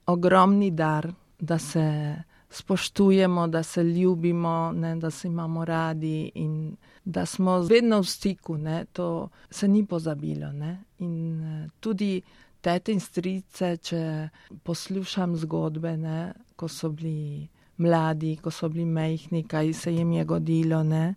ogromni 0.06 0.70
dar, 0.70 1.12
da 1.38 1.58
se 1.58 2.16
spoštujemo, 2.50 3.46
da 3.46 3.62
se 3.62 3.84
ljubimo, 3.84 4.72
ne? 4.72 4.96
da 4.96 5.10
se 5.10 5.28
imamo 5.28 5.64
radi 5.64 6.30
in 6.34 6.76
da 7.04 7.26
smo 7.26 7.58
vedno 7.60 8.00
v 8.00 8.04
stiku. 8.04 8.58
Ne? 8.58 8.84
To 8.92 9.28
se 9.50 9.68
ni 9.68 9.86
pozabilo. 9.86 10.52
Ne? 10.52 10.84
In 10.98 11.42
eh, 11.44 11.68
tudi 11.80 12.22
tete 12.60 12.92
in 12.92 13.00
strice, 13.00 13.76
če 13.76 14.28
poslušam 14.62 15.36
zgodbe, 15.36 15.96
ne? 15.96 16.32
ko 16.56 16.68
so 16.68 16.90
bili 16.90 17.48
mladi, 17.76 18.36
ko 18.36 18.50
so 18.50 18.68
bili 18.68 18.84
mehni, 18.84 19.44
kaj 19.48 19.72
se 19.72 19.94
jim 19.94 20.12
je 20.12 20.24
godilo. 20.24 20.82
Ne? 20.82 21.14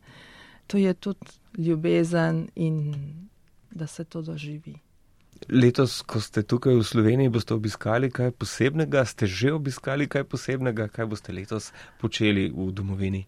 To 0.67 0.77
je 0.77 0.93
tudi 0.93 1.42
ljubezen 1.57 2.47
in 2.55 2.93
da 3.71 3.87
se 3.87 4.03
to 4.03 4.21
doživi. 4.21 4.79
Letos, 5.49 6.01
ko 6.07 6.21
ste 6.21 6.43
tukaj 6.43 6.75
v 6.77 6.83
Sloveniji, 6.83 7.29
boste 7.29 7.53
obiskali 7.53 8.07
kaj 8.11 8.31
posebnega, 8.31 9.03
ste 9.05 9.27
že 9.27 9.51
obiskali 9.51 10.07
kaj 10.07 10.23
posebnega, 10.23 10.87
kaj 10.87 11.05
boste 11.09 11.33
letos 11.35 11.73
počeli 11.99 12.47
v 12.47 12.71
domovini? 12.71 13.25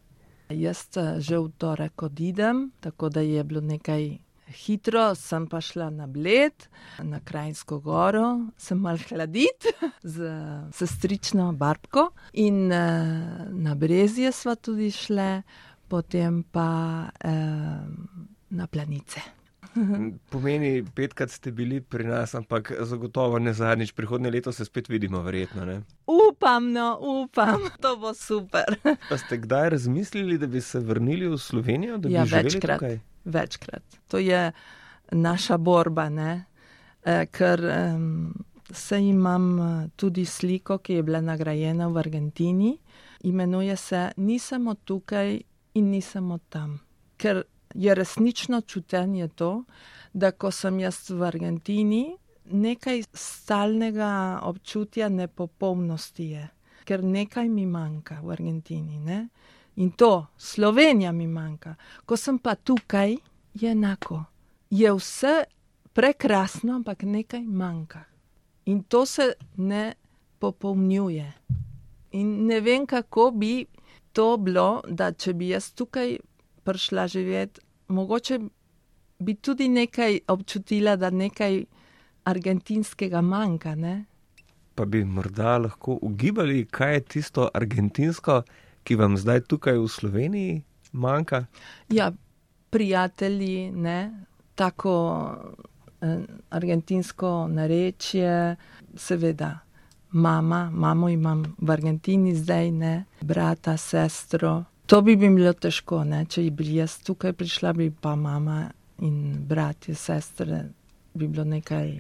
Jaz 0.50 0.88
eh, 0.96 1.20
že 1.20 1.42
v 1.42 1.50
torek 1.58 2.04
odidem, 2.04 2.70
tako 2.80 3.10
da 3.10 3.20
je 3.22 3.44
bilo 3.44 3.62
nekaj 3.62 4.18
hitro, 4.46 5.16
sem 5.16 5.48
pa 5.50 5.62
šla 5.62 5.90
na 5.90 6.08
Bled, 6.08 6.68
na 7.02 7.20
Krajinsko 7.20 7.80
goro, 7.80 8.54
sem 8.58 8.78
mal 8.78 8.98
hladit 9.10 9.66
z 10.16 10.30
sestrično 10.72 11.52
barbko 11.58 12.12
in 12.34 12.72
eh, 12.72 13.50
na 13.52 13.76
Brezje 13.76 14.32
sva 14.32 14.56
tudi 14.56 14.92
šle, 14.94 15.42
potem 15.96 16.44
pa 16.44 17.08
eh, 17.24 17.88
na 18.52 18.68
Planice. 18.68 19.24
Pomeni, 20.32 20.84
petkrat 20.84 21.32
ste 21.32 21.52
bili 21.52 21.80
pri 21.82 22.08
nas, 22.08 22.36
ampak 22.36 22.72
zagotovo 22.84 23.40
ne 23.40 23.54
zadnjič, 23.56 23.92
prihodnje 23.96 24.32
leto 24.32 24.52
se 24.52 24.66
spet 24.66 24.90
vidimo, 24.92 25.22
verjetno. 25.24 25.66
Ne? 25.66 25.82
Upam, 26.08 26.72
no, 26.72 27.00
upam, 27.00 27.64
to 27.84 27.96
bo 28.00 28.14
super. 28.14 28.76
Pa 28.84 29.18
ste 29.18 29.40
kdaj 29.40 29.70
razmislili, 29.70 30.38
da 30.38 30.48
bi 30.48 30.62
se 30.62 30.80
vrnili 30.80 31.28
v 31.32 31.40
Slovenijo? 31.40 32.00
Ja, 32.12 32.24
večkrat. 32.24 32.80
tukaj? 32.80 33.00
Večkrat. 33.26 33.84
To 34.12 34.20
je 34.20 34.52
naša 35.12 35.58
borba, 35.58 36.10
ne? 36.10 36.46
Eh, 37.06 37.26
ker 37.32 37.64
um, 37.64 38.34
se 38.72 39.00
imam 39.00 39.60
eh, 39.60 39.90
tudi 39.96 40.26
sliko, 40.26 40.78
ki 40.78 41.00
je 41.00 41.04
bila 41.04 41.22
nagrajena 41.22 41.88
v 41.88 41.98
Argentini, 41.98 42.78
imenuje 43.24 43.76
se 43.76 44.10
Nisem 44.18 44.72
tukaj 44.84 45.40
in 45.76 45.90
nisem 45.92 46.32
od 46.32 46.42
tam. 46.50 46.80
Ker 47.18 47.44
je 47.74 47.96
resnično 47.96 48.62
čutenje 48.62 49.28
to, 49.28 49.64
da 50.14 50.32
ko 50.32 50.52
sem 50.52 50.80
jaz 50.80 51.10
v 51.10 51.24
Argentini, 51.24 52.18
nekaj 52.46 53.04
stalnega 53.14 54.40
občutja 54.44 55.10
nepopolnosti 55.10 56.24
je, 56.24 56.48
ker 56.86 57.04
nekaj 57.04 57.50
mi 57.50 57.66
manjka 57.66 58.20
v 58.24 58.32
Argentini. 58.32 59.00
Ne? 59.00 59.28
In 59.76 59.92
to, 59.92 60.28
Slovenija 60.38 61.12
mi 61.12 61.28
manjka. 61.28 61.76
Ko 62.06 62.18
sem 62.18 62.40
pa 62.40 62.56
tukaj, 62.56 63.18
je 63.54 63.72
enako. 63.72 64.24
Je 64.70 64.92
vse 64.94 65.44
prekrasno, 65.94 66.76
ampak 66.76 67.04
nekaj 67.04 67.42
manjka. 67.42 68.04
In 68.66 68.84
to 68.84 69.06
se 69.06 69.34
ne 69.58 69.94
popolnjuje. 70.40 71.34
In 72.12 72.46
ne 72.46 72.62
vem, 72.62 72.86
kako 72.86 73.32
bi 73.32 73.66
to 74.16 74.38
bilo, 74.40 74.82
da 74.88 75.12
če 75.12 75.34
bi 75.36 75.52
jaz 75.52 75.74
tukaj 75.76 76.18
prišla 76.66 77.08
živeti, 77.12 77.62
mogoče 77.88 78.40
bi 79.20 79.36
tudi 79.36 79.68
nekaj 79.70 80.20
občutila, 80.28 80.96
da 80.96 81.10
nekaj 81.10 81.64
argentinskega 82.26 83.22
manjka. 83.22 83.76
Ne? 83.76 83.96
Pa 84.76 84.86
bi 84.86 85.04
morda 85.06 85.58
lahko 85.58 86.00
ugibali, 86.02 86.66
kaj 86.66 86.94
je 86.94 87.02
tisto 87.16 87.50
argentinsko, 87.54 88.42
ki 88.84 88.96
vam 88.96 89.18
zdaj 89.18 89.46
tukaj 89.50 89.78
v 89.80 89.88
Sloveniji 89.88 90.56
manjka? 90.92 91.46
Ja, 91.90 92.12
prijatelji, 92.70 93.72
ne, 93.72 94.00
tako 94.56 94.96
eh, 96.02 96.26
argentinsko 96.50 97.48
narečje, 97.52 98.56
seveda. 98.96 99.65
Mama, 100.16 100.70
mamo 100.72 101.10
imam 101.12 101.44
v 101.60 101.72
Argentini 101.72 102.36
zdaj, 102.36 102.72
ne, 102.72 102.94
brata, 103.22 103.76
sestro. 103.78 104.64
To 104.88 105.02
bi 105.02 105.18
mi 105.18 105.28
bilo 105.36 105.52
težko, 105.54 106.04
ne, 106.08 106.24
če 106.26 106.46
bi 106.56 106.70
jaz 106.78 107.02
tukaj 107.04 107.34
prišla, 107.36 107.74
bi 107.76 107.90
pa 107.92 108.16
mama 108.16 108.70
in 109.04 109.44
bratje, 109.48 109.96
sestre, 109.96 110.62
bi 111.14 111.28
bilo 111.28 111.44
nekaj, 111.44 111.92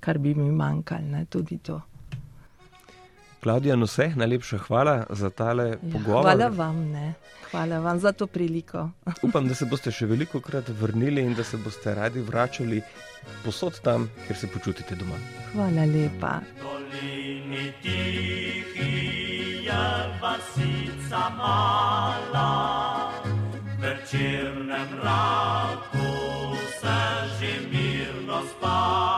kar 0.00 0.18
bi 0.18 0.34
mi 0.34 0.50
manjkalo, 0.52 1.24
tudi 1.32 1.56
to. 1.64 1.80
Klaudija, 3.40 3.76
no 3.76 3.86
vse, 3.86 4.08
najlepša 4.16 4.58
hvala 4.58 5.06
za 5.10 5.30
tale 5.30 5.68
Ja, 5.68 5.76
pogovor. 5.92 6.22
hvala 6.24 6.48
vam, 6.48 6.90
ne, 6.90 7.14
hvala 7.50 7.78
vam 7.78 7.98
za 7.98 8.12
to 8.12 8.26
priliko. 8.26 8.90
Upam, 9.22 9.48
da 9.48 9.54
se 9.54 9.64
boste 9.64 9.90
še 9.90 10.06
veliko 10.06 10.40
krat 10.40 10.68
vrnili 10.70 11.22
in 11.22 11.34
da 11.34 11.44
se 11.44 11.56
boste 11.56 11.94
radi 11.94 12.20
vračali 12.20 12.82
posod 13.44 13.80
tam, 13.80 14.10
kjer 14.26 14.38
se 14.38 14.46
počutite 14.48 14.94
doma. 14.94 15.14
Hvala 15.52 15.84
lepa. 15.86 16.40
dolini 16.60 17.72
tihi 17.82 18.92
je 19.64 19.84
vasica 20.20 21.22
mala, 21.30 22.50
v 23.24 23.80
večernem 23.80 24.66
mraku 24.92 26.10
se 26.80 26.98
že 27.38 27.52
mirno 27.70 28.42
spava. 28.50 29.17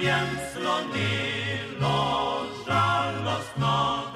Njem 0.00 0.28
slonilo 0.52 1.98
žalostno 2.66 4.11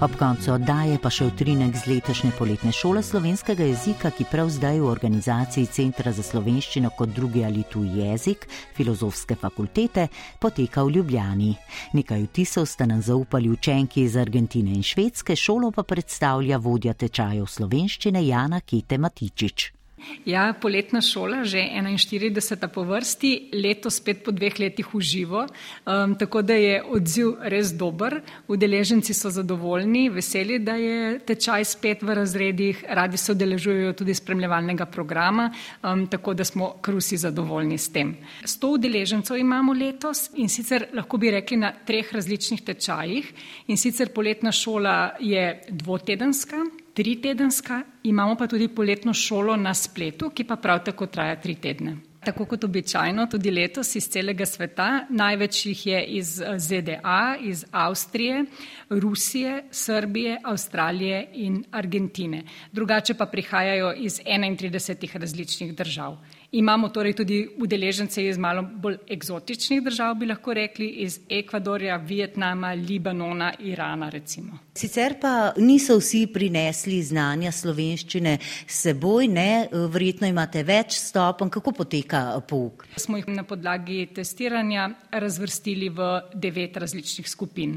Ob 0.00 0.14
koncu 0.14 0.52
oddaje 0.54 0.94
pa 1.02 1.10
še 1.10 1.26
utrinek 1.26 1.74
z 1.74 1.88
letošnje 1.90 2.28
poletne 2.38 2.70
šole 2.70 3.00
slovenskega 3.02 3.66
jezika, 3.66 4.12
ki 4.14 4.28
prav 4.30 4.46
zdaj 4.54 4.76
v 4.78 4.86
organizaciji 4.86 5.66
Centra 5.74 6.12
za 6.14 6.22
slovenščino 6.22 6.92
kot 6.94 7.10
drugi 7.16 7.42
ali 7.42 7.64
tuji 7.66 8.04
jezik 8.04 8.46
Filozofske 8.76 9.34
fakultete 9.34 10.04
poteka 10.38 10.84
v 10.86 11.00
Ljubljani. 11.00 11.50
Nekaj 11.98 12.28
vtisov 12.28 12.68
sta 12.70 12.86
nam 12.86 13.02
zaupali 13.02 13.50
učenki 13.50 14.04
iz 14.06 14.14
Argentine 14.14 14.70
in 14.70 14.86
Švedske, 14.86 15.34
šolo 15.34 15.72
pa 15.74 15.82
predstavlja 15.82 16.62
vodja 16.62 16.94
tečajev 16.94 17.50
slovenščine 17.50 18.22
Jana 18.22 18.62
Kete 18.62 19.02
Matičič. 19.02 19.77
Ja, 20.24 20.52
poletna 20.60 21.00
šola, 21.00 21.42
že 21.44 21.58
41. 21.58 22.68
po 22.68 22.84
vrsti, 22.84 23.50
letos 23.52 23.98
spet 23.98 24.22
po 24.24 24.32
dveh 24.32 24.58
letih 24.60 24.86
v 24.94 25.00
živo, 25.00 25.44
um, 25.44 26.14
tako 26.18 26.42
da 26.42 26.54
je 26.54 26.82
odziv 26.82 27.34
res 27.42 27.72
dober. 27.74 28.20
Udeleženci 28.48 29.14
so 29.14 29.30
zadovoljni, 29.30 30.08
veseli, 30.10 30.58
da 30.58 30.76
je 30.78 31.18
tečaj 31.26 31.64
spet 31.64 32.02
v 32.02 32.14
razredih, 32.14 32.84
radi 32.88 33.16
se 33.16 33.32
udeležujejo 33.32 33.92
tudi 33.92 34.14
spremljevalnega 34.14 34.86
programa, 34.86 35.50
um, 35.82 36.06
tako 36.06 36.34
da 36.34 36.44
smo 36.44 36.74
krusi 36.82 37.16
zadovoljni 37.16 37.78
s 37.78 37.92
tem. 37.92 38.16
Sto 38.44 38.74
udeležencev 38.78 39.36
imamo 39.36 39.72
letos 39.72 40.30
in 40.36 40.48
sicer 40.48 40.88
lahko 40.94 41.16
bi 41.18 41.30
rekli 41.30 41.56
na 41.56 41.72
treh 41.86 42.12
različnih 42.12 42.62
tečajih 42.62 43.32
in 43.68 43.76
sicer 43.76 44.12
poletna 44.14 44.52
šola 44.52 45.16
je 45.20 45.62
dvotedenska, 45.68 46.64
tri 46.98 47.20
tedenska, 47.22 47.82
imamo 48.02 48.34
pa 48.34 48.46
tudi 48.50 48.66
poletno 48.68 49.12
šolo 49.14 49.54
na 49.56 49.70
spletu, 49.74 50.32
ki 50.34 50.44
pa 50.44 50.56
prav 50.56 50.80
tako 50.84 51.06
traja 51.06 51.36
tri 51.38 51.54
tedne. 51.54 51.92
Tako 52.24 52.44
kot 52.50 52.64
običajno, 52.66 53.28
tudi 53.30 53.52
letos 53.54 53.94
iz 53.96 54.08
celega 54.10 54.46
sveta, 54.46 54.88
največ 55.08 55.60
jih 55.66 55.84
je 55.86 56.00
iz 56.18 56.32
ZDA, 56.58 57.36
iz 57.40 57.62
Avstrije, 57.70 58.40
Rusije, 58.90 59.68
Srbije, 59.70 60.40
Avstralije 60.44 61.22
in 61.34 61.62
Argentine. 61.70 62.42
Drugače 62.72 63.14
pa 63.14 63.26
prihajajo 63.26 63.94
iz 63.96 64.18
31 64.26 65.18
različnih 65.20 65.74
držav. 65.74 66.18
Imamo 66.50 66.88
torej 66.88 67.12
tudi 67.12 67.42
udeležence 67.60 68.22
iz 68.24 68.38
malo 68.38 68.62
bolj 68.62 68.96
eksotičnih 69.12 69.82
držav, 69.84 70.14
bi 70.16 70.26
lahko 70.26 70.54
rekli, 70.56 70.86
iz 71.04 71.18
Ekvadorja, 71.28 71.96
Vietnama, 71.96 72.72
Libanona, 72.72 73.52
Irana 73.60 74.08
recimo. 74.08 74.56
Sicer 74.74 75.18
pa 75.20 75.52
niso 75.56 75.98
vsi 75.98 76.22
prinesli 76.32 77.02
znanja 77.02 77.52
slovenščine 77.52 78.38
s 78.40 78.80
seboj, 78.80 79.28
ne, 79.28 79.68
verjetno 79.92 80.30
imate 80.32 80.64
več 80.64 80.96
stopenj, 80.96 81.52
kako 81.52 81.76
poteka 81.82 82.22
pouk? 82.48 82.86
Smo 82.96 83.20
jih 83.20 83.28
na 83.28 83.44
podlagi 83.44 84.06
testiranja 84.16 84.88
razvrstili 85.12 85.92
v 85.92 86.10
devet 86.32 86.80
različnih 86.80 87.28
skupin. 87.28 87.76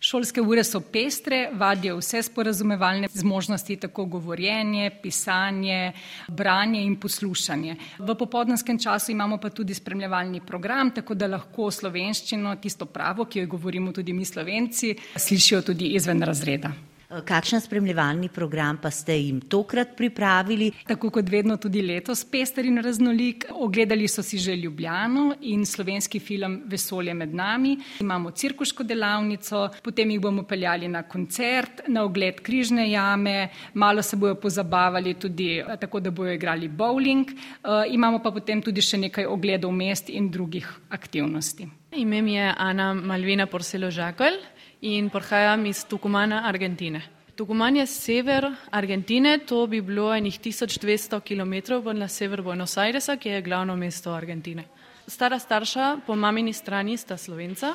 Šolske 0.00 0.40
ure 0.40 0.64
so 0.64 0.80
pestre, 0.80 1.50
vadijo 1.52 1.96
vse 1.96 2.22
sporazumevalne 2.22 3.08
zmožnosti, 3.12 3.76
tako 3.76 4.04
govorjenje, 4.04 4.90
pisanje, 5.02 5.92
branje 6.28 6.82
in 6.84 6.96
poslušanje. 7.00 7.76
V 7.98 8.14
popodnevskem 8.14 8.78
času 8.78 9.12
imamo 9.12 9.38
pa 9.38 9.50
tudi 9.50 9.74
spremljevalni 9.74 10.40
program, 10.40 10.90
tako 10.90 11.14
da 11.14 11.26
lahko 11.26 11.70
slovenščino, 11.70 12.56
tisto 12.56 12.86
pravo, 12.86 13.24
ki 13.24 13.40
jo 13.44 13.46
govorimo 13.56 13.92
tudi 13.92 14.12
mi 14.12 14.24
slovenci, 14.24 14.96
slišijo 15.16 15.62
tudi 15.62 15.94
izven 15.96 16.22
razreda. 16.22 16.72
Kakšen 17.06 17.60
spremljevalni 17.60 18.28
program 18.28 18.78
pa 18.82 18.90
ste 18.90 19.14
jim 19.14 19.40
tokrat 19.40 19.92
pripravili? 19.96 20.72
Tako 20.86 21.10
kot 21.14 21.28
vedno 21.30 21.56
tudi 21.56 21.82
letos, 21.82 22.24
pester 22.24 22.66
in 22.66 22.82
raznolik. 22.82 23.46
Ogledali 23.54 24.08
so 24.08 24.22
si 24.22 24.38
že 24.38 24.56
Ljubljano 24.56 25.34
in 25.40 25.66
slovenski 25.66 26.18
film 26.18 26.62
Vesolje 26.66 27.14
med 27.14 27.34
nami. 27.34 27.76
Imamo 28.00 28.30
cirkuško 28.30 28.82
delavnico, 28.82 29.68
potem 29.82 30.10
jih 30.10 30.20
bomo 30.20 30.42
peljali 30.42 30.88
na 30.88 31.02
koncert, 31.02 31.86
na 31.86 32.02
ogled 32.04 32.40
križne 32.42 32.90
jame, 32.90 33.48
malo 33.74 34.02
se 34.02 34.16
bojo 34.16 34.34
pozabavali 34.34 35.14
tudi 35.14 35.62
tako, 35.80 36.00
da 36.00 36.10
bojo 36.10 36.32
igrali 36.32 36.68
bowling. 36.68 37.30
Imamo 37.90 38.18
pa 38.18 38.30
potem 38.30 38.62
tudi 38.62 38.82
še 38.82 38.98
nekaj 38.98 39.26
ogledov 39.26 39.72
mest 39.72 40.10
in 40.10 40.30
drugih 40.30 40.66
aktivnosti. 40.90 41.68
Ime 41.96 42.22
mi 42.22 42.34
je 42.34 42.54
Ana 42.58 42.94
Malvina 42.94 43.46
Porcelo 43.46 43.90
Žakelj 43.90 44.55
in 44.80 45.10
prihajam 45.10 45.66
iz 45.66 45.84
Tucumana, 45.84 46.42
Argentine. 46.48 47.02
Tucuman 47.36 47.76
je 47.76 47.86
sever 47.86 48.46
Argentine, 48.70 49.38
to 49.38 49.66
bi 49.66 49.80
bilo 49.80 50.14
enih 50.14 50.40
1200 50.40 51.20
km 51.20 51.82
na 51.92 52.08
sever 52.08 52.42
Buenos 52.42 52.76
Airesa, 52.76 53.16
ki 53.16 53.28
je 53.28 53.42
glavno 53.42 53.76
mesto 53.76 54.12
Argentine. 54.12 54.64
Stara 55.06 55.38
starša 55.38 55.98
po 56.06 56.16
mamini 56.16 56.52
strani 56.52 56.96
sta 56.96 57.16
slovenca 57.16 57.74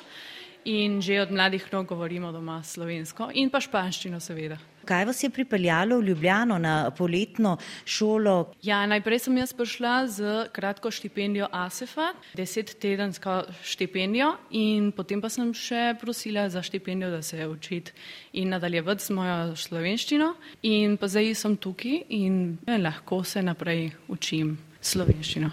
in 0.65 1.01
že 1.01 1.21
od 1.21 1.31
mladih 1.31 1.73
nog 1.73 1.87
govorimo 1.87 2.31
doma 2.31 2.63
slovensko 2.63 3.29
in 3.33 3.49
pa 3.49 3.61
španščino 3.61 4.19
seveda. 4.19 4.57
Kaj 4.85 5.05
vas 5.05 5.23
je 5.23 5.29
pripeljalo 5.29 5.99
v 5.99 6.05
Ljubljano 6.07 6.57
na 6.57 6.91
poletno 6.97 7.57
šolo? 7.85 8.53
Ja, 8.63 8.85
najprej 8.85 9.19
sem 9.19 9.37
jaz 9.37 9.53
prišla 9.53 10.07
z 10.07 10.31
kratko 10.53 10.91
štipendijo 10.91 11.47
ASEF-a, 11.51 12.11
deset 12.33 12.75
tedensko 12.81 13.43
štipendijo 13.63 14.33
in 14.51 14.91
potem 14.91 15.21
pa 15.21 15.29
sem 15.29 15.53
še 15.53 15.95
prosila 16.01 16.49
za 16.49 16.63
štipendijo, 16.65 17.11
da 17.11 17.21
se 17.21 17.47
učiti 17.47 17.91
in 18.33 18.49
nadaljevati 18.49 19.05
z 19.05 19.13
mojo 19.13 19.55
slovenščino 19.55 20.33
in 20.63 20.97
pa 20.97 21.07
zdaj 21.07 21.35
sem 21.35 21.57
tukaj 21.57 22.03
in 22.09 22.57
lahko 22.67 23.23
se 23.23 23.41
naprej 23.41 23.91
učim 24.09 24.57
slovenščino. 24.81 25.51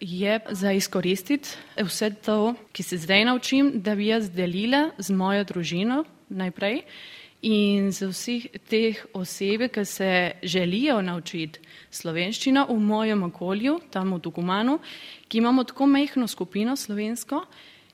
Je 0.00 0.38
za 0.50 0.72
izkoristiti 0.72 1.58
vse 1.76 2.10
to, 2.24 2.54
ki 2.72 2.82
se 2.82 2.96
zdaj 2.96 3.24
naučim, 3.24 3.72
da 3.84 3.94
bi 3.94 4.06
jaz 4.06 4.30
delila 4.32 4.90
z 4.98 5.12
mojo 5.12 5.44
družino 5.44 6.04
najprej 6.30 6.82
in 7.42 7.90
z 7.92 8.10
vseh 8.10 8.46
teh 8.68 9.00
oseb, 9.14 9.68
ki 9.72 9.84
se 9.84 10.32
želijo 10.42 11.00
naučiti 11.02 11.60
slovenščino 11.90 12.66
v 12.68 12.78
mojem 12.78 13.22
okolju, 13.22 13.78
tam 13.90 14.14
v 14.14 14.20
Tucumanu, 14.20 14.78
ki 15.28 15.38
imamo 15.38 15.64
tako 15.64 15.86
majhno 15.86 16.28
skupino 16.28 16.76
slovensko 16.76 17.44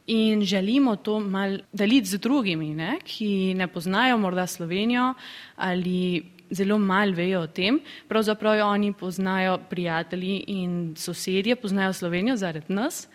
in 0.07 0.42
želimo 0.42 0.97
to 0.97 1.20
mal 1.20 1.59
deliti 1.72 2.09
z 2.09 2.18
drugimi, 2.18 2.74
ne, 2.74 2.99
ki 3.05 3.55
ne 3.55 3.68
poznajo 3.68 4.18
morda 4.18 4.47
Slovenijo 4.47 5.14
ali 5.57 6.22
zelo 6.51 6.78
malo 6.78 7.12
vejo 7.12 7.40
o 7.40 7.47
tem. 7.47 7.80
Pravzaprav 8.09 8.68
oni 8.68 8.92
poznajo 8.92 9.59
prijatelji 9.70 10.44
in 10.47 10.94
sosedje, 10.97 11.57
poznajo 11.57 11.92
Slovenijo 11.92 12.36
zaradi 12.36 12.72
nas 12.74 13.09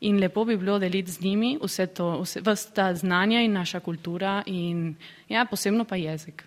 in 0.00 0.20
lepo 0.20 0.44
bi 0.44 0.56
bilo 0.56 0.78
deliti 0.78 1.10
z 1.10 1.20
njimi 1.20 1.58
vse 1.62 1.86
to, 1.86 2.20
vse, 2.22 2.40
vse 2.40 2.74
ta 2.74 2.94
znanja 2.94 3.40
in 3.40 3.52
naša 3.52 3.80
kultura 3.80 4.42
in 4.46 4.94
ja, 5.28 5.46
posebno 5.50 5.84
pa 5.84 5.96
jezik. 5.96 6.44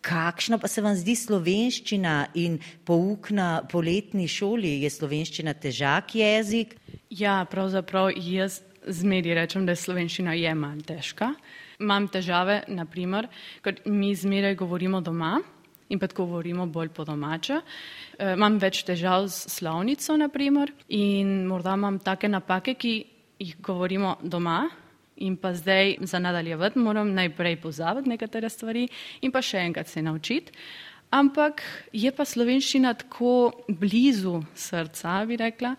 Kakšna 0.00 0.58
pa 0.58 0.68
se 0.68 0.82
vam 0.82 0.94
zdi 0.94 1.16
slovenščina 1.16 2.28
in 2.34 2.60
pouk 2.84 3.30
na 3.34 3.62
poletni 3.70 4.28
šoli? 4.28 4.76
Je 4.84 4.90
slovenščina 4.90 5.54
težak 5.54 6.14
jezik? 6.14 6.76
Ja, 7.10 7.44
pravzaprav 7.50 8.12
jaz 8.14 8.60
zmeri 8.86 9.34
rečem, 9.34 9.66
da 9.66 9.74
je 9.74 9.82
slovenščina 9.82 10.36
je 10.38 10.54
manj 10.54 10.84
težka. 10.86 11.32
Imam 11.82 12.06
težave, 12.08 12.62
naprimer, 12.68 13.26
kot 13.64 13.82
mi 13.84 14.14
zmeraj 14.14 14.54
govorimo 14.62 15.00
doma 15.00 15.40
in 15.88 15.98
pa 15.98 16.06
govorimo 16.06 16.66
bolj 16.66 16.88
po 16.94 17.04
domače. 17.04 17.60
E, 18.18 18.32
imam 18.32 18.58
več 18.58 18.82
težav 18.86 19.28
s 19.28 19.52
slovnico, 19.58 20.16
naprimer, 20.16 20.72
in 20.88 21.46
morda 21.46 21.76
imam 21.78 21.98
take 21.98 22.28
napake, 22.28 22.74
ki 22.74 22.96
jih 23.38 23.54
govorimo 23.62 24.16
doma. 24.22 24.66
In 25.24 25.38
pa 25.40 25.54
zdaj 25.56 25.94
za 26.04 26.18
nadaljevati 26.20 26.78
moram 26.78 27.14
najprej 27.16 27.56
pozabiti 27.62 28.10
nekatere 28.12 28.50
stvari 28.52 28.82
in 29.24 29.32
pa 29.32 29.40
še 29.40 29.62
enkrat 29.64 29.88
se 29.88 30.02
naučiti. 30.04 30.52
Ampak 31.16 31.62
je 31.92 32.10
pa 32.12 32.26
slovenščina 32.26 32.92
tako 33.00 33.52
blizu 33.68 34.42
srca, 34.52 35.22
bi 35.24 35.38
rekla, 35.40 35.72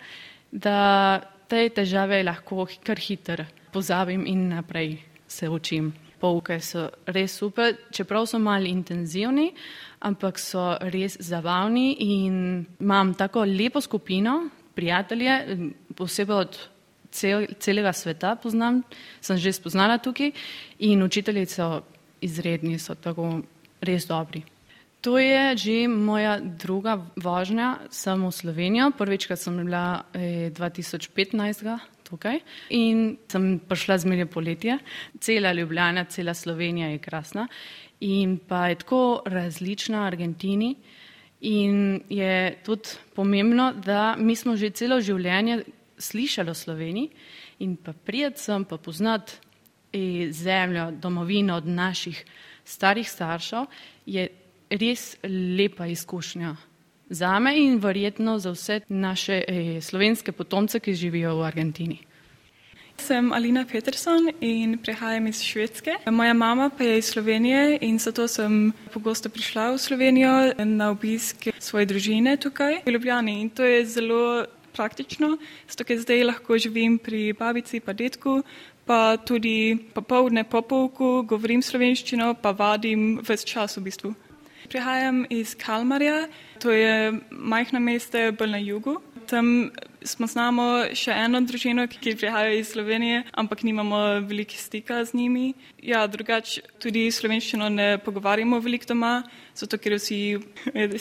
da 0.52 1.22
te 1.48 1.68
težave 1.70 2.24
lahko 2.24 2.66
kar 2.84 2.98
hitro 2.98 3.46
pozabim 3.72 4.26
in 4.26 4.48
naprej 4.56 4.98
se 5.28 5.50
učim. 5.50 5.94
Pouke 6.20 6.60
so 6.62 6.88
res 7.06 7.36
super, 7.38 7.76
čeprav 7.94 8.26
so 8.28 8.40
malo 8.40 8.66
intenzivni, 8.66 9.52
ampak 10.00 10.40
so 10.40 10.78
res 10.94 11.18
zabavni 11.20 11.96
in 12.00 12.66
imam 12.82 13.14
tako 13.14 13.46
lepo 13.46 13.82
skupino, 13.82 14.50
prijatelje, 14.76 15.38
posebej 15.98 16.36
od 16.36 16.60
cel, 17.12 17.48
celega 17.60 17.94
sveta 17.94 18.36
poznam, 18.36 18.84
sem 19.22 19.38
že 19.38 19.54
spoznala 19.54 19.98
tukaj 19.98 20.32
in 20.80 21.04
učitelji 21.04 21.46
so 21.46 21.82
izredni, 22.22 22.78
so 22.80 22.96
tako 22.96 23.42
res 23.82 24.06
dobri. 24.06 24.44
To 25.02 25.18
je 25.22 25.58
že 25.58 25.88
moja 25.88 26.40
druga 26.42 26.98
vožnja 27.16 27.78
samo 27.90 28.30
v 28.30 28.34
Slovenijo. 28.34 28.92
Prvičkrat 28.98 29.40
sem 29.40 29.56
bila 29.58 30.04
eh, 30.14 30.50
2015 30.52 31.64
tukaj 32.10 32.40
in 32.70 33.18
sem 33.32 33.60
prišla 33.60 33.98
zmeraj 34.04 34.30
poletje. 34.32 34.78
Cela 35.20 35.54
Ljubljana, 35.54 36.06
cela 36.06 36.34
Slovenija 36.34 36.88
je 36.88 37.02
krasna 37.04 37.48
in 38.00 38.38
pa 38.38 38.68
je 38.68 38.76
tako 38.76 39.22
različna 39.26 40.06
Argentini 40.08 40.76
in 41.42 42.02
je 42.10 42.58
tudi 42.66 42.90
pomembno, 43.16 43.74
da 43.74 44.16
mi 44.18 44.36
smo 44.36 44.56
že 44.56 44.70
celo 44.70 45.02
življenje 45.02 45.64
slišali 45.98 46.50
o 46.50 46.54
Sloveniji 46.54 47.10
in 47.60 47.76
pa 47.76 47.94
prijeti 47.94 48.42
sem 48.42 48.66
pa 48.66 48.78
poznati 48.78 49.34
zemljo, 50.32 50.92
domovino 50.92 51.56
od 51.56 51.68
naših 51.68 52.26
starih 52.66 53.10
staršev 53.10 53.66
je 54.06 54.28
res 54.70 55.16
lepa 55.58 55.88
izkušnja. 55.88 56.56
Zame 57.10 57.56
in 57.58 57.80
verjetno 57.80 58.40
za 58.40 58.52
vse 58.52 58.82
naše 58.90 59.44
eh, 59.48 59.82
slovenske 59.82 60.32
potomce, 60.32 60.80
ki 60.80 60.94
živijo 60.94 61.36
v 61.36 61.44
Argentini. 61.48 62.00
Sem 62.98 63.32
Alina 63.34 63.66
Peterson 63.66 64.30
in 64.42 64.78
prihajam 64.78 65.28
iz 65.28 65.42
Švedske. 65.42 65.96
Moja 66.12 66.34
mama 66.34 66.70
pa 66.70 66.84
je 66.84 66.98
iz 66.98 67.06
Slovenije 67.06 67.78
in 67.82 68.00
zato 68.00 68.28
sem 68.28 68.74
pogosto 68.94 69.30
prišla 69.30 69.72
v 69.72 69.78
Slovenijo 69.78 70.54
na 70.66 70.90
obisk 70.90 71.48
svoje 71.60 71.86
družine 71.86 72.38
tukaj 72.38 72.82
v 72.86 72.92
Ljubljani. 72.92 73.42
In 73.42 73.50
to 73.50 73.64
je 73.64 73.86
zelo 73.86 74.46
praktično, 74.74 75.38
zato 75.70 75.84
ker 75.84 76.02
zdaj 76.02 76.24
lahko 76.24 76.58
živim 76.58 76.98
pri 76.98 77.34
babici 77.34 77.80
pa 77.80 77.94
detku, 77.94 78.42
pa 78.86 79.18
tudi 79.18 79.78
popovdne 79.94 80.44
po 80.44 80.62
pouku 80.62 81.24
govorim 81.24 81.62
slovenščino, 81.62 82.34
pa 82.42 82.52
vadim 82.52 83.20
ves 83.24 83.46
čas 83.46 83.78
v 83.78 83.88
bistvu. 83.90 84.14
Prihajam 84.70 85.26
iz 85.30 85.56
Kalmarja, 85.56 86.28
to 86.60 86.72
je 86.72 87.14
majhno 87.32 87.80
mesto 87.80 88.20
bolj 88.32 88.50
na 88.50 88.58
jugu. 88.58 88.98
Tam 89.28 89.72
smo 90.04 90.28
znamo 90.28 90.64
še 90.96 91.12
eno 91.12 91.40
družino, 91.44 91.86
ki 91.88 92.16
prihaja 92.20 92.54
iz 92.56 92.72
Slovenije, 92.72 93.24
ampak 93.32 93.64
nimamo 93.68 94.00
veliko 94.28 94.60
stika 94.60 95.00
z 95.06 95.16
njimi. 95.20 95.54
Ja, 95.84 96.06
drugače 96.08 96.64
tudi 96.84 97.08
slovenščino 97.12 97.70
ne 97.70 97.88
pogovarjamo 98.04 98.60
veliko 98.64 98.92
doma, 98.92 99.14
zato 99.56 99.80
ker 99.80 99.98
vsi 99.98 100.20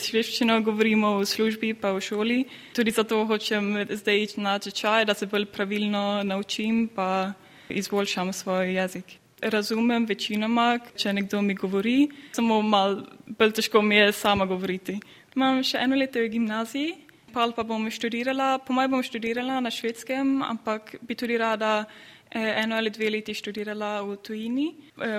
švedščino 0.07 0.59
govorimo 0.63 1.17
v 1.19 1.27
službi 1.27 1.73
pa 1.75 1.91
v 1.95 2.03
šoli. 2.03 2.39
Tudi 2.75 2.95
zato 2.95 3.23
hočem 3.27 3.85
zdaj 3.91 4.23
iti 4.23 4.43
na 4.43 4.57
tečaj, 4.59 5.07
da 5.07 5.15
se 5.15 5.27
bolj 5.27 5.47
pravilno 5.51 6.23
naučim 6.23 6.87
pa 6.87 7.33
izboljšam 7.69 8.33
svoj 8.33 8.75
jezik. 8.75 9.19
Razumem 9.41 10.05
večinoma, 10.09 10.79
če 10.97 11.11
nekdo 11.13 11.43
mi 11.45 11.53
govori, 11.53 12.07
samo 12.33 12.61
malo 12.65 13.03
bolj 13.37 13.51
težko 13.59 13.83
mi 13.85 13.95
je 13.95 14.11
sama 14.11 14.47
govoriti. 14.49 14.95
Imam 15.35 15.61
še 15.61 15.77
eno 15.83 15.95
leto 15.95 16.23
v 16.23 16.31
gimnaziji, 16.33 16.95
pa 17.35 17.45
pa 17.53 17.63
bom 17.63 17.85
študirala, 17.85 18.57
po 18.65 18.73
mojem 18.73 18.95
bom 18.95 19.03
študirala 19.05 19.59
na 19.61 19.69
švedskem, 19.69 20.41
ampak 20.41 20.95
bi 21.05 21.13
tudi 21.13 21.37
rada 21.37 21.85
eno 22.33 22.75
ali 22.81 22.89
dve 22.89 23.11
leti 23.13 23.37
študirala 23.37 24.01
v 24.01 24.17
tujini, 24.25 24.67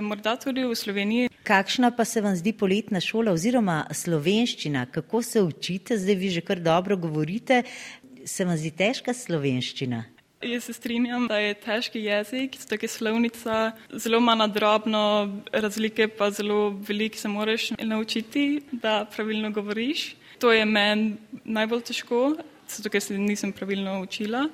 morda 0.03 0.35
tudi 0.37 0.67
v 0.67 0.75
Sloveniji. 0.75 1.31
Kakšna 1.47 1.95
pa 1.95 2.05
se 2.05 2.21
vam 2.21 2.35
zdi 2.35 2.53
poletna 2.53 2.99
šola 3.01 3.33
oziroma 3.33 3.85
slovenščina? 3.95 4.89
Kako 4.91 5.23
se 5.23 5.43
učite? 5.47 5.95
Zdaj 5.95 6.19
vi 6.19 6.35
že 6.35 6.43
kar 6.43 6.59
dobro 6.59 6.99
govorite. 6.99 7.63
Se 8.27 8.45
vam 8.45 8.59
zdi 8.59 8.75
težka 8.75 9.15
slovenščina? 9.15 10.18
Jaz 10.43 10.65
se 10.65 10.73
strinjam, 10.73 11.27
da 11.27 11.39
je 11.39 11.55
težki 11.55 11.99
jezik, 12.05 12.57
zato 12.59 12.77
je 12.83 12.89
slovnica 12.89 13.73
zelo 13.91 14.19
ima 14.19 14.35
nadrobno 14.35 15.35
razlike, 15.53 16.09
pa 16.09 16.31
zelo 16.31 16.71
veliko 16.89 17.17
se 17.17 17.29
moraš 17.29 17.71
naučiti, 17.71 18.61
da 18.73 19.07
pravilno 19.17 19.51
govoriš. 19.51 20.15
To 20.39 20.53
je 20.53 20.65
meni 20.65 21.17
najbolj 21.45 21.81
težko, 21.81 22.37
zato 22.69 22.91
ker 22.91 23.03
se 23.03 23.19
nisem 23.19 23.53
pravilno 23.53 24.01
učila. 24.01 24.45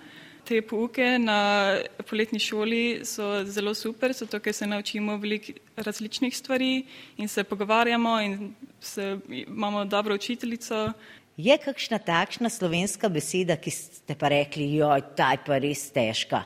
Te 0.45 0.63
pouke 0.63 1.19
na 1.19 1.77
poletni 2.09 2.39
šoli 2.39 3.01
so 3.05 3.45
zelo 3.45 3.75
super, 3.75 4.13
zato 4.13 4.41
ker 4.41 4.53
se 4.53 4.67
naučimo 4.67 5.17
veliko 5.17 5.53
različnih 5.77 6.37
stvari 6.37 6.87
in 7.17 7.29
se 7.29 7.45
pogovarjamo 7.45 8.21
in 8.21 8.55
se, 8.81 9.19
imamo 9.29 9.85
dobro 9.85 10.15
učiteljico. 10.15 10.93
Je 11.37 11.59
kakšna 11.59 11.99
takšna 11.99 12.47
slovenska 12.47 13.09
beseda, 13.11 13.57
ki 13.59 13.71
ste 13.75 14.15
pa 14.15 14.31
rekli, 14.31 14.69
joj, 14.79 15.03
ta 15.19 15.33
je 15.35 15.41
pa 15.43 15.59
res 15.59 15.91
težka? 15.91 16.45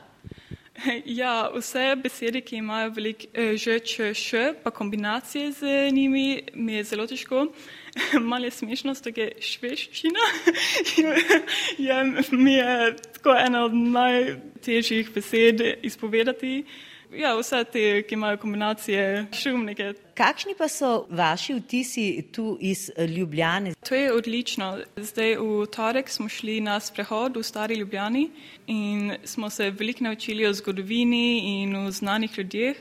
Ja, 1.05 1.51
vse 1.51 1.91
besede, 1.99 2.39
ki 2.41 2.61
imajo 2.61 2.93
veliko 2.95 3.27
ž, 3.35 3.79
č, 3.83 4.13
š, 4.15 4.53
pa 4.63 4.71
kombinacije 4.71 5.51
z 5.51 5.91
njimi, 5.91 6.41
mi 6.55 6.77
je 6.79 6.83
zelo 6.83 7.03
težko. 7.07 7.49
Malo 8.31 8.47
je 8.47 8.51
smešno, 8.51 8.93
da 8.93 9.11
je 9.11 9.27
šveščina. 9.43 10.27
je, 11.87 11.97
mi 12.31 12.53
je 12.53 12.95
tako 13.19 13.35
ena 13.35 13.65
od 13.65 13.75
najtežjih 13.75 15.11
besed 15.13 15.61
izpovedati. 15.83 16.63
Ja, 17.09 17.31
vse 17.33 17.63
te, 17.63 18.03
ki 18.05 18.13
imajo 18.13 18.37
kombinacije 18.37 19.25
šumnike. 19.33 19.93
Kakšni 20.13 20.53
pa 20.57 20.67
so 20.69 21.07
vaši 21.09 21.55
vtisi 21.57 22.27
tu 22.31 22.57
iz 22.61 22.91
Ljubljane? 23.17 23.73
To 23.89 23.95
je 23.95 24.13
odlično. 24.13 24.77
Zdaj 24.95 25.35
v 25.37 25.65
torek 25.73 26.09
smo 26.09 26.29
šli 26.29 26.59
na 26.61 26.79
sprehod 26.79 27.37
v 27.37 27.43
stari 27.43 27.75
Ljubljani 27.75 28.29
in 28.67 29.15
smo 29.23 29.49
se 29.49 29.71
veliko 29.71 30.03
naučili 30.03 30.45
o 30.45 30.53
zgodovini 30.53 31.39
in 31.61 31.75
o 31.75 31.91
znanih 31.91 32.37
ljudeh. 32.37 32.77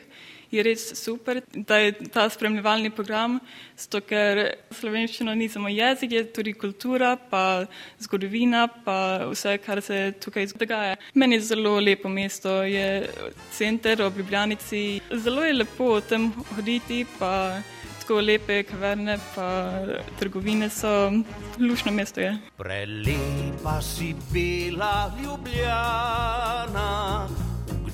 Je 0.50 0.62
res 0.64 0.80
super, 0.96 1.42
da 1.52 1.76
je 1.76 1.92
ta 2.08 2.28
spremljevalni 2.30 2.90
program, 2.90 3.38
zato 3.76 4.00
ker 4.00 4.40
slovenščina 4.72 5.34
ni 5.36 5.48
samo 5.52 5.68
jezik, 5.68 6.12
je 6.16 6.22
tudi 6.32 6.54
kultura, 6.56 7.16
pa 7.30 7.66
zgodovina, 8.00 8.66
pa 8.84 9.28
vse, 9.28 9.58
kar 9.60 9.82
se 9.84 10.12
tukaj 10.20 10.46
dogaja. 10.56 10.96
Meni 11.14 11.36
je 11.36 11.40
zelo 11.50 11.76
lepo 11.80 12.08
mesto, 12.08 12.62
je 12.64 13.10
center 13.52 14.02
ob 14.02 14.16
Ljubljanici. 14.16 15.00
Zelo 15.12 15.44
je 15.44 15.52
lepo 15.52 16.00
tam 16.00 16.32
hoditi, 16.54 17.04
pa 17.18 17.60
tako 18.00 18.20
lepe 18.24 18.62
kaverne, 18.64 19.18
pa 19.34 19.72
trgovine 20.18 20.70
so, 20.70 21.12
lušno 21.60 21.92
mesto 21.92 22.20
je. 22.20 22.38
Prelepa 22.56 23.82
si 23.82 24.14
bila 24.32 25.12
Ljubljana 25.20 26.88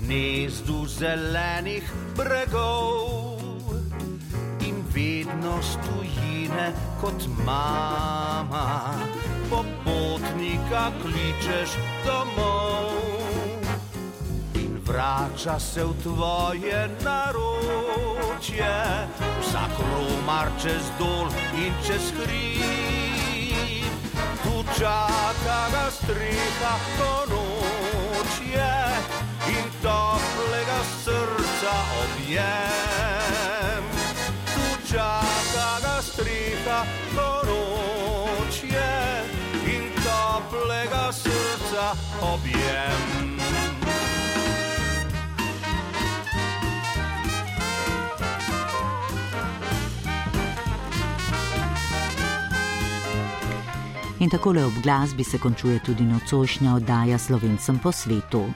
gnezdu 0.05 0.87
zelenih 0.87 1.85
bregov. 2.17 3.41
In 4.61 4.85
vedno 4.95 5.63
stojine 5.63 6.73
kot 7.01 7.27
mama, 7.45 8.95
popotnika 9.51 10.93
kličeš 11.03 11.77
domov. 12.05 12.93
In 14.55 14.81
vrača 14.87 15.59
se 15.59 15.85
v 15.85 15.93
tvoje 16.03 16.89
naročje, 17.05 18.77
vsak 19.41 19.73
romar 19.81 20.49
čez 20.63 20.85
dol 20.99 21.29
in 21.57 21.73
čez 21.87 22.13
hrib. 22.13 22.65
Tu 24.45 24.65
čaka 24.79 25.61
ga 25.73 25.87
streha, 25.91 26.75
ko 26.99 27.13
noč 27.33 28.33
je 28.53 29.34
objem. 32.25 33.85
Tu 34.55 34.93
čaka 34.93 35.69
ga 35.83 35.97
striha, 36.03 36.81
ko 37.15 37.29
noč 37.45 38.65
je 38.65 38.97
in 39.69 39.85
toplega 40.01 41.13
srca 41.13 41.93
objem. 42.23 43.03
In 54.21 54.31
takole 54.31 54.65
ob 54.65 54.73
glasbi 54.83 55.25
se 55.25 55.39
končuje 55.39 55.79
tudi 55.85 56.03
nocojšnja 56.03 56.75
oddaja 56.75 57.19
Slovencem 57.19 57.79
po 57.79 57.93
svetu. 57.93 58.49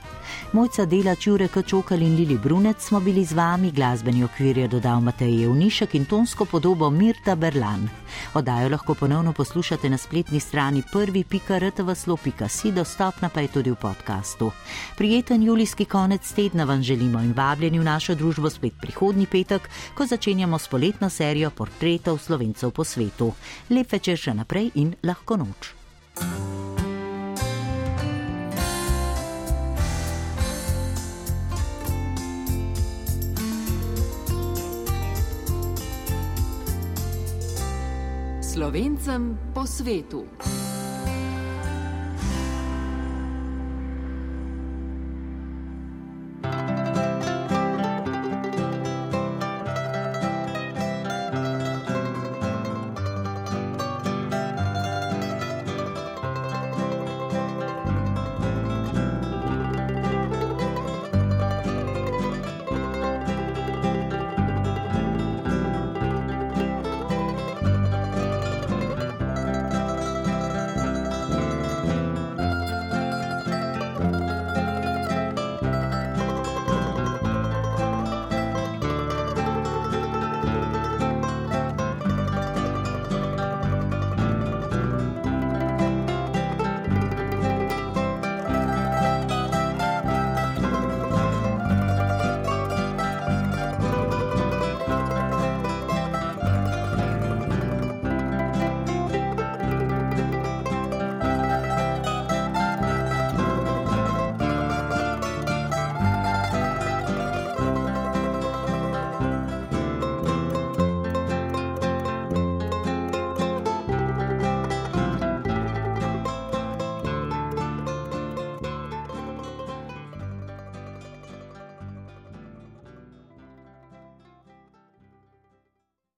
Mojca 0.53 0.85
dela 0.85 1.15
Čure 1.15 1.49
Kačokal 1.49 2.03
in 2.03 2.17
Lili 2.17 2.39
Brunec 2.39 2.83
smo 2.83 3.01
bili 3.01 3.25
z 3.25 3.33
vami, 3.33 3.71
glasbeni 3.71 4.25
okvir 4.25 4.59
je 4.59 4.69
dodal 4.69 5.01
Matej 5.01 5.41
Jevnišek 5.43 5.95
in 5.95 6.05
tonsko 6.05 6.45
podobo 6.45 6.91
Mirta 6.91 7.35
Berlan. 7.35 7.89
Oddajo 8.35 8.69
lahko 8.69 8.95
ponovno 8.95 9.33
poslušate 9.33 9.91
na 9.91 9.99
spletni 9.99 10.41
strani 10.41 10.83
prvi.rtvslo.si, 10.93 12.73
dostopna 12.73 13.29
pa 13.29 13.41
je 13.41 13.49
tudi 13.49 13.71
v 13.71 13.77
podkastu. 13.77 14.51
Prijeten 14.97 15.43
julijski 15.43 15.85
konec 15.85 16.33
tedna 16.33 16.65
vam 16.65 16.83
želimo 16.83 17.21
in 17.21 17.33
vabljeni 17.33 17.79
v 17.79 17.85
našo 17.85 18.15
družbo 18.15 18.51
spet 18.51 18.73
prihodnji 18.81 19.27
petek, 19.27 19.69
ko 19.95 20.07
začenjamo 20.07 20.59
s 20.59 20.69
poletno 20.69 21.11
serijo 21.11 21.51
portretov 21.51 22.19
Slovencev 22.19 22.71
po 22.71 22.85
svetu. 22.85 23.33
Lep 23.71 23.93
večer 23.93 24.17
še 24.17 24.35
naprej 24.35 24.71
in 24.75 24.95
lahko 25.03 25.37
noč. 25.37 25.75
Slovencem 38.59 39.39
po 39.55 39.63
svetu. 39.63 40.27